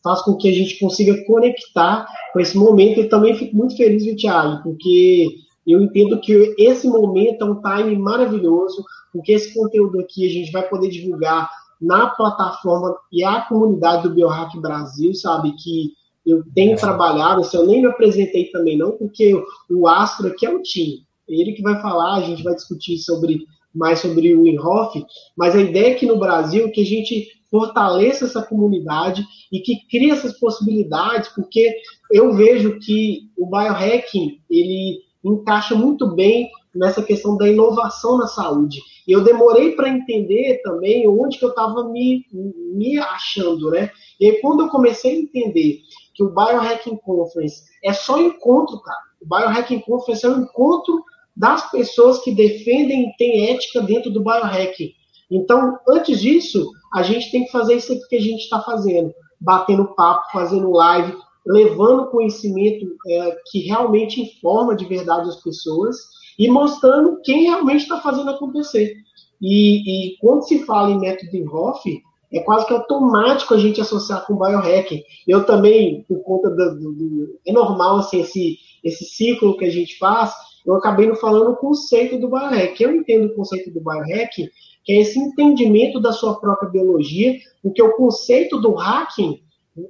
faz 0.04 0.22
com 0.22 0.36
que 0.36 0.50
a 0.50 0.54
gente 0.54 0.80
consiga 0.80 1.24
conectar 1.26 2.06
com 2.34 2.40
esse 2.40 2.58
momento. 2.58 3.00
E 3.00 3.10
também 3.10 3.36
fico 3.36 3.56
muito 3.56 3.76
feliz, 3.78 4.04
Thiago, 4.22 4.62
porque 4.64 5.30
eu 5.66 5.82
entendo 5.82 6.20
que 6.20 6.54
esse 6.58 6.88
momento 6.88 7.44
é 7.44 7.46
um 7.46 7.62
time 7.62 7.98
maravilhoso 7.98 8.84
porque 9.14 9.32
esse 9.32 9.54
conteúdo 9.54 10.00
aqui 10.00 10.26
a 10.26 10.30
gente 10.30 10.52
vai 10.52 10.68
poder 10.68 10.90
divulgar 10.90 11.50
na 11.80 12.08
plataforma 12.08 12.96
e 13.12 13.24
a 13.24 13.42
comunidade 13.42 14.04
do 14.04 14.16
Biohack 14.16 14.60
Brasil, 14.60 15.14
sabe, 15.14 15.54
que 15.54 15.94
eu 16.26 16.44
tenho 16.54 16.78
trabalhado, 16.78 17.42
assim, 17.42 17.58
eu 17.58 17.68
nem 17.68 17.82
me 17.82 17.88
apresentei 17.88 18.46
também 18.52 18.78
não, 18.78 18.92
porque 18.92 19.34
o 19.70 19.88
Astro 19.88 20.28
aqui 20.28 20.46
é 20.46 20.50
o 20.50 20.62
time, 20.62 21.04
ele 21.28 21.54
que 21.54 21.62
vai 21.62 21.82
falar, 21.82 22.16
a 22.16 22.22
gente 22.22 22.44
vai 22.44 22.56
discutir 22.56 22.98
sobre 22.98 23.46
mais 23.74 24.00
sobre 24.00 24.36
o 24.36 24.48
Inhoff, 24.48 25.04
mas 25.36 25.56
a 25.56 25.62
ideia 25.62 25.96
aqui 25.96 26.06
no 26.06 26.20
Brasil 26.20 26.68
é 26.68 26.70
que 26.70 26.82
a 26.82 26.86
gente 26.86 27.28
fortaleça 27.50 28.26
essa 28.26 28.42
comunidade 28.42 29.26
e 29.52 29.60
que 29.60 29.88
crie 29.88 30.12
essas 30.12 30.40
possibilidades, 30.40 31.30
porque 31.30 31.76
eu 32.12 32.34
vejo 32.34 32.80
que 32.80 33.30
o 33.38 33.48
biohacking, 33.48 34.40
ele 34.50 35.02
encaixa 35.24 35.76
muito 35.76 36.14
bem 36.16 36.50
nessa 36.74 37.02
questão 37.04 37.38
da 37.38 37.48
inovação 37.48 38.18
na 38.18 38.28
saúde. 38.28 38.80
E 39.08 39.12
eu 39.12 39.24
demorei 39.24 39.72
para 39.72 39.90
entender 39.90 40.62
também 40.64 41.08
onde 41.08 41.38
que 41.38 41.46
eu 41.46 41.50
estava 41.50 41.88
me, 41.90 42.26
me 42.32 42.98
achando, 42.98 43.70
né? 43.70 43.92
E 44.20 44.26
aí, 44.26 44.42
quando 44.42 44.64
eu 44.64 44.70
comecei 44.70 45.12
a 45.12 45.20
entender 45.20 45.82
que 46.14 46.24
o 46.24 46.30
Biohacking 46.30 46.98
Conference 46.98 47.64
é 47.84 47.94
só 47.94 48.20
encontro, 48.20 48.80
cara. 48.82 49.00
O 49.22 49.26
Biohacking 49.26 49.80
Conference 49.82 50.26
é 50.26 50.30
um 50.30 50.42
encontro 50.42 51.04
das 51.36 51.70
pessoas 51.72 52.20
que 52.20 52.34
defendem 52.34 53.10
e 53.10 53.18
têm 53.18 53.50
ética 53.52 53.82
dentro 53.82 54.12
do 54.12 54.24
biohacking. 54.24 54.94
Então, 55.32 55.80
antes 55.88 56.22
disso, 56.22 56.70
a 56.94 57.02
gente 57.02 57.32
tem 57.32 57.46
que 57.46 57.52
fazer 57.52 57.76
isso 57.76 58.08
que 58.08 58.16
a 58.16 58.22
gente 58.22 58.44
está 58.44 58.62
fazendo, 58.62 59.12
batendo 59.42 59.96
papo, 59.96 60.32
fazendo 60.32 60.72
live, 60.72 61.18
levando 61.46 62.12
conhecimento 62.12 62.86
é, 63.08 63.38
que 63.50 63.60
realmente 63.62 64.22
informa 64.22 64.76
de 64.76 64.86
verdade 64.86 65.28
as 65.28 65.42
pessoas 65.42 65.98
e 66.38 66.48
mostrando 66.50 67.20
quem 67.24 67.44
realmente 67.44 67.82
está 67.82 68.00
fazendo 68.00 68.30
acontecer. 68.30 68.96
E, 69.42 70.14
e, 70.14 70.18
quando 70.20 70.44
se 70.44 70.64
fala 70.66 70.92
em 70.92 71.00
método 71.00 71.54
Hoff, 71.54 72.02
é 72.34 72.40
quase 72.42 72.66
que 72.66 72.74
automático 72.74 73.54
a 73.54 73.58
gente 73.58 73.80
associar 73.80 74.26
com 74.26 74.38
biohacking. 74.38 75.04
Eu 75.28 75.46
também, 75.46 76.04
por 76.08 76.22
conta 76.24 76.50
do, 76.50 76.80
do, 76.80 76.94
do, 76.94 77.40
é 77.46 77.54
normal 77.54 77.98
assim 77.98 78.22
esse 78.22 78.58
esse 78.84 79.06
ciclo 79.06 79.56
que 79.56 79.64
a 79.64 79.70
gente 79.70 79.98
faz, 79.98 80.34
eu 80.66 80.76
acabei 80.76 81.08
não 81.08 81.16
falando 81.16 81.52
o 81.52 81.56
conceito 81.56 82.18
do 82.18 82.28
biohacking. 82.28 82.84
Eu 82.84 82.96
entendo 82.96 83.28
o 83.28 83.36
conceito 83.36 83.72
do 83.72 83.82
biohacking, 83.82 84.50
que 84.84 84.92
é 84.92 85.02
esse 85.02 85.18
entendimento 85.18 86.00
da 86.00 86.12
sua 86.12 86.40
própria 86.40 86.70
biologia, 86.70 87.38
porque 87.62 87.82
o 87.82 87.96
conceito 87.96 88.60
do 88.60 88.74
hacking, 88.74 89.40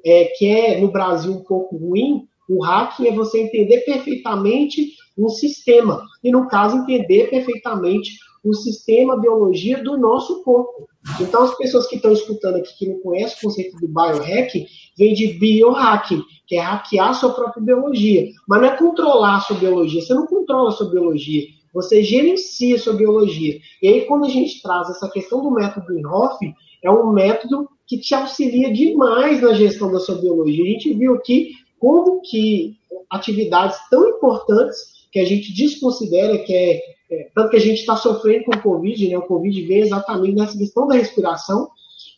é, 0.05 0.25
que 0.37 0.45
é 0.47 0.79
no 0.79 0.91
Brasil 0.91 1.33
um 1.33 1.43
pouco 1.43 1.75
ruim, 1.75 2.27
o 2.47 2.63
hacking 2.63 3.07
é 3.07 3.11
você 3.11 3.41
entender 3.41 3.79
perfeitamente 3.79 4.91
um 5.17 5.29
sistema, 5.29 6.03
e 6.23 6.31
no 6.31 6.47
caso, 6.47 6.77
entender 6.77 7.29
perfeitamente 7.29 8.11
o 8.43 8.53
sistema, 8.53 9.13
a 9.13 9.19
biologia 9.19 9.83
do 9.83 9.97
nosso 9.97 10.43
corpo. 10.43 10.87
Então, 11.19 11.43
as 11.43 11.57
pessoas 11.57 11.87
que 11.87 11.97
estão 11.97 12.11
escutando 12.11 12.55
aqui, 12.55 12.77
que 12.77 12.87
não 12.87 12.99
conhecem 12.99 13.37
o 13.37 13.41
conceito 13.41 13.77
do 13.77 13.87
biohacking, 13.87 14.65
vem 14.97 15.13
de 15.13 15.33
biohacking, 15.33 16.21
que 16.47 16.55
é 16.55 16.61
hackear 16.61 17.09
a 17.09 17.13
sua 17.13 17.33
própria 17.33 17.61
biologia. 17.61 18.29
Mas 18.47 18.61
não 18.61 18.67
é 18.67 18.77
controlar 18.77 19.37
a 19.37 19.41
sua 19.41 19.57
biologia, 19.57 20.01
você 20.01 20.13
não 20.13 20.25
controla 20.25 20.69
a 20.69 20.71
sua 20.71 20.89
biologia, 20.89 21.43
você 21.73 22.03
gerencia 22.03 22.75
a 22.75 22.79
sua 22.79 22.93
biologia. 22.93 23.59
E 23.81 23.87
aí, 23.87 24.01
quando 24.05 24.25
a 24.25 24.29
gente 24.29 24.61
traz 24.61 24.89
essa 24.89 25.09
questão 25.09 25.41
do 25.41 25.51
método 25.51 25.97
Inhoff, 25.97 26.37
é 26.83 26.89
um 26.89 27.11
método 27.11 27.69
que 27.87 27.97
te 27.97 28.13
auxilia 28.15 28.71
demais 28.71 29.41
na 29.41 29.53
gestão 29.53 29.91
da 29.91 29.99
sua 29.99 30.15
biologia. 30.15 30.63
A 30.63 30.67
gente 30.67 30.93
viu 30.93 31.15
aqui 31.15 31.51
como 31.79 32.21
que 32.21 32.77
atividades 33.09 33.77
tão 33.89 34.07
importantes 34.07 34.77
que 35.11 35.19
a 35.19 35.25
gente 35.25 35.53
desconsidera, 35.53 36.37
que 36.39 36.53
é, 36.53 36.81
é 37.13 37.29
tanto 37.33 37.49
que 37.49 37.57
a 37.57 37.61
gente 37.61 37.79
está 37.79 37.95
sofrendo 37.95 38.45
com 38.45 38.55
o 38.55 38.61
Covid, 38.61 39.09
né? 39.09 39.17
O 39.17 39.27
Covid 39.27 39.61
vem 39.65 39.79
exatamente 39.79 40.35
nessa 40.35 40.57
questão 40.57 40.87
da 40.87 40.95
respiração, 40.95 41.69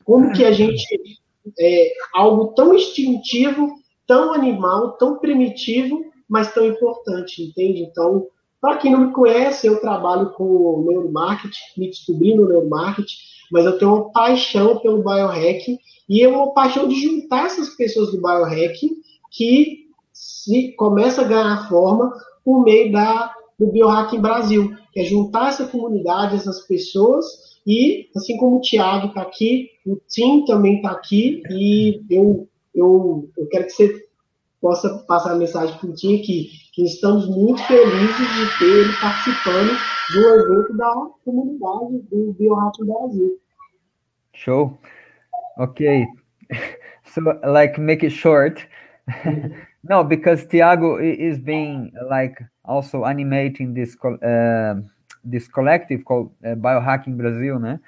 como 0.04 0.32
que 0.34 0.44
a 0.44 0.52
gente 0.52 0.84
é 1.60 1.92
algo 2.14 2.54
tão 2.54 2.74
instintivo, 2.74 3.76
tão 4.08 4.34
animal, 4.34 4.94
tão 4.94 5.20
primitivo, 5.20 6.06
mas 6.28 6.54
tão 6.54 6.66
importante, 6.66 7.44
entende? 7.44 7.82
Então, 7.82 8.28
para 8.60 8.78
quem 8.78 8.92
não 8.92 9.08
me 9.08 9.14
conhece, 9.14 9.68
eu 9.68 9.80
trabalho 9.80 10.32
com 10.32 10.86
neuromarketing, 10.88 11.60
me 11.78 11.90
descobri 11.90 12.34
no 12.34 12.48
neuromarketing, 12.48 13.16
mas 13.52 13.66
eu 13.66 13.78
tenho 13.78 13.94
uma 13.94 14.12
paixão 14.12 14.80
pelo 14.80 15.04
biohacking 15.04 15.78
e 16.10 16.24
é 16.24 16.28
uma 16.28 16.52
paixão 16.52 16.88
de 16.88 17.00
juntar 17.00 17.46
essas 17.46 17.70
pessoas 17.76 18.12
do 18.12 18.22
biohacking 18.22 18.96
que 19.32 19.86
se 20.12 20.72
começa 20.78 21.22
a 21.22 21.26
ganhar 21.26 21.70
forma 21.70 22.12
por 22.44 22.64
meio 22.64 22.92
da, 22.92 23.35
do 23.60 23.72
Biohacking 23.72 24.22
Brasil, 24.22 24.76
que 24.92 25.02
é 25.02 25.04
juntar 25.04 25.50
essa 25.50 25.68
comunidade, 25.68 26.36
essas 26.36 26.62
pessoas, 26.68 27.26
e 27.66 28.10
assim 28.16 28.38
como 28.38 28.58
o 28.58 28.62
Thiago 28.62 29.08
está 29.08 29.22
aqui, 29.22 29.70
o 29.86 29.98
Tim 30.08 30.46
também 30.46 30.78
está 30.78 30.92
aqui, 30.92 31.42
e 31.50 32.02
eu, 32.10 32.48
eu, 32.74 33.30
eu 33.38 33.48
quero 33.48 33.66
que 33.66 33.72
você 33.72 34.06
possa 34.62 34.90
passar 35.08 35.34
a 35.34 35.36
mensagem 35.36 35.78
para 35.78 35.90
o 35.90 35.94
Tim 35.94 36.20
aqui, 36.20 36.50
que 36.74 36.84
estamos 36.84 37.28
muito 37.28 37.62
felizes 37.64 38.18
de 38.18 38.60
ter 38.60 38.66
ele 38.66 38.94
participando 39.00 39.78
do 40.14 40.20
evento 40.20 40.78
da 40.78 41.08
comunidade 41.24 42.00
do 42.12 42.34
BioHack 42.34 42.86
Brasil. 42.86 43.40
Show. 44.34 44.78
Ok. 45.58 46.06
So, 47.08 47.22
like, 47.48 47.78
make 47.78 48.04
it 48.04 48.12
short. 48.12 48.68
no, 49.90 50.04
because 50.04 50.46
Tiago 50.48 50.98
is 50.98 51.40
being 51.40 51.92
like 52.10 52.42
also 52.64 53.06
animating 53.06 53.74
this 53.74 53.96
uh, 54.04 54.76
this 55.24 55.48
collective 55.48 56.06
called 56.06 56.32
uh, 56.46 56.50
Biohacking 56.56 57.18
Brazil, 57.18 57.60
né? 57.60 57.80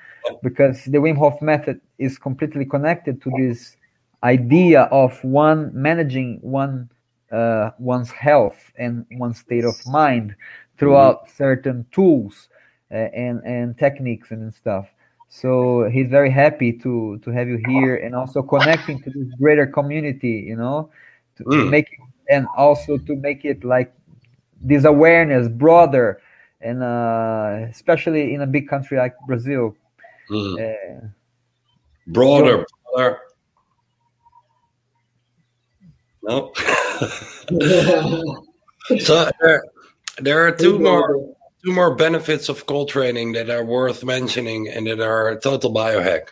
because 0.41 0.83
the 0.85 0.97
Wim 0.97 1.17
Hof 1.17 1.41
method 1.41 1.79
is 1.97 2.17
completely 2.17 2.65
connected 2.65 3.21
to 3.21 3.31
this 3.37 3.77
idea 4.23 4.83
of 4.83 5.23
one 5.23 5.71
managing 5.73 6.39
one 6.41 6.89
uh, 7.31 7.71
one's 7.77 8.11
health 8.11 8.71
and 8.77 9.05
one's 9.11 9.39
state 9.39 9.65
of 9.65 9.75
mind 9.85 10.35
throughout 10.77 11.23
mm-hmm. 11.23 11.37
certain 11.37 11.85
tools 11.91 12.49
uh, 12.91 12.95
and 12.95 13.41
and 13.43 13.77
techniques 13.77 14.31
and 14.31 14.53
stuff. 14.53 14.87
So 15.29 15.89
he's 15.91 16.09
very 16.09 16.31
happy 16.31 16.73
to 16.73 17.19
to 17.23 17.31
have 17.31 17.47
you 17.47 17.59
here 17.67 17.97
and 17.97 18.15
also 18.15 18.41
connecting 18.41 19.01
to 19.03 19.09
this 19.09 19.27
greater 19.39 19.67
community, 19.67 20.45
you 20.47 20.55
know, 20.55 20.89
to, 21.37 21.43
mm. 21.43 21.51
to 21.51 21.69
make 21.69 21.87
it, 21.91 21.99
and 22.29 22.47
also 22.57 22.97
to 22.97 23.15
make 23.15 23.45
it 23.45 23.63
like 23.63 23.93
this 24.61 24.85
awareness 24.85 25.47
broader 25.47 26.21
and 26.61 26.83
uh, 26.83 27.65
especially 27.69 28.33
in 28.33 28.41
a 28.41 28.47
big 28.47 28.67
country 28.67 28.97
like 28.97 29.15
Brazil. 29.27 29.75
Mm. 30.29 30.59
Uh, 30.59 31.07
broader, 32.07 32.65
broader. 32.93 33.19
No. 36.23 36.51
so 38.99 39.31
there, 39.39 39.63
there 40.17 40.45
are 40.45 40.51
two 40.51 40.77
more 40.79 41.33
two 41.63 41.71
more 41.71 41.95
benefits 41.95 42.49
of 42.49 42.65
cold 42.65 42.89
training 42.89 43.31
that 43.33 43.49
are 43.49 43.63
worth 43.63 44.03
mentioning 44.03 44.67
and 44.67 44.87
that 44.87 44.99
are 44.99 45.39
total 45.39 45.73
biohack. 45.73 46.29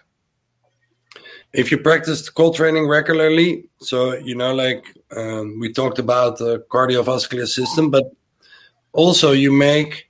If 1.56 1.72
you 1.72 1.78
practice 1.78 2.30
cold 2.30 2.56
training 2.56 2.90
regularly, 2.90 3.70
so 3.80 4.16
you 4.16 4.36
know, 4.36 4.54
like 4.54 4.84
um, 5.16 5.58
we 5.60 5.72
talked 5.72 6.00
about 6.00 6.38
the 6.38 6.60
cardiovascular 6.70 7.48
system, 7.48 7.90
but 7.90 8.04
also 8.92 9.32
you 9.32 9.54
make 9.54 10.10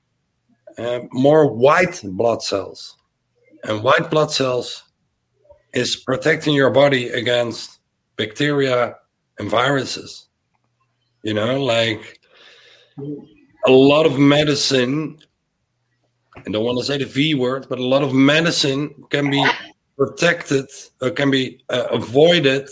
uh, 0.80 1.02
more 1.12 1.54
white 1.54 2.02
blood 2.04 2.42
cells, 2.42 2.98
and 3.64 3.84
white 3.84 4.10
blood 4.10 4.32
cells 4.32 4.86
is 5.74 5.96
protecting 5.96 6.56
your 6.56 6.72
body 6.72 7.10
against 7.10 7.80
bacteria 8.16 8.96
and 9.38 9.48
viruses. 9.48 10.28
You 11.22 11.36
know, 11.36 11.64
like 11.64 12.20
a 13.68 13.72
lot 13.72 14.08
of 14.08 14.18
medicine, 14.18 15.20
I 16.38 16.50
don't 16.50 16.66
want 16.66 16.80
to 16.80 16.86
say 16.86 16.98
the 16.98 17.06
V 17.06 17.36
word, 17.36 17.68
but 17.70 17.78
a 17.78 17.86
lot 17.86 18.02
of 18.02 18.14
medicine 18.14 18.96
can 19.12 19.30
be 19.30 19.46
protected, 19.98 20.68
or 21.02 21.12
can 21.12 21.32
be 21.32 21.64
uh, 21.70 21.88
avoided 21.92 22.70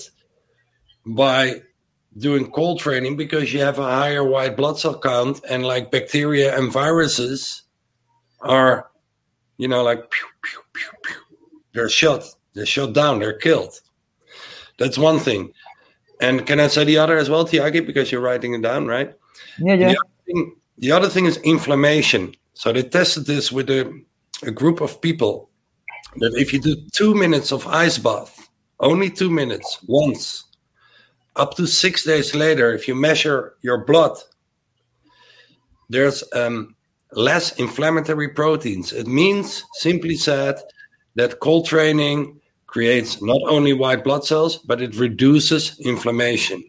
by 1.05 1.61
doing 2.17 2.51
cold 2.51 2.79
training 2.79 3.17
because 3.17 3.53
you 3.53 3.59
have 3.59 3.79
a 3.79 3.83
higher 3.83 4.23
white 4.23 4.55
blood 4.55 4.77
cell 4.77 4.99
count 4.99 5.41
and 5.49 5.65
like 5.65 5.91
bacteria 5.91 6.55
and 6.57 6.71
viruses 6.71 7.63
are 8.41 8.91
you 9.57 9.67
know 9.67 9.83
like 9.83 10.11
pew, 10.11 10.27
pew, 10.43 10.59
pew, 10.73 11.15
they're 11.73 11.89
shot 11.89 12.23
they're 12.53 12.65
shut 12.65 12.93
down 12.93 13.19
they're 13.19 13.37
killed. 13.37 13.79
That's 14.77 14.97
one 14.97 15.19
thing. 15.19 15.53
And 16.21 16.45
can 16.45 16.59
i 16.59 16.67
say 16.67 16.83
the 16.83 16.97
other 16.97 17.17
as 17.17 17.29
well 17.29 17.45
tiagi 17.45 17.85
because 17.85 18.11
you're 18.11 18.21
writing 18.21 18.53
it 18.53 18.61
down 18.61 18.85
right? 18.85 19.13
Yeah 19.57 19.73
yeah. 19.73 19.87
The 19.89 19.97
other 19.97 20.09
thing, 20.25 20.55
the 20.77 20.91
other 20.91 21.09
thing 21.09 21.25
is 21.25 21.37
inflammation. 21.37 22.35
So 22.53 22.71
they 22.71 22.83
tested 22.83 23.25
this 23.25 23.51
with 23.51 23.69
a, 23.71 23.91
a 24.43 24.51
group 24.51 24.81
of 24.81 25.01
people 25.01 25.49
that 26.17 26.33
if 26.35 26.53
you 26.53 26.59
do 26.59 26.75
two 26.91 27.13
minutes 27.15 27.51
of 27.51 27.65
ice 27.67 27.97
bath 27.97 28.43
only 28.79 29.09
two 29.09 29.29
minutes 29.29 29.79
once 29.87 30.43
up 31.35 31.55
to 31.55 31.65
six 31.65 32.03
days 32.03 32.35
later, 32.35 32.73
if 32.73 32.87
you 32.87 32.93
measure 32.93 33.55
your 33.61 33.85
blood, 33.85 34.17
there's 35.89 36.23
um, 36.33 36.75
less 37.13 37.53
inflammatory 37.53 38.29
proteins. 38.29 38.93
It 38.93 39.07
means, 39.07 39.63
simply 39.73 40.15
said, 40.15 40.55
that 41.15 41.39
cold 41.39 41.65
training 41.65 42.39
creates 42.67 43.21
not 43.21 43.41
only 43.47 43.73
white 43.73 44.03
blood 44.03 44.25
cells, 44.25 44.57
but 44.57 44.81
it 44.81 44.95
reduces 44.95 45.79
inflammation. 45.79 46.63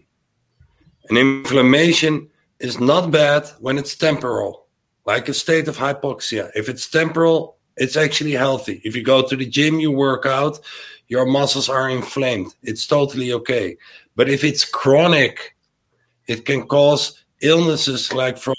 And 1.09 1.19
inflammation 1.19 2.29
is 2.61 2.81
not 2.81 3.11
bad 3.11 3.49
when 3.61 3.79
it's 3.79 3.97
temporal, 3.97 4.67
like 5.05 5.29
a 5.29 5.35
state 5.35 5.69
of 5.69 5.77
hypoxia. 5.77 6.51
If 6.55 6.69
it's 6.69 6.89
temporal, 6.89 7.54
it's 7.77 7.97
actually 7.97 8.33
healthy. 8.33 8.81
If 8.85 8.95
you 8.95 9.03
go 9.03 9.23
to 9.27 9.37
the 9.37 9.47
gym, 9.47 9.81
you 9.81 9.91
work 9.91 10.27
out, 10.27 10.61
your 11.09 11.27
muscles 11.27 11.69
are 11.69 11.91
inflamed. 11.91 12.55
It's 12.63 12.87
totally 12.87 13.33
okay. 13.33 13.77
But 14.17 14.29
if 14.29 14.45
it's 14.45 14.65
chronic, 14.65 15.57
it 16.27 16.45
can 16.45 16.67
cause 16.67 17.25
illnesses 17.43 18.13
like 18.13 18.39
from 18.39 18.57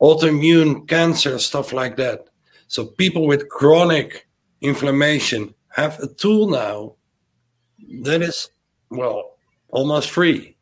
autoimmune 0.00 0.88
cancer, 0.88 1.38
stuff 1.38 1.72
like 1.72 1.96
that. 1.96 2.26
So 2.68 2.86
people 2.86 3.26
with 3.26 3.48
chronic 3.48 4.26
inflammation 4.60 5.54
have 5.68 5.98
a 6.00 6.08
tool 6.08 6.48
now 6.48 6.94
that 8.02 8.22
is, 8.22 8.50
well, 8.90 9.36
almost 9.68 10.10
free. 10.10 10.56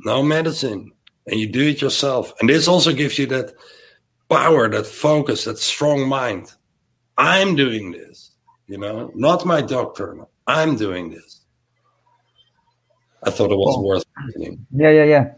No 0.00 0.22
medicine. 0.22 0.92
And 1.26 1.40
you 1.40 1.48
do 1.48 1.68
it 1.68 1.80
yourself. 1.80 2.32
And 2.40 2.48
this 2.48 2.68
also 2.68 2.92
gives 2.92 3.18
you 3.18 3.26
that 3.26 3.52
power, 4.28 4.68
that 4.68 4.86
focus, 4.86 5.44
that 5.44 5.58
strong 5.58 6.08
mind. 6.08 6.52
I'm 7.18 7.54
doing 7.54 7.92
this, 7.92 8.32
you 8.66 8.78
know, 8.78 9.10
not 9.14 9.44
my 9.44 9.60
doctor. 9.62 10.16
I'm 10.46 10.76
doing 10.76 11.10
this. 11.10 11.46
I 13.22 13.30
thought 13.30 13.50
it 13.50 13.56
was 13.56 13.76
Bom, 13.76 13.84
worth 13.84 14.04
mentioning. 14.24 14.66
Yeah, 14.70 14.90
yeah, 14.90 15.04
yeah. 15.04 15.34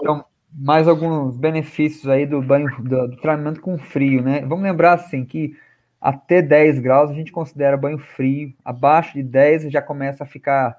Então, 0.00 0.24
mais 0.54 0.86
alguns 0.86 1.36
benefícios 1.36 2.06
aí 2.06 2.26
do 2.26 2.40
banho, 2.42 2.68
do, 2.82 3.08
do 3.08 3.16
treinamento 3.16 3.60
com 3.60 3.78
frio, 3.78 4.22
né? 4.22 4.42
Vamos 4.42 4.62
lembrar, 4.62 4.92
assim, 4.92 5.24
que 5.24 5.56
até 6.00 6.42
10 6.42 6.80
graus 6.80 7.10
a 7.10 7.14
gente 7.14 7.32
considera 7.32 7.76
banho 7.76 7.98
frio. 7.98 8.52
Abaixo 8.64 9.14
de 9.14 9.22
10 9.22 9.72
já 9.72 9.80
começa 9.80 10.24
a 10.24 10.26
ficar 10.26 10.76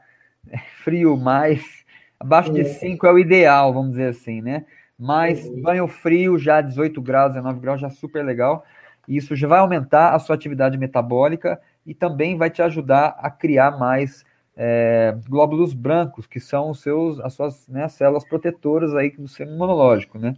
é, 0.50 0.58
frio 0.84 1.18
mais. 1.18 1.84
Abaixo 2.20 2.54
de 2.54 2.64
5 2.64 3.06
é 3.08 3.12
o 3.12 3.20
ideal, 3.20 3.74
vamos 3.74 3.92
dizer 3.92 4.10
assim, 4.10 4.42
né? 4.42 4.66
Mas 4.98 5.50
banho 5.62 5.88
frio 5.88 6.38
já 6.38 6.62
18 6.62 7.02
graus, 7.02 7.34
19 7.34 7.60
graus 7.60 7.82
já 7.82 7.90
super 7.90 8.24
legal. 8.24 8.64
Isso 9.08 9.36
já 9.36 9.48
vai 9.48 9.60
aumentar 9.60 10.14
a 10.14 10.20
sua 10.20 10.36
atividade 10.36 10.78
metabólica 10.78 11.60
e 11.86 11.94
também 11.94 12.38
vai 12.38 12.50
te 12.50 12.62
ajudar 12.62 13.16
a 13.20 13.30
criar 13.30 13.78
mais 13.78 14.24
é, 14.56 15.16
glóbulos 15.28 15.74
brancos, 15.74 16.26
que 16.26 16.40
são 16.40 16.70
os 16.70 16.82
seus, 16.82 17.20
as 17.20 17.34
suas 17.34 17.68
né, 17.68 17.88
células 17.90 18.24
protetoras 18.24 18.96
aí 18.96 19.12
do 19.12 19.28
sistema 19.28 19.52
imunológico, 19.52 20.18
né? 20.18 20.36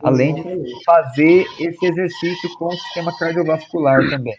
Além 0.00 0.34
de 0.34 0.84
fazer 0.84 1.44
esse 1.58 1.84
exercício 1.84 2.48
com 2.56 2.66
o 2.66 2.72
sistema 2.72 3.16
cardiovascular 3.18 4.08
também. 4.08 4.36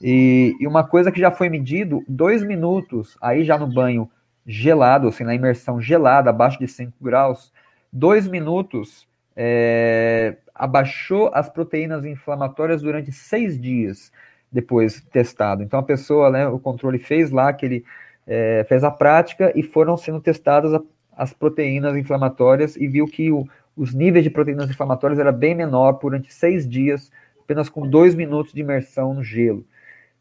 E, 0.00 0.56
e, 0.58 0.66
uma 0.66 0.82
coisa 0.82 1.12
que 1.12 1.20
já 1.20 1.30
foi 1.30 1.48
medido, 1.48 2.02
dois 2.08 2.42
minutos, 2.42 3.16
aí 3.20 3.44
já 3.44 3.56
no 3.56 3.68
banho 3.68 4.10
gelado, 4.44 5.06
assim, 5.06 5.22
na 5.22 5.36
imersão 5.36 5.80
gelada, 5.80 6.30
abaixo 6.30 6.58
de 6.58 6.66
5 6.66 6.92
graus, 7.00 7.52
dois 7.92 8.26
minutos 8.26 9.06
é, 9.36 10.36
abaixou 10.54 11.30
as 11.32 11.48
proteínas 11.48 12.04
inflamatórias 12.04 12.82
durante 12.82 13.10
seis 13.12 13.60
dias 13.60 14.12
depois 14.50 15.00
testado. 15.10 15.62
Então 15.62 15.80
a 15.80 15.82
pessoa, 15.82 16.30
né, 16.30 16.46
o 16.46 16.58
controle 16.58 16.98
fez 16.98 17.30
lá 17.30 17.48
aquele 17.48 17.84
é, 18.26 18.64
fez 18.68 18.84
a 18.84 18.90
prática 18.90 19.52
e 19.54 19.62
foram 19.62 19.96
sendo 19.96 20.20
testadas 20.20 20.74
a, 20.74 20.80
as 21.16 21.32
proteínas 21.32 21.96
inflamatórias 21.96 22.76
e 22.76 22.86
viu 22.86 23.06
que 23.06 23.32
o, 23.32 23.48
os 23.76 23.94
níveis 23.94 24.22
de 24.22 24.30
proteínas 24.30 24.70
inflamatórias 24.70 25.18
era 25.18 25.32
bem 25.32 25.54
menor 25.54 25.92
durante 25.92 26.32
seis 26.32 26.68
dias, 26.68 27.10
apenas 27.42 27.68
com 27.68 27.88
dois 27.88 28.14
minutos 28.14 28.52
de 28.52 28.60
imersão 28.60 29.14
no 29.14 29.24
gelo. 29.24 29.64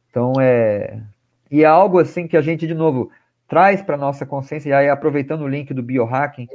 Então 0.09 0.33
é 0.39 0.99
e 1.49 1.63
é 1.63 1.65
algo 1.65 1.99
assim 1.99 2.27
que 2.27 2.37
a 2.37 2.41
gente 2.41 2.65
de 2.65 2.73
novo 2.73 3.11
traz 3.47 3.81
para 3.81 3.97
nossa 3.97 4.25
consciência 4.25 4.69
e 4.69 4.73
aí 4.73 4.89
aproveitando 4.89 5.41
o 5.41 5.47
link 5.47 5.73
do 5.73 5.83
biohacking, 5.83 6.47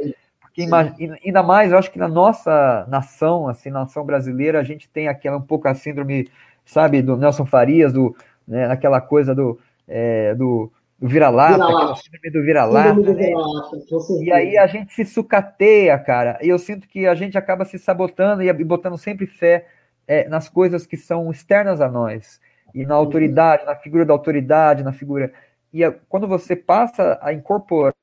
porque 0.57 1.19
ainda 1.23 1.43
mais 1.43 1.71
eu 1.71 1.79
acho 1.79 1.91
que 1.91 1.99
na 1.99 2.09
nossa 2.09 2.87
nação, 2.89 3.47
assim, 3.47 3.71
nação 3.71 4.05
brasileira, 4.05 4.59
a 4.59 4.63
gente 4.63 4.89
tem 4.89 5.07
aquela 5.07 5.37
um 5.37 5.43
pouco 5.43 5.69
a 5.69 5.75
síndrome, 5.75 6.31
sabe, 6.65 7.03
do 7.03 7.17
Nelson 7.17 7.45
Farias, 7.45 7.93
do 7.93 8.17
né, 8.49 8.67
aquela 8.71 9.01
coisa 9.01 9.35
do 9.35 9.59
é, 9.87 10.35
do 10.35 10.73
do 10.99 11.09
vira-lata, 11.09 11.59
vira 11.59 11.95
síndrome 11.97 12.31
do 12.33 12.43
vira-lata. 12.43 12.95
Né? 12.95 13.13
Vira 13.13 14.25
e 14.25 14.33
aí 14.33 14.57
a 14.57 14.67
gente 14.67 14.95
se 14.95 15.05
sucateia, 15.05 15.99
cara. 15.99 16.39
E 16.41 16.49
eu 16.49 16.59
sinto 16.59 16.89
que 16.89 17.07
a 17.07 17.15
gente 17.15 17.37
acaba 17.37 17.67
se 17.67 17.79
sabotando 17.79 18.43
e 18.43 18.65
botando 18.65 18.97
sempre 18.97 19.27
fé 19.27 19.67
é, 20.07 20.27
nas 20.29 20.49
coisas 20.49 20.87
que 20.87 20.97
são 20.97 21.31
externas 21.31 21.83
a 21.83 21.89
nós. 21.89 22.41
E 22.75 22.87
na 22.87 22.95
autoridade, 22.95 23.65
na 23.67 23.75
figura 23.75 24.05
da 24.05 24.15
autoridade, 24.15 24.83
na 24.83 24.93
figura. 24.93 25.33
E 25.73 25.85
a, 25.85 25.93
quando 26.09 26.27
você 26.27 26.55
passa 26.57 27.19
a 27.23 27.33
incorporar 27.33 27.95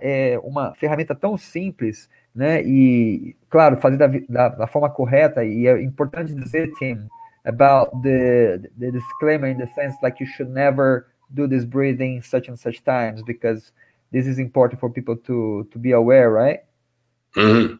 é, 0.00 0.38
uma 0.42 0.74
ferramenta 0.74 1.14
tão 1.14 1.36
simples, 1.36 2.08
né, 2.34 2.62
e, 2.62 3.36
claro, 3.48 3.76
fazer 3.76 3.96
da, 3.96 4.06
da, 4.28 4.48
da, 4.48 4.66
forma 4.66 4.88
correta, 4.90 5.44
e 5.44 5.66
é 5.66 5.82
importante 5.82 6.34
dizer, 6.34 6.72
Tim, 6.78 7.08
about 7.44 7.90
the, 8.02 8.58
the 8.78 8.90
disclaimer 8.90 9.48
in 9.48 9.58
the 9.58 9.66
sense 9.68 9.96
like 10.02 10.22
you 10.22 10.28
should 10.28 10.52
never 10.52 11.06
do 11.28 11.48
this 11.48 11.64
breathing 11.64 12.20
such 12.22 12.48
and 12.48 12.56
such 12.56 12.82
times, 12.82 13.22
because 13.22 13.72
this 14.12 14.26
is 14.26 14.38
important 14.38 14.80
for 14.80 14.90
people 14.90 15.16
to, 15.16 15.66
to 15.70 15.78
be 15.78 15.92
aware, 15.92 16.30
right? 16.30 16.60
Uhum. 17.36 17.78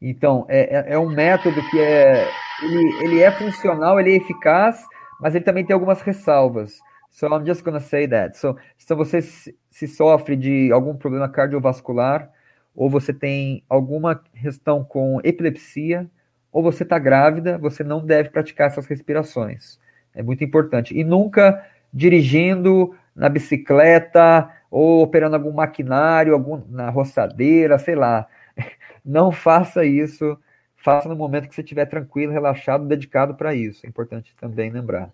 Então, 0.00 0.46
é, 0.48 0.90
é, 0.90 0.94
é 0.94 0.98
um 0.98 1.08
método 1.08 1.60
que 1.70 1.78
é, 1.80 2.28
ele, 2.62 3.04
ele 3.04 3.20
é 3.20 3.30
funcional, 3.32 3.98
ele 3.98 4.12
é 4.12 4.16
eficaz, 4.16 4.80
mas 5.20 5.34
ele 5.34 5.44
também 5.44 5.64
tem 5.64 5.74
algumas 5.74 6.00
ressalvas. 6.00 6.78
So 7.10 7.26
I'm 7.26 7.46
just 7.46 7.62
gonna 7.62 7.80
say 7.80 8.06
that. 8.08 8.36
So, 8.38 8.56
se 8.76 8.94
você 8.94 9.20
se 9.22 9.88
sofre 9.88 10.36
de 10.36 10.70
algum 10.72 10.96
problema 10.96 11.28
cardiovascular, 11.28 12.30
ou 12.74 12.88
você 12.88 13.12
tem 13.12 13.64
alguma 13.68 14.14
questão 14.16 14.84
com 14.84 15.20
epilepsia, 15.24 16.08
ou 16.52 16.62
você 16.62 16.82
está 16.82 16.98
grávida, 16.98 17.58
você 17.58 17.82
não 17.84 18.04
deve 18.04 18.30
praticar 18.30 18.68
essas 18.68 18.86
respirações. 18.86 19.78
É 20.14 20.22
muito 20.22 20.44
importante. 20.44 20.96
E 20.96 21.04
nunca 21.04 21.64
dirigindo 21.92 22.94
na 23.14 23.28
bicicleta 23.28 24.50
ou 24.70 25.02
operando 25.02 25.36
algum 25.36 25.52
maquinário, 25.52 26.34
algum, 26.34 26.62
na 26.68 26.90
roçadeira, 26.90 27.78
sei 27.78 27.94
lá. 27.94 28.26
Não 29.04 29.32
faça 29.32 29.84
isso. 29.84 30.38
Faça 30.76 31.08
no 31.08 31.16
momento 31.16 31.48
que 31.48 31.54
você 31.54 31.62
estiver 31.62 31.86
tranquilo, 31.86 32.32
relaxado, 32.32 32.86
dedicado 32.86 33.34
para 33.34 33.54
isso. 33.54 33.84
É 33.84 33.88
importante 33.88 34.34
também 34.36 34.70
lembrar. 34.70 35.10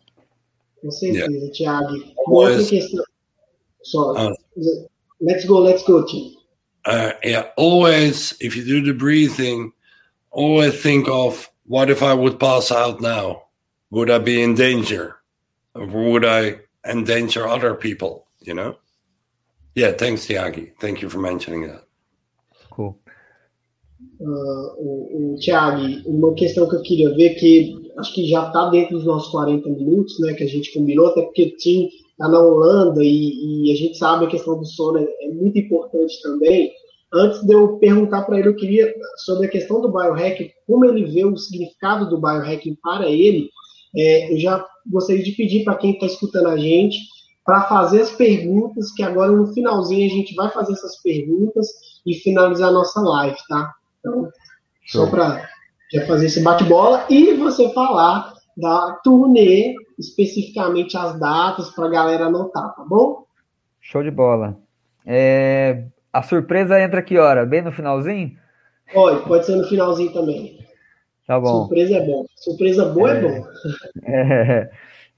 Com 0.84 0.90
certeza, 0.90 1.30
yeah. 1.30 1.52
Thiago. 1.54 2.14
Outra 2.26 2.62
questão. 2.62 3.04
Só. 3.82 4.12
Uh, 4.12 4.34
let's 5.18 5.46
go, 5.46 5.60
let's 5.60 5.82
go, 5.84 6.04
Tim. 6.04 6.34
Uh, 6.84 7.12
yeah, 7.24 7.48
always, 7.56 8.34
if 8.40 8.54
you 8.54 8.62
do 8.62 8.82
the 8.82 8.92
breathing, 8.92 9.72
always 10.30 10.74
think 10.82 11.08
of 11.08 11.50
what 11.64 11.88
if 11.88 12.02
I 12.02 12.12
would 12.12 12.38
pass 12.38 12.70
out 12.70 13.00
now? 13.00 13.44
Would 13.90 14.10
I 14.10 14.18
be 14.18 14.42
in 14.42 14.54
danger? 14.54 15.16
Or 15.74 15.86
would 15.86 16.26
I 16.26 16.60
endanger 16.86 17.48
other 17.48 17.74
people? 17.74 18.26
You 18.40 18.52
know? 18.52 18.76
Yeah, 19.74 19.92
thanks, 19.92 20.26
Tiagi. 20.26 20.72
Thank 20.78 21.00
you 21.00 21.08
for 21.08 21.18
mentioning 21.18 21.66
that. 21.66 21.84
Cool. 22.70 22.98
Uh, 24.20 24.74
o, 24.76 25.34
o 25.34 25.38
Thiago, 25.40 26.06
uma 26.06 26.34
questão 26.34 26.68
que 26.68 26.76
eu 26.76 26.82
queria 26.82 27.14
ver 27.14 27.36
que 27.36 27.83
acho 27.98 28.14
que 28.14 28.28
já 28.28 28.46
está 28.46 28.68
dentro 28.70 28.96
dos 28.96 29.04
nossos 29.04 29.30
40 29.30 29.68
minutos, 29.68 30.18
né, 30.20 30.34
que 30.34 30.44
a 30.44 30.48
gente 30.48 30.72
combinou, 30.72 31.08
até 31.08 31.22
porque 31.22 31.42
o 31.42 31.56
Tim 31.56 31.88
está 32.10 32.28
na 32.28 32.40
Holanda 32.40 33.02
e, 33.02 33.68
e, 33.68 33.72
a 33.72 33.76
gente 33.76 33.96
sabe 33.96 34.24
a 34.24 34.28
questão 34.28 34.58
do 34.58 34.66
sono 34.66 34.98
é, 34.98 35.06
é 35.22 35.28
muito 35.28 35.58
importante 35.58 36.20
também. 36.22 36.72
Antes 37.12 37.42
de 37.42 37.52
eu 37.52 37.78
perguntar 37.78 38.22
para 38.22 38.38
ele, 38.38 38.48
eu 38.48 38.56
queria, 38.56 38.92
sobre 39.18 39.46
a 39.46 39.50
questão 39.50 39.80
do 39.80 39.92
biohacking, 39.92 40.50
como 40.66 40.84
ele 40.84 41.04
vê 41.04 41.24
o 41.24 41.36
significado 41.36 42.08
do 42.08 42.20
biohacking 42.20 42.76
para 42.82 43.08
ele, 43.08 43.48
é, 43.96 44.32
eu 44.32 44.38
já 44.38 44.66
gostaria 44.90 45.22
de 45.22 45.32
pedir 45.32 45.64
para 45.64 45.76
quem 45.76 45.92
está 45.92 46.06
escutando 46.06 46.48
a 46.48 46.56
gente 46.56 46.98
para 47.44 47.62
fazer 47.62 48.00
as 48.00 48.10
perguntas, 48.10 48.90
que 48.92 49.02
agora 49.02 49.30
no 49.30 49.52
finalzinho 49.52 50.06
a 50.06 50.14
gente 50.14 50.34
vai 50.34 50.50
fazer 50.50 50.72
essas 50.72 51.00
perguntas 51.02 51.68
e 52.06 52.14
finalizar 52.14 52.70
a 52.70 52.72
nossa 52.72 53.00
live, 53.00 53.36
tá? 53.48 53.74
Então, 54.00 54.30
só 54.86 55.06
para 55.06 55.46
já 55.94 56.06
fazer 56.06 56.26
esse 56.26 56.42
bate-bola 56.42 57.06
e 57.08 57.34
você 57.34 57.72
falar 57.72 58.34
da 58.56 58.98
turnê, 59.04 59.74
especificamente 59.98 60.96
as 60.96 61.18
datas, 61.18 61.70
para 61.70 61.86
a 61.86 61.90
galera 61.90 62.26
anotar, 62.26 62.74
tá 62.74 62.84
bom? 62.84 63.24
Show 63.80 64.02
de 64.02 64.10
bola. 64.10 64.56
É, 65.06 65.84
a 66.12 66.22
surpresa 66.22 66.80
entra 66.80 67.02
que 67.02 67.16
hora? 67.16 67.46
Bem 67.46 67.62
no 67.62 67.70
finalzinho? 67.70 68.32
Pode, 68.92 69.26
pode 69.26 69.46
ser 69.46 69.56
no 69.56 69.64
finalzinho 69.68 70.12
também. 70.12 70.58
Tá 71.26 71.38
bom. 71.38 71.60
Surpresa 71.60 71.96
é 71.96 72.06
bom. 72.06 72.26
Surpresa 72.36 72.84
boa 72.86 73.12
é, 73.12 73.18
é 73.18 73.22
bom. 73.22 73.46
É, 74.04 74.70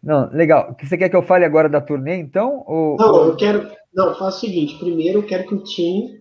não, 0.03 0.31
legal. 0.31 0.77
Você 0.81 0.97
quer 0.97 1.09
que 1.09 1.17
eu 1.17 1.23
fale 1.23 1.45
agora 1.45 1.69
da 1.69 1.81
turnê, 1.81 2.17
então? 2.17 2.63
Ou, 2.67 2.97
não, 2.97 3.25
eu 3.25 3.37
quero. 3.37 3.69
Não, 3.95 4.15
faça 4.15 4.37
o 4.37 4.41
seguinte. 4.41 4.79
Primeiro, 4.79 5.21
eu 5.21 5.27
quero 5.27 5.47
que 5.49 5.55
o 5.55 5.65
Tim 5.65 6.21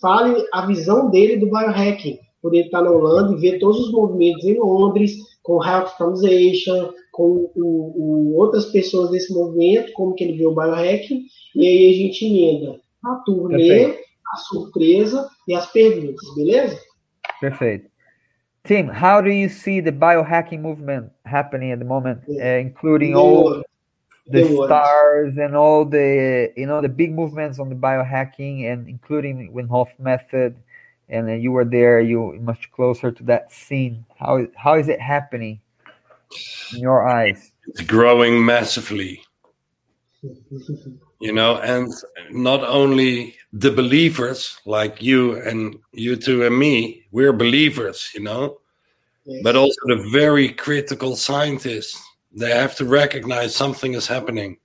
fale 0.00 0.46
a 0.52 0.66
visão 0.66 1.10
dele 1.10 1.38
do 1.38 1.46
biohacking 1.46 2.18
poder 2.44 2.66
estar 2.66 2.82
na 2.82 2.90
Holanda 2.90 3.32
e 3.32 3.40
ver 3.40 3.58
todos 3.58 3.80
os 3.80 3.90
movimentos 3.90 4.44
em 4.44 4.58
Londres, 4.58 5.16
com 5.42 5.64
Health 5.64 5.96
Foundation, 5.96 6.92
com 7.10 7.50
o, 7.56 7.92
o, 7.96 8.36
outras 8.36 8.66
pessoas 8.66 9.10
desse 9.10 9.32
movimento, 9.32 9.90
como 9.94 10.14
que 10.14 10.24
ele 10.24 10.36
vê 10.36 10.46
o 10.46 10.54
biohacking, 10.54 11.22
e 11.56 11.66
aí 11.66 11.90
a 11.90 11.94
gente 11.94 12.26
emenda 12.26 12.78
a 13.02 13.14
turnê, 13.24 13.68
Perfeito. 13.68 13.98
a 14.30 14.36
surpresa 14.36 15.28
e 15.48 15.54
as 15.54 15.72
perguntas, 15.72 16.34
beleza? 16.34 16.78
Perfeito. 17.40 17.88
Tim, 18.64 18.88
how 18.88 19.22
do 19.22 19.30
you 19.30 19.48
see 19.48 19.80
the 19.80 19.90
biohacking 19.90 20.60
movement 20.60 21.10
happening 21.24 21.72
at 21.72 21.78
the 21.78 21.84
moment, 21.84 22.20
uh, 22.28 22.60
including 22.60 23.14
all 23.14 23.62
the 24.26 24.44
stars 24.44 25.36
and 25.38 25.54
all 25.54 25.84
the 25.84 26.50
you 26.56 26.66
know 26.66 26.80
the 26.80 26.88
big 26.88 27.12
movements 27.12 27.58
on 27.58 27.68
the 27.68 27.74
biohacking 27.74 28.64
and 28.64 28.88
including 28.88 29.52
Wim 29.52 29.68
Hof 29.68 29.90
method 29.98 30.56
and 31.08 31.28
then 31.28 31.40
you 31.40 31.52
were 31.52 31.64
there 31.64 32.00
you 32.00 32.38
much 32.40 32.70
closer 32.72 33.12
to 33.12 33.22
that 33.24 33.52
scene. 33.52 34.04
How 34.16 34.46
how 34.56 34.74
is 34.74 34.88
it 34.88 35.00
happening 35.00 35.60
in 36.72 36.80
your 36.80 37.06
eyes? 37.08 37.52
It's 37.68 37.82
growing 37.82 38.44
massively. 38.44 39.22
You 41.20 41.32
know 41.32 41.56
and 41.56 41.92
not 42.30 42.64
only 42.64 43.36
the 43.52 43.70
believers 43.70 44.58
like 44.66 45.02
you 45.02 45.36
and 45.42 45.76
you 45.92 46.16
two 46.16 46.44
and 46.44 46.58
me 46.58 47.04
we're 47.12 47.32
believers 47.32 48.10
you 48.14 48.22
know? 48.22 48.58
Yes. 49.26 49.42
but 49.42 49.56
also 49.56 49.80
the 49.86 50.06
very 50.12 50.50
critical 50.50 51.16
scientists 51.16 51.98
they 52.34 52.50
have 52.50 52.74
to 52.76 52.84
recognize 52.84 53.54
something 53.54 53.94
is 53.94 54.06
happening. 54.06 54.58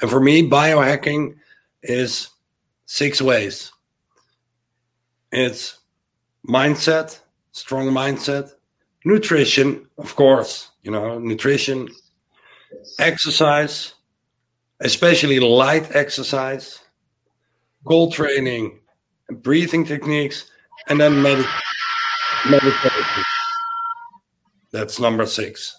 And 0.00 0.10
for 0.10 0.20
me 0.20 0.48
biohacking 0.48 1.36
is 1.82 2.30
six 2.86 3.20
ways. 3.20 3.72
It's 5.32 5.77
mindset, 6.48 7.20
strong 7.52 7.88
mindset, 7.88 8.52
nutrition, 9.04 9.86
of 9.98 10.14
course, 10.16 10.70
you 10.82 10.90
know, 10.90 11.18
nutrition, 11.18 11.88
exercise, 12.98 13.94
especially 14.80 15.40
light 15.40 15.94
exercise, 15.94 16.80
goal 17.84 18.10
training, 18.10 18.80
breathing 19.30 19.84
techniques, 19.84 20.50
and 20.88 21.00
then 21.00 21.20
med- 21.22 21.46
meditation. 22.48 23.24
That's 24.72 25.00
number 25.00 25.26
six. 25.26 25.76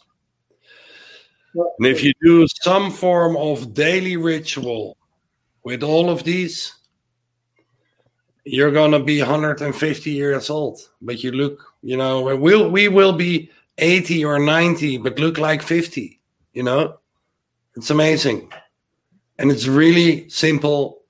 And 1.55 1.87
if 1.87 2.03
you 2.03 2.13
do 2.21 2.45
some 2.61 2.91
form 2.91 3.35
of 3.37 3.73
daily 3.73 4.17
ritual 4.17 4.97
with 5.63 5.83
all 5.83 6.09
of 6.09 6.23
these, 6.23 6.78
you're 8.45 8.71
gonna 8.71 8.99
be 8.99 9.19
150 9.19 10.11
years 10.11 10.49
old, 10.49 10.79
but 11.01 11.23
you 11.23 11.31
look, 11.31 11.73
you 11.81 11.97
know, 11.97 12.35
we'll 12.35 12.69
we 12.69 12.87
will 12.87 13.13
be 13.13 13.51
80 13.77 14.25
or 14.25 14.39
90, 14.39 14.97
but 14.97 15.19
look 15.19 15.37
like 15.37 15.61
50. 15.61 16.19
You 16.53 16.63
know, 16.63 16.97
it's 17.75 17.89
amazing, 17.89 18.51
and 19.37 19.51
it's 19.51 19.67
really 19.67 20.29
simple. 20.29 21.01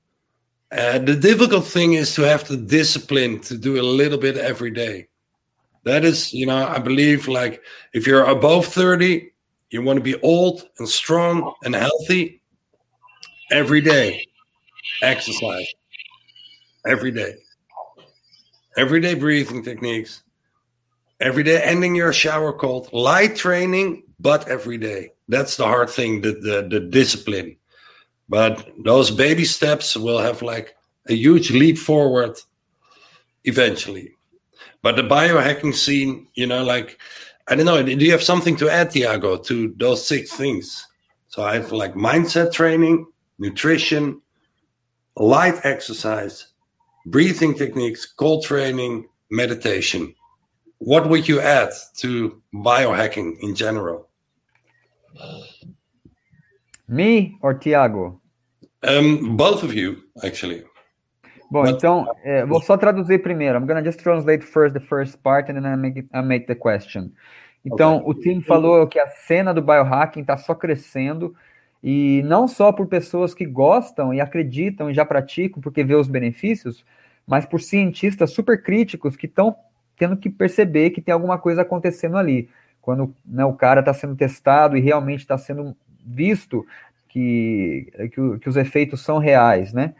Uh, 0.71 0.99
the 0.99 1.15
difficult 1.15 1.65
thing 1.65 1.93
is 1.93 2.13
to 2.13 2.21
have 2.21 2.47
the 2.47 2.57
discipline 2.57 3.39
to 3.39 3.57
do 3.57 3.79
a 3.79 3.81
little 3.81 4.19
bit 4.19 4.37
every 4.37 4.69
day. 4.69 5.07
That 5.83 6.05
is, 6.05 6.31
you 6.33 6.45
know, 6.45 6.67
I 6.67 6.77
believe 6.77 7.27
like 7.27 7.63
if 7.93 8.05
you're 8.05 8.25
above 8.25 8.67
30, 8.67 9.31
you 9.71 9.81
want 9.81 9.97
to 9.97 10.03
be 10.03 10.19
old 10.21 10.67
and 10.77 10.87
strong 10.87 11.53
and 11.63 11.73
healthy 11.73 12.41
every 13.51 13.81
day. 13.81 14.25
Exercise 15.01 15.65
every 16.89 17.11
day. 17.11 17.35
Everyday 18.77 19.13
breathing 19.13 19.63
techniques. 19.63 20.23
Every 21.19 21.43
day 21.43 21.61
ending 21.61 21.95
your 21.95 22.13
shower 22.13 22.53
cold. 22.53 22.89
Light 22.93 23.35
training, 23.35 24.03
but 24.19 24.47
every 24.47 24.77
day. 24.77 25.11
That's 25.27 25.57
the 25.57 25.65
hard 25.65 25.89
thing, 25.89 26.21
the, 26.21 26.31
the, 26.31 26.67
the 26.69 26.79
discipline. 26.79 27.57
But 28.27 28.67
those 28.83 29.11
baby 29.11 29.45
steps 29.45 29.95
will 29.95 30.19
have 30.19 30.41
like 30.41 30.75
a 31.07 31.13
huge 31.13 31.51
leap 31.51 31.77
forward 31.77 32.37
eventually. 33.43 34.15
But 34.81 34.95
the 34.95 35.03
biohacking 35.03 35.75
scene, 35.75 36.27
you 36.35 36.47
know, 36.47 36.63
like, 36.63 36.99
I 37.47 37.55
don't 37.55 37.65
know, 37.65 37.81
do 37.83 37.93
you 37.93 38.11
have 38.11 38.23
something 38.23 38.55
to 38.57 38.69
add, 38.69 38.91
Tiago, 38.91 39.37
to 39.37 39.73
those 39.77 40.05
six 40.05 40.31
things? 40.31 40.87
So 41.27 41.43
I 41.43 41.55
have 41.55 41.71
like 41.71 41.95
mindset 41.95 42.53
training, 42.53 43.07
nutrition, 43.39 44.21
light 45.15 45.59
exercise, 45.63 46.47
breathing 47.09 47.53
techniques, 47.53 48.05
cold 48.05 48.43
training, 48.43 49.05
meditation. 49.31 50.13
What 50.79 51.09
would 51.09 51.27
you 51.27 51.41
add 51.41 51.71
to 51.97 52.41
biohacking 52.53 53.37
in 53.41 53.55
general? 53.55 54.07
Me 56.87 57.37
or 57.41 57.53
Tiago? 57.53 58.21
Um, 58.83 59.35
both 59.35 59.63
of 59.63 59.73
you, 59.73 60.03
actually. 60.23 60.63
Bom, 61.51 61.63
But, 61.63 61.75
então, 61.75 62.05
é, 62.23 62.45
vou 62.45 62.61
só 62.61 62.77
traduzir 62.77 63.21
primeiro. 63.21 63.57
I'm 63.57 63.65
gonna 63.65 63.83
just 63.83 63.99
translate 63.99 64.43
first 64.43 64.73
the 64.73 64.79
first 64.79 65.17
part 65.21 65.49
and 65.49 65.55
then 65.55 65.65
I 65.65 65.75
make, 65.75 66.07
I 66.13 66.21
make 66.21 66.47
the 66.47 66.55
question. 66.55 67.11
Então, 67.65 67.97
okay. 67.97 68.09
o 68.09 68.13
Tim 68.13 68.41
falou 68.41 68.87
que 68.87 68.99
a 68.99 69.07
cena 69.07 69.53
do 69.53 69.61
biohacking 69.61 70.21
está 70.21 70.37
só 70.37 70.55
crescendo 70.55 71.35
e 71.83 72.21
não 72.25 72.47
só 72.47 72.71
por 72.71 72.87
pessoas 72.87 73.33
que 73.33 73.45
gostam 73.45 74.13
e 74.13 74.21
acreditam 74.21 74.89
e 74.89 74.93
já 74.93 75.03
praticam 75.03 75.61
porque 75.61 75.83
vê 75.83 75.95
os 75.95 76.07
benefícios, 76.07 76.85
mas 77.29 77.45
por 77.45 77.61
cientistas 77.61 78.31
super 78.31 78.63
críticos 78.63 79.15
que 79.15 79.27
estão 79.27 79.55
tendo 79.95 80.17
que 80.17 80.31
perceber 80.31 80.89
que 80.89 80.99
tem 80.99 81.13
alguma 81.13 81.37
coisa 81.37 81.61
acontecendo 81.61 82.17
ali. 82.17 82.49
Quando 82.81 83.13
né, 83.23 83.45
o 83.45 83.53
cara 83.53 83.81
está 83.81 83.93
sendo 83.93 84.15
testado 84.15 84.75
e 84.75 84.81
realmente 84.81 85.19
está 85.19 85.37
sendo 85.37 85.77
visto 86.03 86.65
que, 87.07 87.91
que, 88.11 88.39
que, 88.39 88.49
os 88.49 88.57
efeitos 88.57 89.01
são 89.01 89.19
reais, 89.19 89.71
né? 89.73 89.93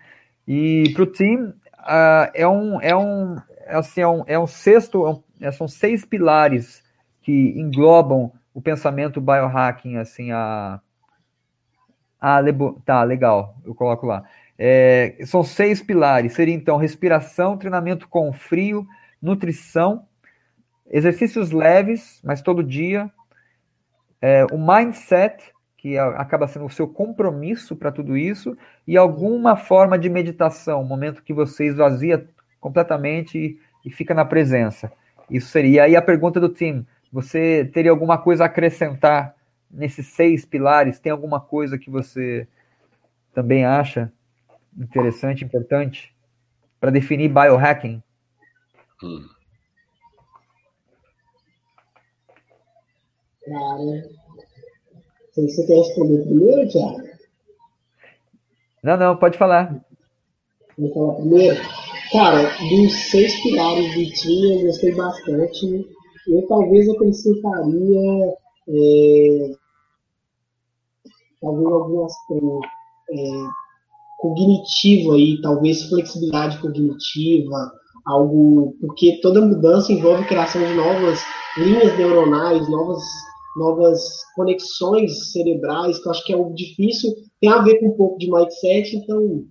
E 0.48 0.92
para 0.96 1.04
o 1.04 1.06
Tim 1.06 1.36
uh, 1.36 2.32
é 2.34 2.48
um 2.48 2.82
é 2.82 2.96
um 2.96 3.38
assim 3.68 4.02
é 4.02 4.08
um, 4.08 4.24
é 4.26 4.40
um 4.40 4.48
sexto 4.48 5.06
é 5.06 5.10
um, 5.12 5.24
é, 5.40 5.52
são 5.52 5.68
seis 5.68 6.04
pilares 6.04 6.84
que 7.22 7.54
englobam 7.60 8.32
o 8.56 8.62
pensamento 8.62 9.22
biohacking 9.22 9.98
assim 9.98 10.32
a 10.32 10.82
ah, 12.20 12.42
tá, 12.86 13.04
legal, 13.04 13.56
eu 13.64 13.74
coloco 13.74 14.06
lá. 14.06 14.26
É, 14.62 15.16
são 15.26 15.42
seis 15.42 15.82
pilares, 15.82 16.34
seria 16.34 16.54
então 16.54 16.76
respiração, 16.76 17.58
treinamento 17.58 18.10
com 18.10 18.34
frio, 18.34 18.86
nutrição, 19.22 20.06
exercícios 20.92 21.52
leves, 21.52 22.20
mas 22.26 22.42
todo 22.42 22.62
dia, 22.62 23.10
é, 24.22 24.46
o 24.52 24.58
mindset, 24.58 25.54
que 25.78 25.98
acaba 25.98 26.46
sendo 26.46 26.66
o 26.66 26.70
seu 26.70 26.90
compromisso 26.90 27.74
para 27.74 27.90
tudo 27.90 28.18
isso, 28.18 28.58
e 28.86 28.98
alguma 28.98 29.56
forma 29.56 29.98
de 29.98 30.10
meditação, 30.10 30.82
um 30.82 30.86
momento 30.86 31.24
que 31.24 31.34
você 31.34 31.68
esvazia 31.68 32.28
completamente 32.60 33.38
e, 33.38 33.60
e 33.86 33.90
fica 33.90 34.14
na 34.14 34.26
presença. 34.26 34.92
Isso 35.32 35.48
seria. 35.48 35.84
Aí 35.84 35.96
a 35.96 36.02
pergunta 36.02 36.38
do 36.38 36.50
Tim: 36.50 36.86
você 37.14 37.64
teria 37.74 37.92
alguma 37.92 38.18
coisa 38.18 38.44
a 38.44 38.48
acrescentar 38.48 39.34
nesses 39.72 40.08
seis 40.08 40.44
pilares, 40.44 41.00
tem 41.00 41.14
alguma 41.14 41.40
coisa 41.40 41.78
que 41.78 41.90
você 41.90 42.46
também 43.34 43.64
acha 43.64 44.12
interessante, 44.78 45.44
importante 45.44 46.16
para 46.80 46.92
definir 46.92 47.30
biohacking? 47.30 48.02
Hum. 49.04 49.28
Cara, 53.46 54.10
você 55.36 55.66
quer 55.66 55.78
responder 55.78 56.24
primeiro, 56.24 56.70
Thiago? 56.70 57.10
Não, 58.84 58.98
não, 58.98 59.18
pode 59.18 59.38
falar. 59.38 59.84
Vou 60.78 60.94
falar 60.94 61.16
primeiro. 61.16 61.62
Cara, 62.12 62.44
dos 62.70 62.94
seis 63.10 63.42
pilares 63.42 63.94
do 63.94 64.12
time, 64.14 64.62
eu 64.62 64.68
gostei 64.68 64.96
bastante. 64.96 65.88
Eu 66.28 66.48
talvez 66.48 66.90
acrescentaria 66.90 68.38
é, 68.68 69.56
talvez 71.42 71.68
algum 71.68 72.06
aspecto 72.06 72.62
é, 73.12 73.69
cognitivo 74.20 75.14
aí, 75.14 75.42
talvez 75.42 75.84
flexibilidade 75.84 76.60
cognitiva, 76.60 77.72
algo 78.06 78.76
porque 78.82 79.20
toda 79.22 79.42
mudança 79.42 79.94
envolve 79.94 80.28
criação 80.28 80.62
de 80.62 80.74
novas 80.74 81.22
linhas 81.58 81.98
neuronais, 81.98 82.70
novas 82.70 83.02
novas 83.58 84.00
conexões 84.36 85.32
cerebrais, 85.32 85.98
que 86.00 86.08
eu 86.08 86.12
acho 86.12 86.24
que 86.24 86.32
é 86.32 86.38
o 86.38 86.54
difícil, 86.54 87.12
tem 87.42 87.50
a 87.50 87.62
ver 87.62 87.80
com 87.80 87.88
um 87.88 87.98
pouco 87.98 88.18
de 88.20 88.32
mindset, 88.32 88.96
então 88.96 89.44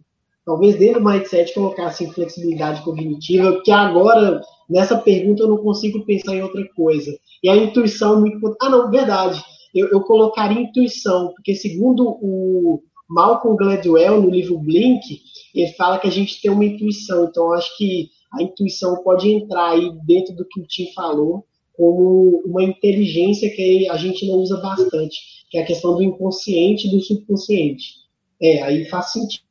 talvez 0.47 0.77
dentro 0.77 1.01
do 1.01 1.09
mindset 1.09 1.53
colocasse 1.53 2.05
assim, 2.05 2.13
flexibilidade 2.13 2.83
cognitiva, 2.83 3.61
que 3.65 3.71
agora 3.71 4.41
nessa 4.71 4.97
pergunta 4.99 5.43
eu 5.43 5.49
não 5.49 5.59
consigo 5.59 6.05
pensar 6.07 6.37
em 6.37 6.43
outra 6.43 6.67
coisa. 6.75 7.11
E 7.43 7.49
a 7.49 7.57
intuição 7.57 8.21
muito 8.21 8.57
Ah, 8.63 8.71
não, 8.71 8.91
verdade 8.91 9.43
eu, 9.75 9.89
eu 9.89 10.01
colocaria 10.01 10.61
intuição, 10.61 11.33
porque 11.35 11.55
segundo 11.55 12.19
o 12.21 12.83
Malcolm 13.09 13.57
Gladwell, 13.57 14.21
no 14.21 14.31
livro 14.31 14.59
Blink, 14.59 15.23
ele 15.55 15.73
fala 15.73 15.99
que 15.99 16.07
a 16.07 16.11
gente 16.11 16.41
tem 16.41 16.51
uma 16.51 16.65
intuição, 16.65 17.25
então 17.25 17.53
acho 17.53 17.77
que 17.77 18.11
a 18.35 18.43
intuição 18.43 19.03
pode 19.03 19.31
entrar 19.31 19.71
aí 19.71 19.91
dentro 20.05 20.35
do 20.35 20.45
que 20.45 20.61
o 20.61 20.67
Tim 20.67 20.93
falou, 20.93 21.47
como 21.73 22.43
uma 22.45 22.63
inteligência 22.63 23.49
que 23.49 23.89
a 23.89 23.97
gente 23.97 24.27
não 24.27 24.35
usa 24.35 24.61
bastante, 24.61 25.17
que 25.49 25.57
é 25.57 25.63
a 25.63 25.67
questão 25.67 25.95
do 25.95 26.03
inconsciente 26.03 26.89
e 26.89 26.91
do 26.91 27.01
subconsciente. 27.01 27.95
É, 28.41 28.63
aí 28.63 28.85
faz 28.87 29.13
sentido. 29.13 29.45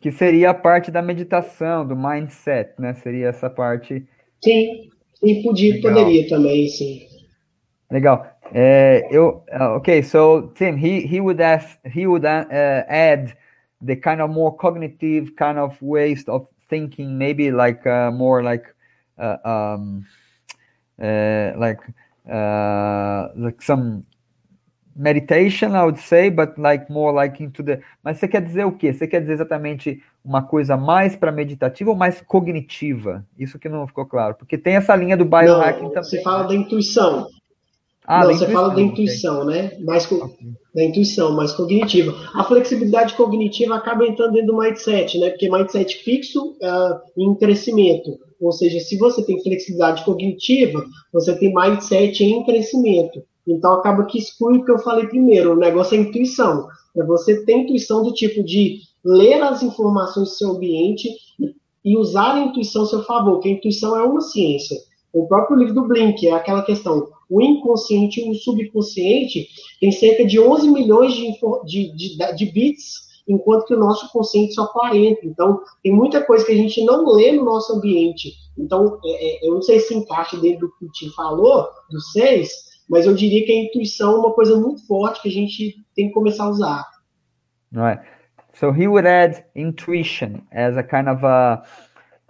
Que 0.00 0.10
seria 0.10 0.50
a 0.50 0.54
parte 0.54 0.90
da 0.90 1.02
meditação, 1.02 1.86
do 1.86 1.94
mindset, 1.94 2.72
né? 2.78 2.94
Seria 2.94 3.28
essa 3.28 3.50
parte. 3.50 4.06
Sim, 4.42 4.88
e 5.22 5.42
podia, 5.42 5.80
poderia 5.82 6.26
também, 6.26 6.66
sim. 6.68 7.09
Legal. 7.90 8.26
Uh, 8.54 9.00
you, 9.10 9.42
uh, 9.52 9.74
okay, 9.74 10.02
so 10.02 10.52
Tim, 10.54 10.76
he 10.76 11.02
he 11.02 11.20
would 11.20 11.40
ask, 11.40 11.78
he 11.86 12.06
would 12.06 12.24
uh, 12.24 12.44
add 12.50 13.36
the 13.80 13.96
kind 13.96 14.20
of 14.20 14.30
more 14.30 14.56
cognitive 14.56 15.36
kind 15.36 15.58
of 15.58 15.80
ways 15.80 16.24
of 16.28 16.46
thinking, 16.68 17.18
maybe 17.18 17.50
like 17.50 17.86
uh, 17.86 18.10
more 18.10 18.42
like 18.42 18.74
uh, 19.18 19.36
um, 19.44 20.06
uh, 21.00 21.52
like 21.56 21.80
like 23.36 23.62
some 23.62 24.04
meditation, 24.96 25.74
I 25.74 25.84
would 25.84 25.98
say, 25.98 26.28
but 26.30 26.58
like 26.58 26.90
more 26.90 27.12
like 27.12 27.40
into 27.42 27.62
the. 27.62 27.80
Mas 28.02 28.18
você 28.18 28.28
quer 28.28 28.42
dizer 28.42 28.64
o 28.64 28.72
quê? 28.72 28.92
Você 28.92 29.06
quer 29.06 29.20
dizer 29.20 29.34
exatamente 29.34 30.02
uma 30.24 30.42
coisa 30.42 30.76
mais 30.76 31.16
para 31.16 31.32
meditativa 31.32 31.90
ou 31.90 31.96
mais 31.96 32.20
cognitiva? 32.20 33.24
Isso 33.38 33.58
que 33.58 33.68
não 33.68 33.86
ficou 33.86 34.06
claro, 34.06 34.34
porque 34.34 34.58
tem 34.58 34.76
essa 34.76 34.94
linha 34.94 35.16
do 35.16 35.24
biohacking 35.24 35.84
não, 35.84 35.88
também. 35.90 36.10
Você 36.10 36.22
fala 36.22 36.44
da 36.44 36.54
intuição. 36.54 37.26
Ah, 38.10 38.24
não, 38.24 38.34
você 38.34 38.48
fala 38.48 38.74
da 38.74 38.80
intuição, 38.80 39.42
okay. 39.42 39.54
né? 39.54 39.78
Mais 39.78 40.08
da 40.74 40.82
intuição, 40.82 41.32
mais 41.32 41.52
cognitiva. 41.52 42.12
A 42.34 42.42
flexibilidade 42.42 43.14
cognitiva 43.14 43.76
acaba 43.76 44.04
entrando 44.04 44.32
dentro 44.32 44.48
do 44.48 44.58
mindset, 44.58 45.16
né? 45.16 45.30
Porque 45.30 45.48
mindset 45.48 45.96
fixo 45.98 46.56
uh, 46.60 46.98
em 47.16 47.32
crescimento. 47.36 48.18
Ou 48.40 48.50
seja, 48.50 48.80
se 48.80 48.98
você 48.98 49.24
tem 49.24 49.40
flexibilidade 49.40 50.04
cognitiva, 50.04 50.84
você 51.12 51.38
tem 51.38 51.54
mindset 51.54 52.24
em 52.24 52.44
crescimento. 52.44 53.22
Então 53.46 53.74
acaba 53.74 54.04
que 54.06 54.18
exclui 54.18 54.58
o 54.58 54.64
que 54.64 54.72
eu 54.72 54.78
falei 54.80 55.06
primeiro. 55.06 55.52
O 55.52 55.56
negócio 55.56 55.96
é 55.96 56.00
intuição. 56.00 56.66
É 56.96 57.04
você 57.04 57.44
ter 57.44 57.58
intuição 57.58 58.02
do 58.02 58.12
tipo 58.12 58.42
de 58.42 58.80
ler 59.04 59.40
as 59.40 59.62
informações 59.62 60.30
do 60.30 60.34
seu 60.34 60.50
ambiente 60.50 61.08
e 61.84 61.96
usar 61.96 62.34
a 62.34 62.40
intuição 62.40 62.82
a 62.82 62.86
seu 62.86 63.04
favor, 63.04 63.38
que 63.38 63.48
a 63.48 63.52
intuição 63.52 63.96
é 63.96 64.02
uma 64.02 64.20
ciência. 64.20 64.76
O 65.12 65.26
próprio 65.26 65.56
livro 65.56 65.74
do 65.74 65.88
Blink 65.88 66.26
é 66.26 66.32
aquela 66.32 66.62
questão 66.62 67.08
o 67.30 67.40
inconsciente 67.40 68.20
e 68.20 68.28
o 68.28 68.34
subconsciente 68.34 69.48
tem 69.80 69.92
cerca 69.92 70.26
de 70.26 70.40
11 70.40 70.68
milhões 70.68 71.14
de, 71.14 71.32
de, 71.64 71.96
de, 71.96 72.34
de 72.34 72.46
bits, 72.46 73.08
enquanto 73.28 73.66
que 73.66 73.74
o 73.74 73.78
nosso 73.78 74.10
consciente 74.12 74.54
só 74.54 74.66
40. 74.66 75.24
Então, 75.24 75.60
tem 75.82 75.92
muita 75.92 76.24
coisa 76.24 76.44
que 76.44 76.50
a 76.50 76.56
gente 76.56 76.84
não 76.84 77.06
lê 77.14 77.30
no 77.30 77.44
nosso 77.44 77.72
ambiente. 77.72 78.32
Então, 78.58 78.98
é, 79.04 79.46
é, 79.46 79.48
eu 79.48 79.54
não 79.54 79.62
sei 79.62 79.78
se 79.78 79.94
encaixa 79.94 80.36
dentro 80.36 80.66
do 80.66 80.72
que 80.76 80.84
o 80.84 80.90
Tim 80.90 81.10
falou, 81.10 81.68
do 81.88 82.00
6, 82.00 82.50
mas 82.88 83.06
eu 83.06 83.14
diria 83.14 83.46
que 83.46 83.52
a 83.52 83.62
intuição 83.62 84.14
é 84.14 84.18
uma 84.18 84.32
coisa 84.32 84.58
muito 84.58 84.84
forte 84.84 85.22
que 85.22 85.28
a 85.28 85.32
gente 85.32 85.76
tem 85.94 86.08
que 86.08 86.14
começar 86.14 86.44
a 86.44 86.50
usar. 86.50 86.84
Right. 87.72 88.02
So 88.54 88.72
he 88.72 88.88
would 88.88 89.06
add 89.06 89.44
intuition 89.54 90.42
as 90.50 90.76
a 90.76 90.82
kind 90.82 91.08
of 91.08 91.24
a, 91.24 91.62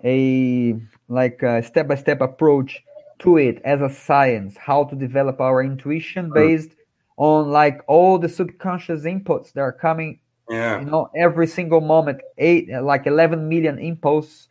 a 0.05 0.77
like 1.11 1.43
a 1.43 1.63
step-by-step 1.63 2.19
-step 2.19 2.25
approach 2.25 2.83
to 3.19 3.37
it 3.37 3.61
as 3.65 3.81
a 3.83 3.91
science, 3.91 4.57
how 4.57 4.85
to 4.85 4.97
develop 4.97 5.41
our 5.41 5.63
intuition 5.63 6.31
based 6.33 6.71
on 7.17 7.51
like 7.51 7.83
all 7.87 8.19
the 8.19 8.29
subconscious 8.29 9.03
inputs 9.05 9.53
that 9.53 9.61
are 9.61 9.73
coming, 9.73 10.21
yeah. 10.49 10.81
you 10.81 10.87
know, 10.87 11.11
every 11.15 11.47
single 11.47 11.83
moment, 11.83 12.19
eight 12.39 12.69
like 12.83 13.07
11 13.07 13.49
million 13.49 13.79
impulses, 13.79 14.49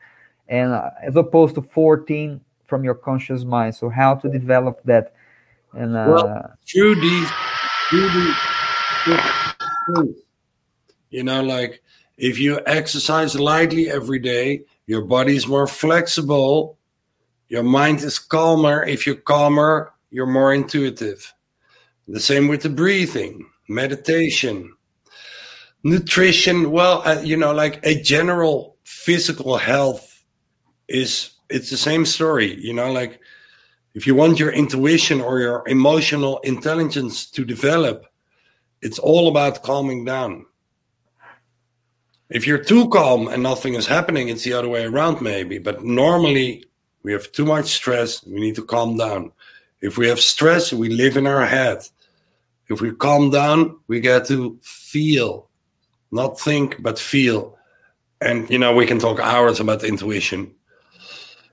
and 0.48 0.72
uh, 0.72 0.92
as 1.02 1.16
opposed 1.16 1.56
to 1.56 1.62
14 1.62 2.40
from 2.68 2.84
your 2.84 2.94
conscious 2.94 3.44
mind. 3.44 3.74
So 3.76 3.90
how 3.90 4.16
to 4.16 4.30
develop 4.30 4.82
that? 4.86 5.14
And 5.74 5.98
uh, 5.98 6.06
well, 6.08 6.54
through 6.72 6.96
these, 6.96 7.30
through 7.90 8.10
these, 8.10 8.36
you 11.10 11.24
know, 11.24 11.42
like 11.42 11.82
if 12.18 12.38
you 12.38 12.60
exercise 12.66 13.40
lightly 13.40 13.90
every 13.90 14.20
day, 14.20 14.62
your 14.90 15.04
body 15.04 15.36
is 15.36 15.48
more 15.48 15.68
flexible 15.68 16.80
your 17.50 17.64
mind 17.64 18.04
is 18.04 18.20
calmer. 18.20 18.86
If 18.86 19.08
you're 19.08 19.16
calmer, 19.16 19.92
you're 20.12 20.28
more 20.28 20.54
intuitive. 20.54 21.34
The 22.08 22.20
same 22.20 22.48
with 22.48 22.62
the 22.62 22.70
breathing, 22.70 23.50
meditation, 23.68 24.76
nutrition. 25.84 26.72
Well, 26.72 27.02
uh, 27.06 27.22
you 27.24 27.36
know, 27.36 27.52
like 27.52 27.84
a 27.84 28.00
general 28.02 28.78
physical 28.84 29.58
health 29.58 30.24
is 30.88 31.32
it's 31.50 31.72
the 31.72 31.78
same 31.78 32.06
story. 32.06 32.54
You 32.60 32.74
know, 32.74 32.92
like 32.92 33.20
if 33.96 34.06
you 34.06 34.14
want 34.14 34.40
your 34.40 34.52
intuition 34.52 35.20
or 35.20 35.40
your 35.40 35.64
emotional 35.68 36.38
intelligence 36.40 37.26
to 37.32 37.44
develop, 37.44 38.06
it's 38.84 39.00
all 39.00 39.28
about 39.28 39.64
calming 39.64 40.06
down. 40.06 40.46
If 42.30 42.46
you're 42.46 42.64
too 42.64 42.90
calm 42.90 43.28
and 43.28 43.42
nothing 43.42 43.74
is 43.74 43.88
happening, 43.88 44.30
it's 44.30 44.44
the 44.44 44.54
other 44.54 44.70
way 44.70 44.86
around, 44.86 45.22
maybe. 45.22 45.58
But 45.58 45.84
normally, 45.84 46.66
we 47.04 47.12
have 47.12 47.32
too 47.32 47.46
much 47.46 47.68
stress. 47.68 48.24
We 48.26 48.40
need 48.40 48.56
to 48.56 48.64
calm 48.64 48.98
down. 48.98 49.32
If 49.82 49.98
we 49.98 50.08
have 50.10 50.20
stress, 50.20 50.72
we 50.72 50.90
live 50.90 51.18
in 51.18 51.26
our 51.26 51.46
head. 51.46 51.80
If 52.70 52.82
we 52.82 52.94
calm 52.94 53.32
down, 53.32 53.80
we 53.88 54.00
get 54.00 54.28
to 54.28 54.60
feel, 54.62 55.50
not 56.12 56.40
think, 56.40 56.82
but 56.82 57.00
feel. 57.00 57.58
And, 58.22 58.48
you 58.50 58.60
know, 58.60 58.76
we 58.76 58.86
can 58.86 59.00
talk 59.00 59.20
hours 59.20 59.60
about 59.60 59.84
intuition, 59.84 60.54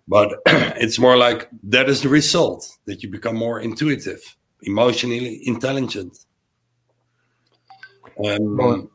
but 0.07 0.41
it's 0.47 0.99
more 0.99 1.17
like 1.17 1.49
that 1.63 1.89
is 1.89 2.03
the 2.03 2.09
result 2.09 2.69
that 2.85 3.03
you 3.03 3.09
become 3.09 3.37
more 3.37 3.61
intuitive, 3.61 4.37
emotionally 4.63 5.41
intelligent. 5.47 6.19
Um, 8.23 8.57
Bom, 8.57 8.91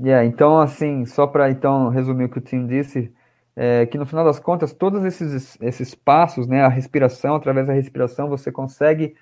yeah, 0.00 0.24
então, 0.24 0.60
assim, 0.60 1.04
só 1.06 1.26
para 1.26 1.50
então 1.50 1.88
resumir 1.90 2.24
o 2.24 2.28
que 2.28 2.38
o 2.38 2.40
Tim 2.40 2.66
disse, 2.66 3.12
é 3.56 3.86
que 3.86 3.98
no 3.98 4.06
final 4.06 4.24
das 4.24 4.38
contas, 4.38 4.72
todos 4.72 5.04
esses, 5.04 5.58
esses 5.60 5.94
passos, 5.94 6.46
né, 6.46 6.62
a 6.62 6.68
respiração, 6.68 7.34
através 7.34 7.66
da 7.66 7.72
respiração, 7.72 8.28
você 8.28 8.52
consegue 8.52 9.16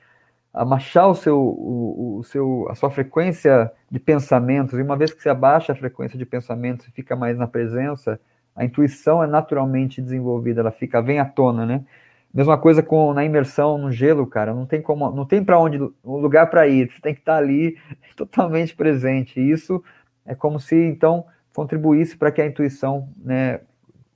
abaixar 0.53 1.09
o 1.09 1.15
seu, 1.15 1.39
o, 1.39 2.19
o, 2.19 2.25
seu, 2.25 2.67
a 2.71 2.75
sua 2.75 2.91
frequência 2.91 3.71
de 3.91 3.99
pensamentos, 4.01 4.79
e 4.79 4.83
uma 4.83 4.97
vez 4.97 5.13
que 5.13 5.23
você 5.23 5.29
abaixa 5.29 5.73
a 5.73 5.77
frequência 5.77 6.19
de 6.19 6.27
pensamentos 6.27 6.87
e 6.87 6.91
fica 6.91 7.17
mais 7.17 7.37
na 7.39 7.47
presença, 7.47 8.21
a 8.55 8.65
intuição 8.65 9.23
é 9.23 9.27
naturalmente 9.27 10.01
desenvolvida, 10.01 10.61
ela 10.61 10.71
fica, 10.71 11.03
vem 11.03 11.19
à 11.19 11.25
tona, 11.27 11.67
né? 11.67 11.85
Mesma 12.33 12.59
coisa 12.59 12.83
com 12.83 13.15
na 13.15 13.25
imersão 13.25 13.79
no 13.79 13.91
gelo, 13.91 14.27
cara, 14.27 14.55
não 14.55 14.67
tem 14.67 14.83
como, 14.83 15.11
não 15.11 15.25
tem 15.25 15.43
para 15.45 15.59
onde, 15.59 15.79
um 16.05 16.17
lugar 16.17 16.51
para 16.51 16.67
ir, 16.69 16.91
você 16.91 17.01
tem 17.01 17.15
que 17.15 17.21
estar 17.21 17.37
ali 17.37 17.79
totalmente 18.17 18.75
presente. 18.75 19.41
E 19.41 19.51
isso 19.51 19.83
é 20.27 20.35
como 20.35 20.59
se 20.61 20.77
então 20.77 21.25
contribuísse 21.55 22.17
para 22.17 22.31
que 22.31 22.43
a 22.43 22.47
intuição, 22.47 23.09
né, 23.17 23.61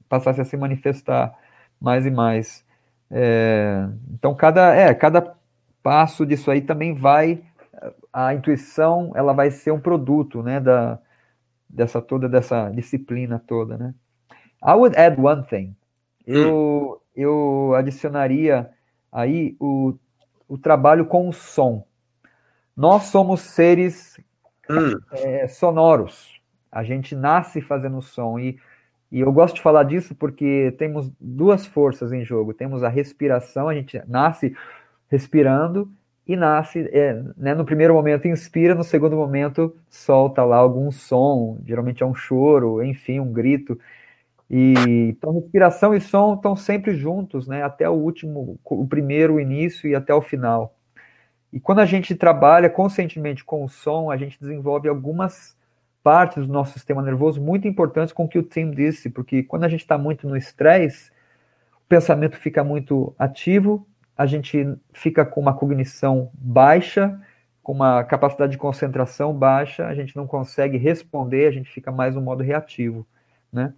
passasse 0.08 0.40
a 0.40 0.44
se 0.44 0.56
manifestar 0.56 1.34
mais 1.80 2.04
e 2.04 2.10
mais. 2.10 2.64
É, 3.10 3.88
então 4.12 4.34
cada, 4.34 4.74
é, 4.74 4.92
cada 4.94 5.34
passo 5.82 6.26
disso 6.26 6.50
aí 6.50 6.60
também 6.60 6.94
vai 6.94 7.42
a 8.12 8.34
intuição 8.34 9.12
ela 9.14 9.32
vai 9.32 9.50
ser 9.50 9.70
um 9.70 9.80
produto 9.80 10.42
né 10.42 10.60
da 10.60 10.98
dessa 11.68 12.00
toda 12.00 12.28
dessa 12.28 12.68
disciplina 12.70 13.42
toda 13.46 13.76
né 13.76 13.94
I 14.62 14.74
would 14.74 14.96
add 14.98 15.20
one 15.20 15.44
thing 15.44 15.74
hum. 16.26 16.34
eu 16.34 17.02
eu 17.16 17.74
adicionaria 17.74 18.70
aí 19.10 19.56
o, 19.58 19.94
o 20.48 20.58
trabalho 20.58 21.06
com 21.06 21.28
o 21.28 21.32
som 21.32 21.84
nós 22.76 23.04
somos 23.04 23.40
seres 23.40 24.18
hum. 24.70 25.00
é, 25.12 25.48
sonoros 25.48 26.40
a 26.70 26.84
gente 26.84 27.16
nasce 27.16 27.60
fazendo 27.60 28.00
som 28.00 28.38
e 28.38 28.58
e 29.12 29.20
eu 29.20 29.32
gosto 29.32 29.56
de 29.56 29.62
falar 29.62 29.82
disso 29.84 30.14
porque 30.14 30.72
temos 30.78 31.10
duas 31.20 31.66
forças 31.66 32.12
em 32.12 32.24
jogo. 32.24 32.54
Temos 32.54 32.84
a 32.84 32.88
respiração, 32.88 33.68
a 33.68 33.74
gente 33.74 34.00
nasce 34.06 34.54
respirando 35.08 35.90
e 36.26 36.36
nasce, 36.36 36.88
é, 36.92 37.20
né, 37.36 37.54
no 37.54 37.64
primeiro 37.64 37.92
momento 37.92 38.28
inspira, 38.28 38.74
no 38.74 38.84
segundo 38.84 39.16
momento 39.16 39.76
solta 39.88 40.44
lá 40.44 40.58
algum 40.58 40.92
som, 40.92 41.58
geralmente 41.66 42.04
é 42.04 42.06
um 42.06 42.14
choro, 42.14 42.84
enfim, 42.84 43.18
um 43.18 43.32
grito. 43.32 43.76
E 44.48 44.74
então 45.10 45.32
respiração 45.32 45.94
e 45.94 46.00
som 46.00 46.34
estão 46.34 46.54
sempre 46.54 46.94
juntos, 46.94 47.48
né, 47.48 47.62
até 47.64 47.88
o 47.88 47.94
último, 47.94 48.60
o 48.64 48.86
primeiro 48.86 49.40
início 49.40 49.90
e 49.90 49.94
até 49.94 50.14
o 50.14 50.22
final. 50.22 50.76
E 51.52 51.58
quando 51.58 51.80
a 51.80 51.86
gente 51.86 52.14
trabalha 52.14 52.70
conscientemente 52.70 53.44
com 53.44 53.64
o 53.64 53.68
som, 53.68 54.10
a 54.10 54.16
gente 54.16 54.38
desenvolve 54.40 54.88
algumas 54.88 55.56
partes 56.02 56.46
do 56.46 56.52
nosso 56.52 56.72
sistema 56.72 57.02
nervoso 57.02 57.40
muito 57.40 57.68
importantes 57.68 58.12
com 58.12 58.24
o 58.24 58.28
que 58.28 58.38
o 58.38 58.42
Tim 58.42 58.70
disse, 58.70 59.10
porque 59.10 59.42
quando 59.42 59.64
a 59.64 59.68
gente 59.68 59.80
está 59.80 59.98
muito 59.98 60.28
no 60.28 60.36
estresse, 60.36 61.10
o 61.76 61.88
pensamento 61.88 62.36
fica 62.36 62.64
muito 62.64 63.14
ativo 63.18 63.86
a 64.20 64.26
gente 64.26 64.76
fica 64.92 65.24
com 65.24 65.40
uma 65.40 65.54
cognição 65.54 66.30
baixa, 66.34 67.18
com 67.62 67.72
uma 67.72 68.04
capacidade 68.04 68.52
de 68.52 68.58
concentração 68.58 69.32
baixa, 69.32 69.86
a 69.86 69.94
gente 69.94 70.14
não 70.14 70.26
consegue 70.26 70.76
responder, 70.76 71.46
a 71.46 71.50
gente 71.50 71.70
fica 71.70 71.90
mais 71.90 72.14
no 72.14 72.20
modo 72.20 72.42
reativo, 72.42 73.06
né? 73.50 73.72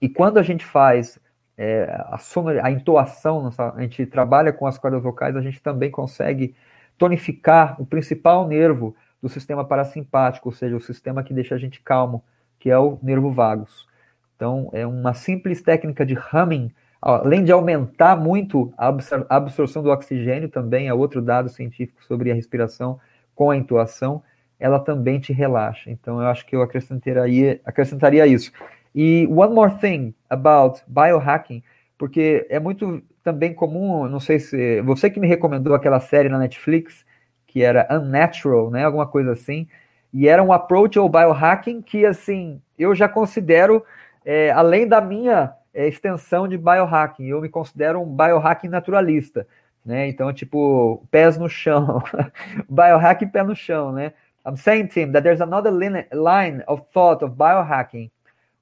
E 0.00 0.08
quando 0.08 0.38
a 0.38 0.42
gente 0.42 0.64
faz 0.64 1.18
é, 1.58 1.84
a, 2.08 2.16
sonor, 2.16 2.58
a 2.62 2.70
entoação, 2.70 3.50
a 3.76 3.82
gente 3.82 4.06
trabalha 4.06 4.50
com 4.50 4.66
as 4.66 4.78
cordas 4.78 5.02
vocais, 5.02 5.36
a 5.36 5.42
gente 5.42 5.62
também 5.62 5.90
consegue 5.90 6.54
tonificar 7.00 7.74
o 7.82 7.84
principal 7.84 8.46
nervo 8.46 8.94
do 9.20 9.28
sistema 9.28 9.64
parasimpático, 9.64 10.48
ou 10.50 10.54
seja, 10.54 10.76
o 10.76 10.80
sistema 10.80 11.24
que 11.24 11.34
deixa 11.34 11.56
a 11.56 11.58
gente 11.58 11.80
calmo, 11.80 12.22
que 12.60 12.70
é 12.70 12.78
o 12.78 12.96
nervo 13.02 13.32
vagus. 13.32 13.88
Então, 14.36 14.70
é 14.72 14.86
uma 14.86 15.14
simples 15.14 15.60
técnica 15.60 16.06
de 16.06 16.16
humming 16.32 16.72
Além 17.02 17.44
de 17.44 17.50
aumentar 17.50 18.14
muito 18.14 18.74
a 18.76 18.94
absorção 19.30 19.82
do 19.82 19.90
oxigênio, 19.90 20.50
também 20.50 20.88
é 20.88 20.92
outro 20.92 21.22
dado 21.22 21.48
científico 21.48 22.04
sobre 22.04 22.30
a 22.30 22.34
respiração 22.34 23.00
com 23.34 23.50
a 23.50 23.56
intuação, 23.56 24.22
ela 24.58 24.78
também 24.78 25.18
te 25.18 25.32
relaxa. 25.32 25.90
Então, 25.90 26.20
eu 26.20 26.26
acho 26.28 26.44
que 26.44 26.54
eu 26.54 26.60
acrescentaria, 26.60 27.58
acrescentaria 27.64 28.26
isso. 28.26 28.52
E 28.94 29.26
one 29.30 29.54
more 29.54 29.74
thing 29.76 30.14
about 30.28 30.82
biohacking, 30.86 31.62
porque 31.96 32.46
é 32.50 32.60
muito 32.60 33.02
também 33.22 33.54
comum, 33.54 34.08
não 34.08 34.20
sei 34.20 34.38
se 34.38 34.80
você 34.82 35.10
que 35.10 35.20
me 35.20 35.26
recomendou 35.26 35.74
aquela 35.74 36.00
série 36.00 36.28
na 36.28 36.38
Netflix, 36.38 37.04
que 37.46 37.62
era 37.62 37.86
Unnatural, 37.90 38.70
né, 38.70 38.84
alguma 38.84 39.06
coisa 39.06 39.32
assim, 39.32 39.68
e 40.12 40.28
era 40.28 40.42
um 40.42 40.52
approach 40.52 40.98
ao 40.98 41.08
biohacking 41.08 41.82
que, 41.82 42.04
assim, 42.04 42.60
eu 42.78 42.94
já 42.94 43.08
considero, 43.08 43.84
é, 44.24 44.50
além 44.50 44.86
da 44.86 45.00
minha 45.00 45.54
é, 45.72 45.86
extensão 45.86 46.48
de 46.48 46.58
biohacking. 46.58 47.26
Eu 47.26 47.40
me 47.40 47.48
considero 47.48 48.00
um 48.00 48.16
biohacking 48.16 48.68
naturalista, 48.68 49.46
né? 49.84 50.08
Então, 50.08 50.32
tipo, 50.32 51.06
pés 51.10 51.38
no 51.38 51.48
chão. 51.48 52.02
biohacking 52.68 53.28
pé 53.28 53.42
no 53.42 53.54
chão, 53.54 53.92
né? 53.92 54.12
I'm 54.46 54.56
saying, 54.56 54.88
Tim, 54.88 55.12
that 55.12 55.22
there's 55.22 55.42
another 55.42 55.70
line 55.70 56.62
of 56.66 56.82
thought 56.92 57.22
of 57.22 57.36
biohacking, 57.36 58.10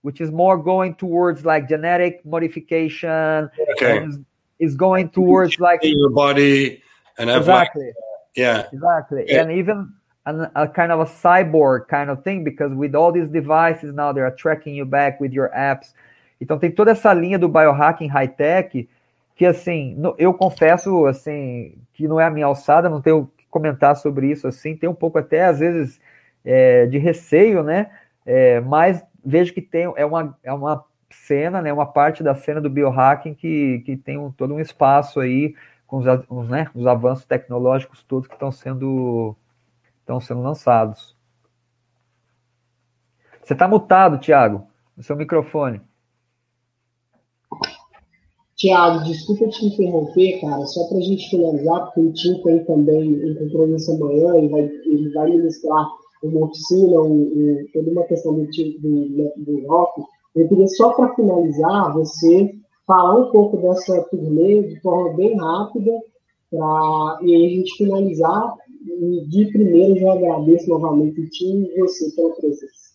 which 0.03 0.21
is 0.21 0.31
more 0.31 0.59
going 0.59 0.93
towards 0.95 1.45
like 1.45 1.69
genetic 1.69 2.21
modification. 2.25 3.49
Okay. 3.73 4.07
Is, 4.59 4.75
going 4.75 5.11
towards 5.11 5.59
like 5.61 5.81
your 5.83 6.11
body 6.11 6.83
and 7.19 7.31
exactly. 7.31 7.87
Like, 7.87 7.95
yeah. 8.37 8.67
Exactly. 8.73 9.25
Yeah. 9.27 9.43
And 9.43 9.53
even 9.53 9.93
an, 10.27 10.51
a 10.55 10.69
kind 10.69 10.93
of 10.93 11.01
a 11.01 11.07
cyborg 11.07 11.89
kind 11.89 12.11
of 12.11 12.25
thing 12.25 12.45
because 12.45 12.73
with 12.73 12.95
all 12.95 13.13
these 13.13 13.29
devices 13.29 13.95
now 13.95 14.13
they 14.13 14.21
are 14.21 14.31
tracking 14.31 14.75
you 14.75 14.85
back 14.85 15.21
with 15.21 15.33
your 15.33 15.51
apps 15.51 15.95
então 16.41 16.59
tem 16.59 16.71
toda 16.71 16.93
essa 16.93 17.13
linha 17.13 17.39
do 17.39 17.49
biohacking 17.49 18.07
high-tech 18.07 18.89
que, 19.39 19.47
assim, 19.47 19.97
eu 20.19 20.35
confesso, 20.35 21.07
assim, 21.07 21.77
que 21.95 22.09
não 22.09 22.21
é 22.21 22.25
a 22.25 22.31
minha 22.31 22.47
alçada, 22.47 22.89
não 22.89 23.01
tenho 23.01 23.31
que 23.37 23.47
comentar 23.49 23.95
sobre 23.95 24.29
isso, 24.33 24.49
assim, 24.49 24.77
tem 24.77 24.89
um 24.89 24.95
pouco 24.95 25.17
até, 25.17 25.45
às 25.45 25.61
vezes, 25.61 26.01
é, 26.45 26.87
de 26.87 26.99
receio, 26.99 27.63
né? 27.63 27.89
É, 28.27 28.61
mas 28.61 29.01
vejo 29.25 29.55
que 29.55 29.63
tem, 29.63 29.93
é 29.97 30.05
uma, 30.05 30.37
é 30.43 30.53
uma 30.53 30.85
cena, 31.29 31.61
né, 31.61 31.71
uma 31.71 31.87
parte 31.87 32.23
da 32.23 32.35
cena 32.35 32.61
do 32.61 32.71
biohacking 32.71 33.35
que, 33.35 33.81
que 33.85 33.97
tem 33.97 34.17
um, 34.17 34.33
todo 34.33 34.55
um 34.55 34.61
espaço 34.61 35.21
aí 35.21 35.55
com 35.87 35.99
os, 35.99 36.07
os, 36.29 36.49
né, 36.49 36.71
os 36.75 36.87
avanços 36.87 37.27
tecnológicos 37.27 38.03
todos 38.03 38.27
que 38.27 38.35
estão 38.35 38.51
sendo, 38.51 39.37
estão 40.01 40.19
sendo 40.19 40.41
lançados. 40.41 41.15
Você 43.43 43.53
está 43.53 43.69
mutado, 43.69 44.19
Thiago, 44.19 44.67
no 44.97 45.03
seu 45.03 45.17
microfone. 45.17 45.81
Tiago, 48.57 49.05
desculpa 49.05 49.49
te 49.49 49.67
interromper, 49.67 50.41
cara, 50.41 50.67
só 50.67 50.89
para 50.89 50.99
a 50.99 51.01
gente 51.01 51.31
finalizar, 51.31 51.87
porque 51.87 52.01
o 52.01 52.13
Tim 52.13 52.43
tem 52.43 52.65
também 52.65 53.31
um 53.31 53.35
compromisso 53.37 53.93
amanhã 53.93 54.37
e 54.37 54.49
vai, 54.49 54.63
ele 54.63 55.11
vai 55.11 55.31
ministrar 55.31 55.87
uma 56.23 56.47
oficina, 56.47 57.01
um, 57.01 57.21
um, 57.23 57.67
toda 57.73 57.91
uma 57.91 58.03
questão 58.05 58.35
do, 58.35 58.45
do, 58.45 59.33
do 59.37 59.67
rock. 59.69 60.03
Eu 60.35 60.49
queria 60.49 60.67
só 60.69 60.93
para 60.93 61.15
finalizar, 61.15 61.93
você 61.93 62.55
falar 62.87 63.17
um 63.17 63.31
pouco 63.31 63.57
dessa 63.59 64.03
turnê 64.05 64.63
de 64.63 64.81
forma 64.81 65.15
bem 65.15 65.37
rápida, 65.37 65.93
pra, 66.51 67.19
e 67.23 67.35
aí 67.35 67.47
a 67.47 67.49
gente 67.51 67.77
finalizar. 67.77 68.55
E 68.87 69.27
de 69.29 69.47
primeiro 69.53 69.99
já 70.01 70.13
agradeço 70.13 70.69
novamente 70.69 71.21
o 71.21 71.29
Tim 71.29 71.65
e 71.65 71.81
você 71.81 72.15
pela 72.15 72.35
presença. 72.35 72.89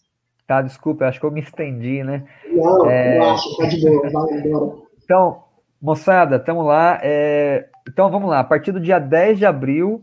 Tá, 0.48 0.62
desculpa, 0.62 1.06
acho 1.06 1.20
que 1.20 1.26
eu 1.26 1.32
me 1.32 1.42
estendi, 1.42 2.04
né? 2.04 2.26
Não, 2.52 2.90
é... 2.90 3.18
eu 3.18 3.24
acho, 3.24 3.58
tá 3.58 3.66
de 3.66 3.82
boa, 3.82 4.10
vai 4.10 4.40
embora. 4.40 4.76
Então, 5.04 5.44
Moçada, 5.84 6.38
estamos 6.38 6.66
lá. 6.66 6.98
É... 7.04 7.68
Então 7.88 8.10
vamos 8.10 8.30
lá, 8.30 8.40
a 8.40 8.44
partir 8.44 8.72
do 8.72 8.80
dia 8.80 9.00
10 9.00 9.38
de 9.38 9.46
abril, 9.46 10.02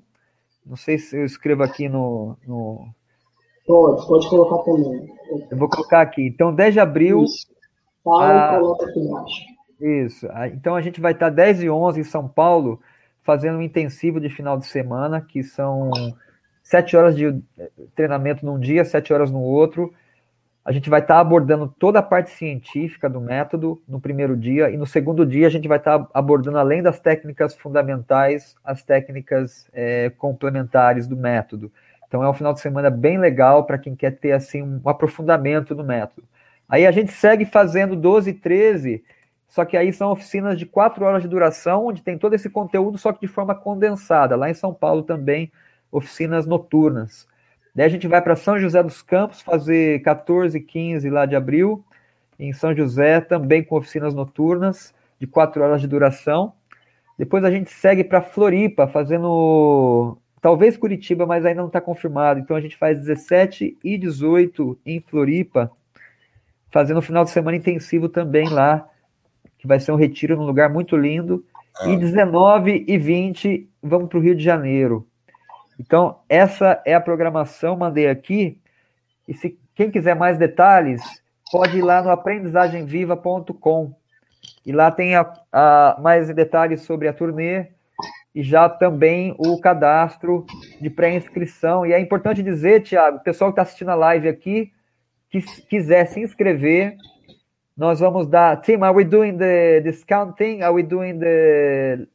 não 0.64 0.76
sei 0.76 0.98
se 0.98 1.16
eu 1.16 1.24
escrevo 1.24 1.62
aqui 1.62 1.88
no. 1.88 2.36
no... 2.46 2.86
Pode, 3.66 4.06
pode 4.06 4.28
colocar 4.28 4.64
também. 4.64 5.08
Eu 5.50 5.56
vou 5.56 5.68
colocar 5.68 6.00
aqui. 6.00 6.26
Então, 6.26 6.54
10 6.54 6.74
de 6.74 6.80
abril. 6.80 7.24
Isso. 7.24 7.46
Fala 8.02 8.52
a... 8.52 8.56
e 8.56 8.60
coloca 8.60 8.86
aqui 8.86 8.98
embaixo. 8.98 9.50
Isso. 9.80 10.28
Então 10.52 10.76
a 10.76 10.82
gente 10.82 11.00
vai 11.00 11.12
estar 11.12 11.30
10 11.30 11.62
e 11.62 11.70
11 11.70 12.00
em 12.00 12.04
São 12.04 12.28
Paulo, 12.28 12.80
fazendo 13.22 13.58
um 13.58 13.62
intensivo 13.62 14.20
de 14.20 14.28
final 14.28 14.58
de 14.58 14.66
semana, 14.66 15.20
que 15.20 15.42
são 15.42 15.90
sete 16.62 16.96
horas 16.96 17.16
de 17.16 17.40
treinamento 17.94 18.44
num 18.44 18.58
dia, 18.58 18.84
sete 18.84 19.12
horas 19.12 19.30
no 19.30 19.40
outro. 19.40 19.92
A 20.62 20.72
gente 20.72 20.90
vai 20.90 21.00
estar 21.00 21.18
abordando 21.18 21.74
toda 21.78 22.00
a 22.00 22.02
parte 22.02 22.30
científica 22.30 23.08
do 23.08 23.20
método 23.20 23.82
no 23.88 23.98
primeiro 23.98 24.36
dia, 24.36 24.70
e 24.70 24.76
no 24.76 24.86
segundo 24.86 25.24
dia 25.24 25.46
a 25.46 25.50
gente 25.50 25.66
vai 25.66 25.78
estar 25.78 26.06
abordando, 26.12 26.58
além 26.58 26.82
das 26.82 27.00
técnicas 27.00 27.54
fundamentais, 27.54 28.54
as 28.62 28.82
técnicas 28.82 29.66
é, 29.72 30.10
complementares 30.10 31.06
do 31.06 31.16
método. 31.16 31.72
Então 32.10 32.24
é 32.24 32.28
um 32.28 32.34
final 32.34 32.52
de 32.52 32.58
semana 32.58 32.90
bem 32.90 33.18
legal 33.18 33.64
para 33.64 33.78
quem 33.78 33.94
quer 33.94 34.10
ter 34.10 34.32
assim 34.32 34.62
um 34.62 34.80
aprofundamento 34.88 35.76
no 35.76 35.84
método. 35.84 36.26
Aí 36.68 36.84
a 36.84 36.90
gente 36.90 37.12
segue 37.12 37.44
fazendo 37.44 37.94
12 37.94 38.30
e 38.30 38.34
13, 38.34 39.04
só 39.46 39.64
que 39.64 39.76
aí 39.76 39.92
são 39.92 40.10
oficinas 40.10 40.58
de 40.58 40.66
4 40.66 41.04
horas 41.04 41.22
de 41.22 41.28
duração, 41.28 41.86
onde 41.86 42.02
tem 42.02 42.18
todo 42.18 42.34
esse 42.34 42.50
conteúdo, 42.50 42.98
só 42.98 43.12
que 43.12 43.20
de 43.20 43.28
forma 43.28 43.54
condensada. 43.54 44.34
Lá 44.34 44.50
em 44.50 44.54
São 44.54 44.74
Paulo 44.74 45.04
também, 45.04 45.52
oficinas 45.92 46.46
noturnas. 46.46 47.28
Daí 47.72 47.86
a 47.86 47.88
gente 47.88 48.08
vai 48.08 48.20
para 48.20 48.34
São 48.34 48.58
José 48.58 48.82
dos 48.82 49.02
Campos 49.02 49.40
fazer 49.40 50.02
14 50.02 50.58
e 50.58 50.60
15 50.60 51.08
lá 51.10 51.26
de 51.26 51.36
abril. 51.36 51.84
Em 52.40 52.52
São 52.52 52.74
José 52.74 53.20
também 53.20 53.62
com 53.62 53.76
oficinas 53.76 54.14
noturnas 54.14 54.92
de 55.20 55.28
4 55.28 55.62
horas 55.62 55.80
de 55.80 55.86
duração. 55.86 56.54
Depois 57.16 57.44
a 57.44 57.52
gente 57.52 57.70
segue 57.70 58.02
para 58.02 58.20
Floripa 58.20 58.88
fazendo 58.88 60.18
talvez 60.40 60.76
Curitiba, 60.76 61.26
mas 61.26 61.44
ainda 61.44 61.60
não 61.60 61.68
está 61.68 61.80
confirmado. 61.80 62.40
Então 62.40 62.56
a 62.56 62.60
gente 62.60 62.76
faz 62.76 62.98
17 62.98 63.76
e 63.82 63.98
18 63.98 64.78
em 64.84 65.00
Floripa, 65.00 65.70
fazendo 66.70 66.98
um 66.98 67.02
final 67.02 67.24
de 67.24 67.30
semana 67.30 67.56
intensivo 67.56 68.08
também 68.08 68.48
lá, 68.48 68.88
que 69.58 69.66
vai 69.66 69.78
ser 69.78 69.92
um 69.92 69.96
retiro 69.96 70.36
num 70.36 70.46
lugar 70.46 70.70
muito 70.70 70.96
lindo. 70.96 71.44
E 71.86 71.96
19 71.96 72.84
e 72.86 72.98
20 72.98 73.68
vamos 73.82 74.08
para 74.08 74.18
o 74.18 74.20
Rio 74.20 74.34
de 74.34 74.42
Janeiro. 74.42 75.06
Então, 75.78 76.20
essa 76.28 76.82
é 76.84 76.94
a 76.94 77.00
programação, 77.00 77.76
mandei 77.76 78.08
aqui. 78.08 78.60
E 79.26 79.32
se 79.32 79.58
quem 79.74 79.90
quiser 79.90 80.14
mais 80.14 80.36
detalhes, 80.36 81.00
pode 81.50 81.78
ir 81.78 81.82
lá 81.82 82.02
no 82.02 82.10
aprendizagemviva.com. 82.10 83.94
E 84.66 84.72
lá 84.72 84.90
tem 84.90 85.16
a, 85.16 85.32
a, 85.50 85.96
mais 85.98 86.28
detalhes 86.34 86.82
sobre 86.82 87.08
a 87.08 87.14
turnê 87.14 87.68
e 88.34 88.42
já 88.42 88.68
também 88.68 89.34
o 89.38 89.60
cadastro 89.60 90.46
de 90.80 90.88
pré-inscrição. 90.88 91.84
E 91.84 91.92
é 91.92 92.00
importante 92.00 92.42
dizer, 92.42 92.82
Tiago, 92.82 93.18
o 93.18 93.22
pessoal 93.22 93.50
que 93.50 93.54
está 93.54 93.62
assistindo 93.62 93.90
a 93.90 93.94
live 93.94 94.28
aqui, 94.28 94.72
que 95.28 95.40
quiser 95.68 96.06
se 96.06 96.20
inscrever, 96.20 96.96
nós 97.76 98.00
vamos 98.00 98.26
dar. 98.26 98.60
Tim, 98.60 98.82
are 98.82 98.94
we 98.94 99.04
doing 99.04 99.36
the 99.36 99.80
discounting? 99.80 100.62
Are 100.62 100.74
we 100.74 100.82
doing 100.82 101.18
the. 101.18 102.06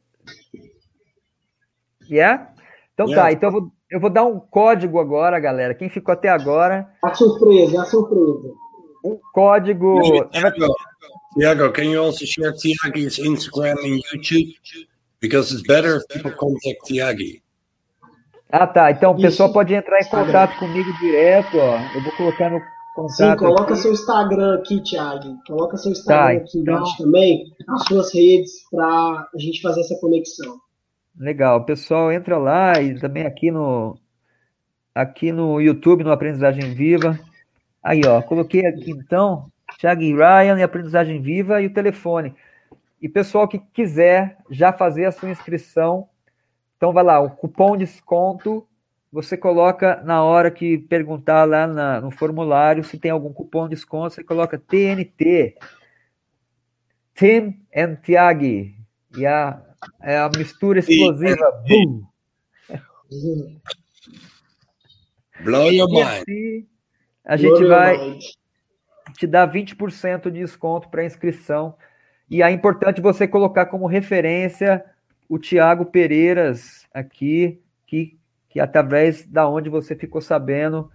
Yeah? 2.08 2.52
Então 2.94 3.06
yeah. 3.06 3.24
tá, 3.24 3.32
então 3.32 3.48
eu 3.48 3.52
vou, 3.52 3.72
eu 3.90 4.00
vou 4.00 4.10
dar 4.10 4.24
um 4.24 4.38
código 4.38 4.98
agora, 4.98 5.38
galera. 5.40 5.74
Quem 5.74 5.88
ficou 5.88 6.12
até 6.12 6.28
agora. 6.28 6.88
A 7.02 7.12
surpresa, 7.14 7.82
a 7.82 7.84
surpresa. 7.84 8.54
Um 9.04 9.18
código. 9.32 10.00
Tiago, 11.34 11.72
can 11.72 11.84
you 11.84 12.02
also 12.02 12.24
share 12.24 12.54
Tiago's 12.54 13.18
Instagram 13.18 13.76
and 13.84 14.00
YouTube? 14.14 14.54
Because 15.20 15.52
it's 15.52 15.66
better 15.66 15.96
if 15.96 16.06
people 16.08 16.32
contact 16.32 16.84
Tiagi. 16.84 17.42
Ah, 18.50 18.66
tá. 18.66 18.90
Então 18.90 19.12
o 19.12 19.20
pessoal 19.20 19.52
pode 19.52 19.74
entrar 19.74 20.00
em 20.00 20.08
contato 20.08 20.58
comigo 20.58 20.92
direto, 20.98 21.58
ó. 21.58 21.78
Eu 21.94 22.02
vou 22.02 22.12
colocar 22.12 22.50
no 22.50 22.60
contato. 22.94 23.16
Sim, 23.16 23.36
coloca 23.36 23.72
aqui. 23.72 23.82
seu 23.82 23.92
Instagram 23.92 24.54
aqui, 24.54 24.80
Thiago. 24.82 25.38
Coloca 25.46 25.76
seu 25.76 25.92
Instagram 25.92 26.38
tá, 26.38 26.42
aqui 26.42 26.58
então... 26.58 26.74
embaixo 26.74 27.02
também, 27.02 27.44
as 27.68 27.84
suas 27.84 28.14
redes, 28.14 28.52
para 28.70 28.86
a 28.86 29.38
gente 29.38 29.60
fazer 29.60 29.80
essa 29.80 29.98
conexão. 30.00 30.58
Legal. 31.18 31.64
Pessoal, 31.64 32.12
entra 32.12 32.38
lá 32.38 32.80
e 32.80 32.98
também 32.98 33.26
aqui 33.26 33.50
no 33.50 33.98
aqui 34.94 35.30
no 35.32 35.60
YouTube, 35.60 36.04
no 36.04 36.12
Aprendizagem 36.12 36.72
Viva. 36.72 37.18
Aí, 37.82 38.00
ó, 38.06 38.22
coloquei 38.22 38.64
aqui 38.64 38.90
então, 38.90 39.50
Thiago 39.78 40.00
Ryan 40.00 40.58
e 40.58 40.62
Aprendizagem 40.62 41.20
Viva 41.20 41.60
e 41.60 41.66
o 41.66 41.72
telefone. 41.72 42.34
E 43.06 43.08
pessoal 43.08 43.46
que 43.46 43.60
quiser 43.60 44.36
já 44.50 44.72
fazer 44.72 45.04
a 45.04 45.12
sua 45.12 45.30
inscrição, 45.30 46.08
então 46.76 46.92
vai 46.92 47.04
lá, 47.04 47.20
o 47.20 47.30
cupom 47.30 47.76
desconto, 47.76 48.66
você 49.12 49.36
coloca 49.36 50.02
na 50.02 50.24
hora 50.24 50.50
que 50.50 50.76
perguntar 50.76 51.44
lá 51.44 51.68
na, 51.68 52.00
no 52.00 52.10
formulário 52.10 52.82
se 52.82 52.98
tem 52.98 53.12
algum 53.12 53.32
cupom 53.32 53.68
de 53.68 53.76
desconto, 53.76 54.16
você 54.16 54.24
coloca 54.24 54.58
TNT, 54.58 55.56
Tim 57.14 57.64
and 57.72 57.94
Tiagi, 58.02 58.74
e 59.16 59.24
a, 59.24 59.62
é 60.02 60.18
a 60.18 60.28
mistura 60.36 60.80
explosiva. 60.80 61.62
Boom. 61.68 62.08
Blow 65.44 65.70
your 65.70 65.88
mind. 65.88 66.22
Assim, 66.22 66.66
a 67.24 67.36
gente 67.36 67.58
Blow 67.60 67.68
vai 67.68 68.18
te 69.16 69.28
dar 69.28 69.48
20% 69.48 70.24
de 70.24 70.40
desconto 70.40 70.88
para 70.88 71.04
inscrição. 71.04 71.76
E 72.30 72.42
é 72.42 72.50
importante 72.50 73.00
você 73.00 73.26
colocar 73.26 73.66
como 73.66 73.86
referência 73.86 74.84
o 75.28 75.38
Tiago 75.38 75.86
Pereiras 75.86 76.86
aqui, 76.92 77.60
que, 77.86 78.18
que 78.48 78.60
através 78.60 79.24
da 79.26 79.48
onde 79.48 79.68
você 79.68 79.94
ficou 79.94 80.20
sabendo 80.20 80.90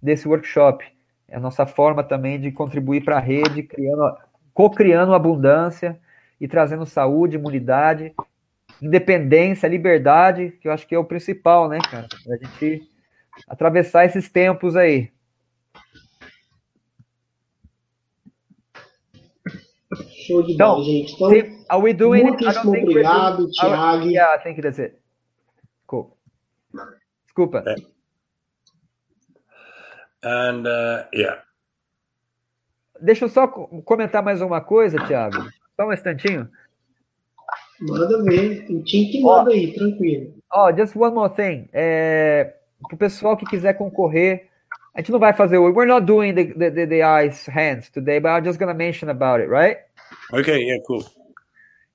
desse 0.00 0.28
workshop. 0.28 0.84
É 1.28 1.36
a 1.36 1.40
nossa 1.40 1.66
forma 1.66 2.04
também 2.04 2.40
de 2.40 2.52
contribuir 2.52 3.04
para 3.04 3.16
a 3.16 3.20
rede, 3.20 3.62
criando, 3.62 4.16
co-criando 4.54 5.14
abundância 5.14 5.98
e 6.40 6.46
trazendo 6.46 6.86
saúde, 6.86 7.36
imunidade, 7.36 8.14
independência, 8.80 9.66
liberdade, 9.66 10.52
que 10.60 10.68
eu 10.68 10.72
acho 10.72 10.86
que 10.86 10.94
é 10.94 10.98
o 10.98 11.04
principal, 11.04 11.68
né, 11.68 11.78
cara? 11.90 12.06
A 12.30 12.36
gente 12.36 12.88
atravessar 13.48 14.04
esses 14.04 14.28
tempos 14.28 14.76
aí. 14.76 15.10
Show 20.26 20.42
de 20.42 20.54
então, 20.54 20.74
bola, 20.74 20.84
gente. 20.84 21.14
Então, 21.14 21.30
are 21.68 21.82
we 21.82 21.92
doing 21.92 22.24
muitíssimo 22.24 22.74
it? 22.74 22.82
obrigado, 22.84 23.48
Thiago. 23.50 24.08
Yeah, 24.08 24.34
I 24.34 24.42
think 24.42 24.60
that's 24.60 24.78
it. 24.78 24.98
Cool. 25.86 26.16
Desculpa. 27.24 27.62
É. 27.66 27.74
And, 30.24 30.62
uh, 30.66 31.06
yeah. 31.14 31.42
Deixa 33.00 33.26
eu 33.26 33.28
só 33.28 33.46
comentar 33.46 34.22
mais 34.22 34.40
uma 34.40 34.60
coisa, 34.60 34.98
Thiago. 35.06 35.48
Só 35.76 35.86
um 35.86 35.92
instantinho. 35.92 36.48
Manda 37.80 38.22
ver. 38.24 38.66
O 38.70 38.82
que 38.82 39.20
manda 39.22 39.50
oh, 39.50 39.52
aí, 39.52 39.72
tranquilo. 39.74 40.34
Ó, 40.50 40.68
oh, 40.68 40.76
just 40.76 40.96
one 40.96 41.14
more 41.14 41.32
thing. 41.34 41.68
É, 41.72 42.54
Para 42.82 42.94
o 42.94 42.98
pessoal 42.98 43.36
que 43.36 43.46
quiser 43.46 43.74
concorrer, 43.74 44.48
a 44.96 45.00
gente 45.00 45.12
não 45.12 45.18
vai 45.18 45.34
fazer 45.34 45.58
o. 45.58 45.64
We're 45.64 45.86
not 45.86 46.06
doing 46.06 46.34
the, 46.34 46.70
the, 46.70 46.86
the, 46.86 47.02
ice 47.02 47.46
hands 47.50 47.90
today, 47.90 48.18
but 48.18 48.30
I'm 48.30 48.42
just 48.42 48.58
gonna 48.58 48.72
mention 48.72 49.10
about 49.10 49.42
it, 49.42 49.50
right? 49.50 49.80
Ok, 50.32 50.48
yeah, 50.48 50.82
cool. 50.86 51.04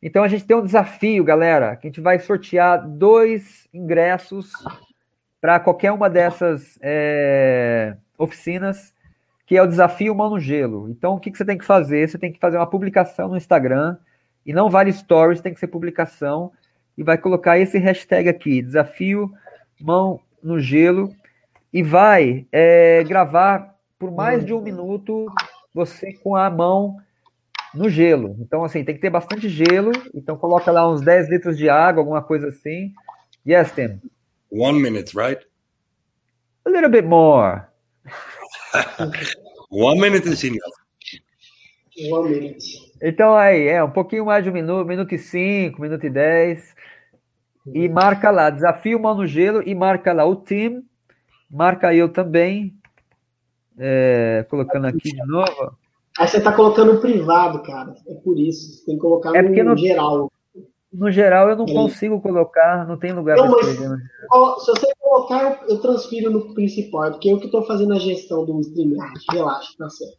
Então 0.04 0.24
a 0.24 0.28
gente 0.28 0.45
tem 0.45 0.56
um 0.56 0.64
desafio, 0.64 1.24
galera, 1.24 1.76
que 1.76 1.88
a 1.88 1.89
gente 1.89 1.99
vai 1.99 2.20
sortear 2.20 2.88
dois 2.88 3.68
ingressos 3.74 4.52
para 5.39 5.60
qualquer 5.60 5.91
uma 5.91 6.12
dessas 6.12 6.78
é, 6.80 7.95
oficinas, 8.20 8.93
que 9.47 9.58
é 9.58 9.64
o 9.64 9.68
desafio 9.68 10.14
Mano 10.14 10.39
Gelo. 10.39 10.88
Então 10.88 11.16
o 11.16 11.20
que, 11.20 11.32
que 11.32 11.38
você 11.38 11.45
tem 11.45 11.58
que 11.58 11.66
fazer? 11.66 12.08
Você 12.08 12.20
tem 12.20 12.32
que 12.32 12.39
fazer 12.39 12.58
uma 12.58 12.70
publicação 12.70 13.30
no 13.30 13.38
Instagram, 13.38 13.97
e 14.45 14.54
não 14.54 14.70
vale 14.70 14.93
stories, 14.93 15.41
tem 15.41 15.54
que 15.54 15.60
ser 15.60 15.68
publicação, 15.68 16.52
e 16.95 17.02
vai 17.02 17.18
colocar 17.18 17.58
esse 17.58 17.80
hashtag 17.80 18.30
aqui, 18.30 18.62
desafio 18.62 19.32
Mão 19.80 20.20
no 20.43 20.60
Gelo, 20.60 21.12
e 21.74 21.82
vai 21.82 22.45
é, 22.51 23.03
gravar 23.03 23.76
por 23.97 24.11
mais 24.11 24.43
de 24.45 24.53
um 24.53 24.61
minuto 24.61 25.28
você 25.74 26.13
com 26.13 26.36
a 26.36 26.49
mão 26.49 26.97
no 27.74 27.89
gelo. 27.89 28.36
Então, 28.39 28.63
assim, 28.63 28.84
tem 28.84 28.95
que 28.95 29.01
ter 29.01 29.09
bastante 29.09 29.47
gelo. 29.47 29.91
Então, 30.13 30.38
coloca 30.38 30.72
lá 30.72 30.89
uns 30.89 31.01
10 31.01 31.30
litros 31.30 31.57
de 31.57 31.69
água, 31.69 32.01
alguma 32.01 32.22
coisa 32.22 32.47
assim. 32.47 32.93
Yes, 33.47 33.72
Tim. 33.72 33.99
One 34.51 34.80
minute, 34.80 35.15
right? 35.15 35.41
A 36.65 36.69
little 36.69 36.89
bit 36.89 37.07
more. 37.07 37.61
One 39.72 40.01
minute 40.01 40.28
is 40.28 40.43
enough. 40.43 40.59
One 42.11 42.30
minute. 42.30 42.91
Então, 43.01 43.36
aí, 43.36 43.67
é 43.67 43.84
um 43.84 43.91
pouquinho 43.91 44.26
mais 44.26 44.43
de 44.43 44.49
um 44.49 44.53
minuto, 44.53 44.86
minuto 44.86 45.15
e 45.15 45.17
cinco, 45.17 45.82
minuto 45.82 46.05
e 46.05 46.09
dez. 46.09 46.76
E 47.74 47.88
marca 47.88 48.30
lá, 48.32 48.49
desafio 48.49 48.99
mal 48.99 49.15
no 49.15 49.26
gelo 49.26 49.63
e 49.65 49.74
marca 49.74 50.11
lá 50.11 50.26
o 50.26 50.36
Tim. 50.36 50.84
Marca 51.52 51.93
eu 51.93 52.08
também. 52.12 52.74
É, 53.78 54.45
colocando 54.49 54.86
aqui 54.86 55.12
de 55.12 55.26
novo. 55.26 55.76
Aí 56.18 56.28
você 56.28 56.41
tá 56.41 56.52
colocando 56.54 56.99
privado, 56.99 57.64
cara. 57.64 57.95
É 58.08 58.14
por 58.16 58.38
isso. 58.38 58.74
Você 58.74 58.86
tem 58.86 58.95
que 58.95 59.02
colocar 59.02 59.36
é 59.36 59.41
no, 59.41 59.64
no 59.64 59.78
geral. 59.78 60.32
No 60.93 61.10
geral 61.10 61.49
eu 61.49 61.56
não 61.56 61.66
é. 61.66 61.74
consigo 61.74 62.20
colocar, 62.20 62.86
não 62.86 62.97
tem 62.97 63.14
lugar 63.14 63.38
para 63.38 63.47
escrever. 63.47 63.89
Né? 63.89 63.97
se 64.60 64.72
você 64.72 64.93
colocar, 64.99 65.64
eu 65.70 65.80
transfiro 65.80 66.30
no 66.30 66.54
principal, 66.54 67.06
é 67.06 67.12
porque 67.12 67.30
eu 67.30 67.39
que 67.39 67.45
estou 67.45 67.66
fazendo 67.66 67.93
a 67.93 67.99
gestão 67.99 68.45
do 68.45 68.60
StreamYard. 68.60 69.14
Relaxa, 69.32 69.72
tá 69.78 69.89
certo. 69.89 70.18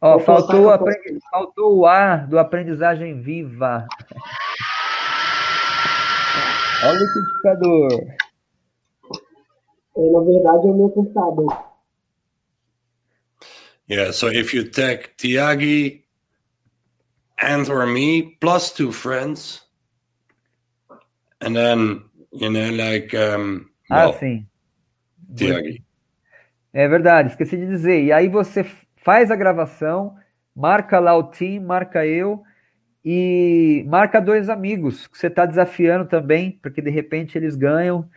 Ó, 0.00 0.20
faltou, 0.20 0.70
aprendi... 0.70 1.18
faltou 1.28 1.78
o 1.78 1.84
ar 1.84 2.28
do 2.28 2.38
aprendizagem 2.38 3.20
viva. 3.20 3.84
Olha 6.84 6.92
o 6.92 6.98
liquidificador. 7.00 7.88
É, 9.98 10.10
na 10.10 10.20
verdade 10.20 10.68
é 10.68 10.70
o 10.70 10.74
meu 10.74 10.90
computador. 10.90 11.68
Yeah, 13.90 14.12
so 14.12 14.28
if 14.28 14.54
you 14.54 14.70
tag 14.70 15.08
Tiagi 15.16 16.04
and 17.42 17.68
or 17.68 17.86
me 17.86 18.36
plus 18.40 18.70
two 18.70 18.92
friends, 18.92 19.66
and 21.40 21.56
then 21.56 22.04
you 22.32 22.50
know 22.50 22.70
like 22.70 23.16
um, 23.16 23.66
ah, 23.90 24.12
sim. 24.12 24.46
Tiagi. 25.34 25.82
É 26.72 26.86
verdade, 26.86 27.30
esqueci 27.30 27.56
de 27.56 27.66
dizer. 27.66 28.04
E 28.04 28.12
aí 28.12 28.28
você 28.28 28.64
faz 28.96 29.30
a 29.30 29.36
gravação, 29.36 30.14
marca 30.54 31.00
lá 31.00 31.16
o 31.16 31.24
team, 31.24 31.64
marca 31.64 32.06
eu 32.06 32.42
e 33.04 33.84
marca 33.88 34.20
dois 34.20 34.48
amigos 34.48 35.08
que 35.08 35.18
você 35.18 35.28
está 35.28 35.46
desafiando 35.46 36.06
também, 36.06 36.52
porque 36.62 36.82
de 36.82 36.90
repente 36.90 37.36
eles 37.38 37.56
ganham 37.56 38.08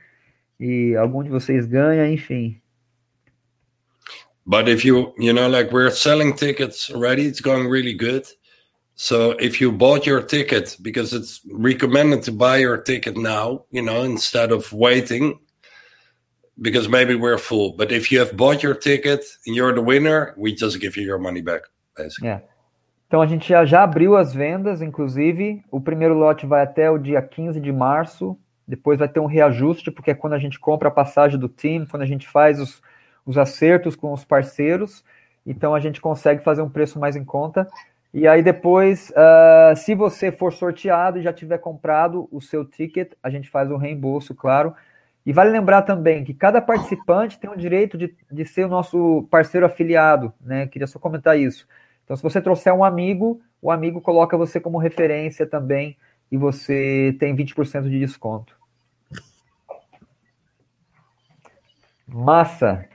e 0.62 0.96
algum 0.96 1.24
de 1.24 1.30
vocês 1.30 1.66
ganha, 1.66 2.08
enfim. 2.08 2.62
But 4.46 4.68
if 4.70 4.86
you, 4.86 5.14
you 5.18 5.34
know, 5.34 5.48
like 5.48 5.72
we're 5.72 5.90
selling 5.92 6.36
tickets 6.36 6.92
already, 6.92 7.26
it's 7.26 7.42
going 7.42 7.68
really 7.68 7.94
good. 7.94 8.26
So 8.96 9.32
if 9.40 9.60
you 9.60 9.72
bought 9.72 10.06
your 10.06 10.22
ticket, 10.22 10.78
because 10.82 11.14
it's 11.14 11.42
recommended 11.52 12.24
to 12.24 12.32
buy 12.32 12.58
your 12.58 12.78
ticket 12.78 13.18
now, 13.18 13.66
you 13.72 13.82
know, 13.82 14.04
instead 14.04 14.52
of 14.52 14.72
waiting, 14.72 15.40
because 16.62 16.88
maybe 16.88 17.16
we're 17.16 17.40
full. 17.40 17.74
But 17.76 17.92
if 17.92 18.12
you 18.12 18.20
have 18.20 18.38
bought 18.38 18.62
your 18.62 18.76
ticket 18.76 19.26
and 19.48 19.56
you're 19.56 19.74
the 19.74 19.82
winner, 19.82 20.36
we 20.38 20.54
just 20.54 20.80
give 20.80 20.96
you 20.96 21.04
your 21.04 21.18
money 21.18 21.42
back, 21.42 21.62
basically. 21.96 22.30
Yeah. 22.30 22.42
Então 23.08 23.22
a 23.22 23.28
gente 23.28 23.50
já, 23.50 23.66
já 23.66 23.84
abriu 23.84 24.16
as 24.16 24.34
vendas, 24.34 24.82
inclusive. 24.82 25.62
O 25.70 25.82
primeiro 25.82 26.14
lote 26.14 26.46
vai 26.46 26.62
até 26.62 26.90
o 26.90 26.98
dia 26.98 27.22
15 27.22 27.60
de 27.60 27.72
março. 27.72 28.38
Depois 28.72 28.98
vai 28.98 29.10
ter 29.10 29.20
um 29.20 29.26
reajuste, 29.26 29.92
porque 29.92 30.12
é 30.12 30.16
quando 30.16 30.32
a 30.32 30.40
gente 30.40 30.58
compra 30.58 30.88
a 30.88 30.92
passagem 30.92 31.38
do 31.38 31.50
time, 31.50 31.86
quando 31.86 32.04
a 32.04 32.06
gente 32.06 32.26
faz 32.26 32.58
os, 32.58 32.82
os 33.26 33.38
acertos 33.38 33.98
com 33.98 34.14
os 34.14 34.24
parceiros. 34.24 35.04
Então 35.46 35.76
a 35.76 35.80
gente 35.82 36.00
consegue 36.00 36.42
fazer 36.42 36.62
um 36.62 36.70
preço 36.70 36.98
mais 36.98 37.18
em 37.18 37.26
conta. 37.26 37.68
E 38.14 38.26
aí 38.26 38.42
depois, 38.42 39.12
uh, 39.12 39.76
se 39.76 39.94
você 39.94 40.32
for 40.32 40.54
sorteado 40.54 41.20
e 41.20 41.22
já 41.22 41.34
tiver 41.34 41.58
comprado 41.58 42.30
o 42.32 42.40
seu 42.40 42.64
ticket, 42.64 43.12
a 43.22 43.30
gente 43.30 43.50
faz 43.50 43.70
o 43.70 43.76
reembolso, 43.76 44.34
claro. 44.34 44.74
E 45.26 45.34
vale 45.34 45.50
lembrar 45.50 45.82
também 45.82 46.24
que 46.24 46.34
cada 46.34 46.62
participante 46.62 47.38
tem 47.38 47.50
o 47.50 47.58
direito 47.58 47.98
de, 47.98 48.16
de 48.32 48.46
ser 48.46 48.64
o 48.64 48.70
nosso 48.70 49.28
parceiro 49.30 49.66
afiliado, 49.66 50.34
né? 50.40 50.66
Queria 50.66 50.88
só 50.88 50.98
comentar 50.98 51.38
isso. 51.38 51.68
Então, 52.06 52.16
se 52.16 52.24
você 52.24 52.40
trouxer 52.40 52.74
um 52.74 52.86
amigo, 52.86 53.42
o 53.62 53.70
amigo 53.70 54.00
coloca 54.00 54.38
você 54.38 54.62
como 54.62 54.78
referência 54.78 55.46
também 55.46 55.98
e 56.32 56.38
você 56.38 57.14
tem 57.20 57.36
20% 57.36 57.90
de 57.90 58.00
desconto. 58.00 58.61
Massa. 62.14 62.86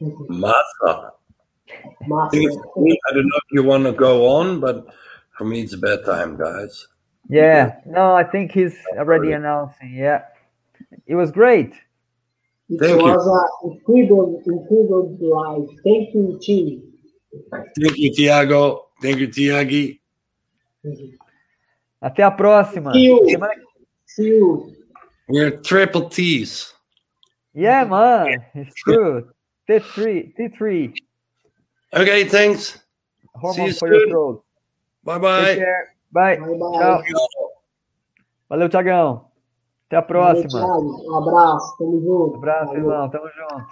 Massa. 0.00 1.12
Massa. 2.06 2.36
I 2.36 3.12
don't 3.12 3.26
know 3.26 3.36
if 3.36 3.52
you 3.52 3.62
want 3.62 3.84
to 3.84 3.92
go 3.92 4.28
on, 4.28 4.60
but 4.60 4.86
for 5.36 5.44
me 5.44 5.62
it's 5.62 5.74
bedtime, 5.74 6.36
guys. 6.36 6.86
Yeah. 7.28 7.80
No, 7.86 8.14
I 8.14 8.24
think 8.24 8.52
he's 8.52 8.76
already 8.96 9.32
announcing. 9.32 9.94
Yeah. 9.94 10.22
It 11.06 11.14
was 11.14 11.30
great. 11.30 11.72
It 12.68 12.80
Thank 12.80 13.00
was 13.00 13.24
you. 13.24 13.70
an 13.70 13.78
incredible, 13.78 14.42
incredible 14.44 15.16
live. 15.20 15.68
Thank 15.84 16.14
you, 16.14 16.38
Chile. 16.42 16.82
Thank 17.50 17.96
you, 17.96 18.12
Tiago. 18.12 18.88
Thank 19.00 19.18
you, 19.18 19.28
Tiagi. 19.28 20.00
Até 22.02 22.22
a 22.22 22.30
próxima. 22.30 22.92
See 22.92 23.04
you. 23.06 23.26
See 24.06 24.26
you. 24.26 24.72
We're 25.28 25.60
triple 25.60 26.08
T's. 26.08 26.77
Yeah, 27.58 27.84
man. 27.90 28.38
It's 28.54 28.72
true. 28.74 29.34
T3. 29.68 30.32
T3. 30.38 30.94
Okay, 31.92 32.22
thanks. 32.30 32.78
Hormone 33.34 33.72
for 33.74 33.92
your 33.92 34.08
throat. 34.08 34.44
Bye 35.02 35.18
bye. 35.18 35.58
Bye. 36.12 36.36
bye, 36.36 36.46
bye. 36.46 36.78
Tchau. 36.78 37.02
Valeu, 38.48 38.68
Tiagão. 38.68 39.26
Até 39.88 39.96
a 39.96 40.02
próxima. 40.02 40.60
Valeu, 40.60 40.86
um 40.86 41.16
abraço. 41.16 41.76
Tamo 41.78 42.00
junto. 42.00 42.34
Um 42.34 42.36
abraço, 42.36 42.66
Valeu. 42.66 42.80
irmão. 42.80 43.10
Tamo 43.10 43.28
junto. 43.28 43.66